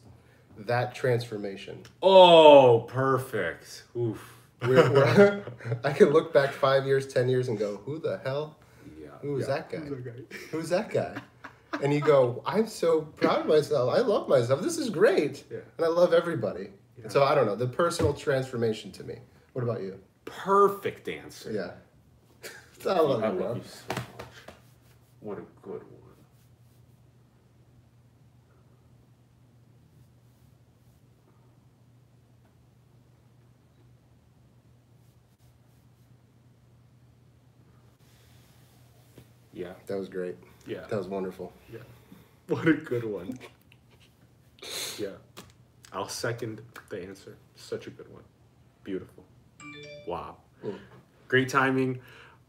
that 0.58 0.94
transformation. 0.94 1.80
Oh, 2.02 2.86
perfect. 2.88 3.84
Oof. 3.96 4.32
Where, 4.60 4.90
where 4.90 5.44
I 5.84 5.92
can 5.92 6.10
look 6.10 6.32
back 6.32 6.52
five 6.52 6.86
years, 6.86 7.06
ten 7.06 7.28
years, 7.28 7.48
and 7.48 7.58
go, 7.58 7.76
"Who 7.84 7.98
the 7.98 8.20
hell? 8.24 8.56
Yeah. 9.00 9.08
Who 9.20 9.32
was 9.32 9.48
yeah. 9.48 9.54
that 9.54 9.70
guy? 9.70 10.36
Who's 10.50 10.68
that 10.70 10.90
guy?" 10.90 11.16
And 11.82 11.92
you 11.92 12.00
go, 12.00 12.42
"I'm 12.46 12.66
so 12.66 13.02
proud 13.02 13.40
of 13.40 13.46
myself. 13.46 13.94
I 13.94 13.98
love 13.98 14.28
myself. 14.28 14.62
This 14.62 14.78
is 14.78 14.90
great, 14.90 15.44
Yeah. 15.50 15.58
and 15.76 15.84
I 15.84 15.88
love 15.88 16.12
everybody." 16.14 16.68
And 17.02 17.10
so 17.12 17.24
I 17.24 17.34
don't 17.34 17.46
know 17.46 17.56
the 17.56 17.66
personal 17.66 18.14
transformation 18.14 18.90
to 18.92 19.04
me. 19.04 19.16
What 19.52 19.62
about 19.62 19.82
you? 19.82 19.98
Perfect 20.24 21.08
answer. 21.08 21.52
Yeah, 21.52 22.50
I 22.90 23.00
love 23.00 23.22
I 23.22 23.32
you, 23.32 23.40
love 23.40 23.56
you 23.58 23.62
so 23.64 23.94
much. 23.94 24.26
What 25.20 25.38
a 25.38 25.42
good 25.62 25.82
one. 25.82 26.03
Yeah, 39.54 39.72
That 39.86 39.98
was 39.98 40.08
great. 40.08 40.36
yeah, 40.66 40.80
That 40.90 40.96
was 40.98 41.08
wonderful. 41.08 41.52
yeah. 41.72 41.78
What 42.48 42.68
a 42.68 42.74
good 42.74 43.04
one. 43.04 43.38
Yeah. 44.98 45.08
I'll 45.92 46.08
second 46.08 46.60
the 46.90 47.02
answer. 47.02 47.36
Such 47.56 47.86
a 47.86 47.90
good 47.90 48.12
one. 48.12 48.22
Beautiful. 48.82 49.24
Wow. 50.06 50.36
Mm. 50.62 50.76
Great 51.28 51.48
timing. 51.48 52.00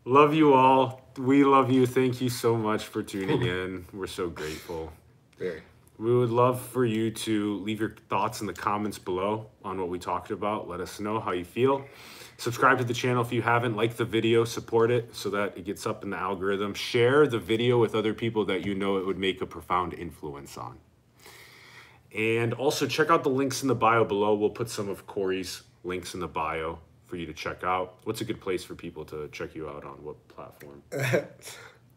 Love 0.04 0.34
you 0.34 0.54
all. 0.54 1.02
We 1.18 1.46
love 1.46 1.72
you. 1.72 1.86
Thank 1.86 2.20
you 2.20 2.28
so 2.30 2.58
much 2.58 2.84
for 2.84 3.02
tuning 3.04 3.42
in. 3.56 3.86
We're 3.94 4.08
so 4.08 4.28
grateful. 4.30 4.92
Very. 5.38 5.62
We 5.98 6.14
would 6.14 6.30
love 6.32 6.60
for 6.60 6.84
you 6.86 7.10
to 7.12 7.56
leave 7.60 7.80
your 7.80 7.96
thoughts 8.10 8.42
in 8.42 8.48
the 8.48 8.54
comments 8.54 9.00
below 9.00 9.48
on 9.64 9.80
what 9.80 9.88
we 9.88 9.98
talked 9.98 10.32
about. 10.32 10.68
Let 10.68 10.82
us 10.82 11.00
know 11.00 11.22
how 11.22 11.32
you 11.32 11.46
feel. 11.46 11.86
Subscribe 12.38 12.78
to 12.80 12.84
the 12.84 12.94
channel 12.94 13.24
if 13.24 13.32
you 13.32 13.42
haven't. 13.42 13.76
Like 13.76 13.96
the 13.96 14.06
video, 14.06 14.44
support 14.44 14.92
it 14.92 15.16
so 15.16 15.30
that 15.30 15.58
it 15.58 15.66
gets 15.66 15.86
up 15.86 16.04
in 16.04 16.10
the 16.10 16.18
algorithm. 16.18 16.74
Share 16.74 17.28
the 17.28 17.40
video 17.40 17.80
with 17.80 17.96
other 17.96 18.14
people 18.14 18.46
that 18.46 18.66
you 18.66 18.76
know 18.76 18.98
it 18.98 19.06
would 19.06 19.18
make 19.18 19.42
a 19.42 19.46
profound 19.46 19.94
influence 19.94 20.58
on. 20.58 20.78
And 22.14 22.54
also 22.54 22.88
check 22.88 23.10
out 23.10 23.24
the 23.24 23.30
links 23.30 23.62
in 23.62 23.68
the 23.68 23.76
bio 23.76 24.04
below. 24.04 24.36
We'll 24.36 24.50
put 24.50 24.70
some 24.70 24.90
of 24.90 25.08
Corey's 25.08 25.64
links 25.84 26.14
in 26.14 26.20
the 26.20 26.28
bio 26.28 26.80
for 27.08 27.18
you 27.18 27.26
to 27.26 27.34
check 27.34 27.64
out. 27.64 27.96
What's 28.04 28.22
a 28.22 28.26
good 28.26 28.42
place 28.42 28.64
for 28.64 28.76
people 28.76 29.06
to 29.06 29.28
check 29.30 29.56
you 29.56 29.70
out 29.70 29.86
on? 29.86 30.04
What 30.04 30.28
platform? 30.28 30.82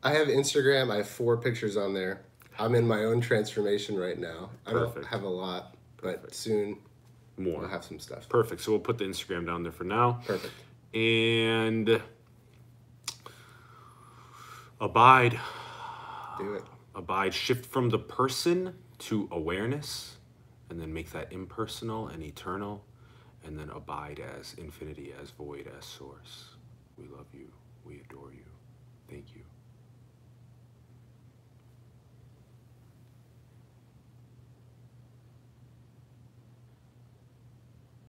I 0.02 0.12
have 0.12 0.28
Instagram. 0.28 0.92
I 0.92 0.98
have 0.98 1.08
four 1.08 1.36
pictures 1.36 1.76
on 1.76 1.94
there. 1.94 2.20
I'm 2.58 2.74
in 2.74 2.86
my 2.86 3.04
own 3.04 3.20
transformation 3.20 3.96
right 3.96 4.18
now. 4.18 4.50
I 4.66 4.72
Perfect. 4.72 4.94
don't 4.94 5.06
have 5.06 5.22
a 5.22 5.28
lot, 5.28 5.76
but 6.02 6.34
soon 6.34 6.78
More. 7.38 7.62
I'll 7.62 7.68
have 7.68 7.84
some 7.84 7.98
stuff. 7.98 8.28
Perfect. 8.28 8.60
So 8.62 8.72
we'll 8.72 8.80
put 8.80 8.98
the 8.98 9.04
Instagram 9.04 9.46
down 9.46 9.62
there 9.62 9.72
for 9.72 9.84
now. 9.84 10.20
Perfect. 10.26 10.52
And 10.94 12.00
abide, 14.80 15.38
Do 16.38 16.54
it. 16.54 16.62
abide, 16.94 17.34
shift 17.34 17.66
from 17.66 17.90
the 17.90 17.98
person 17.98 18.74
to 18.98 19.28
awareness, 19.30 20.16
and 20.70 20.80
then 20.80 20.92
make 20.92 21.10
that 21.12 21.32
impersonal 21.32 22.08
and 22.08 22.22
eternal, 22.22 22.84
and 23.44 23.58
then 23.58 23.70
abide 23.70 24.20
as 24.38 24.54
infinity, 24.54 25.12
as 25.20 25.30
void, 25.30 25.70
as 25.78 25.84
source. 25.84 26.50
We 26.96 27.06
love 27.06 27.26
you. 27.32 27.48
We 27.84 28.00
adore 28.08 28.32
you. 28.32 28.44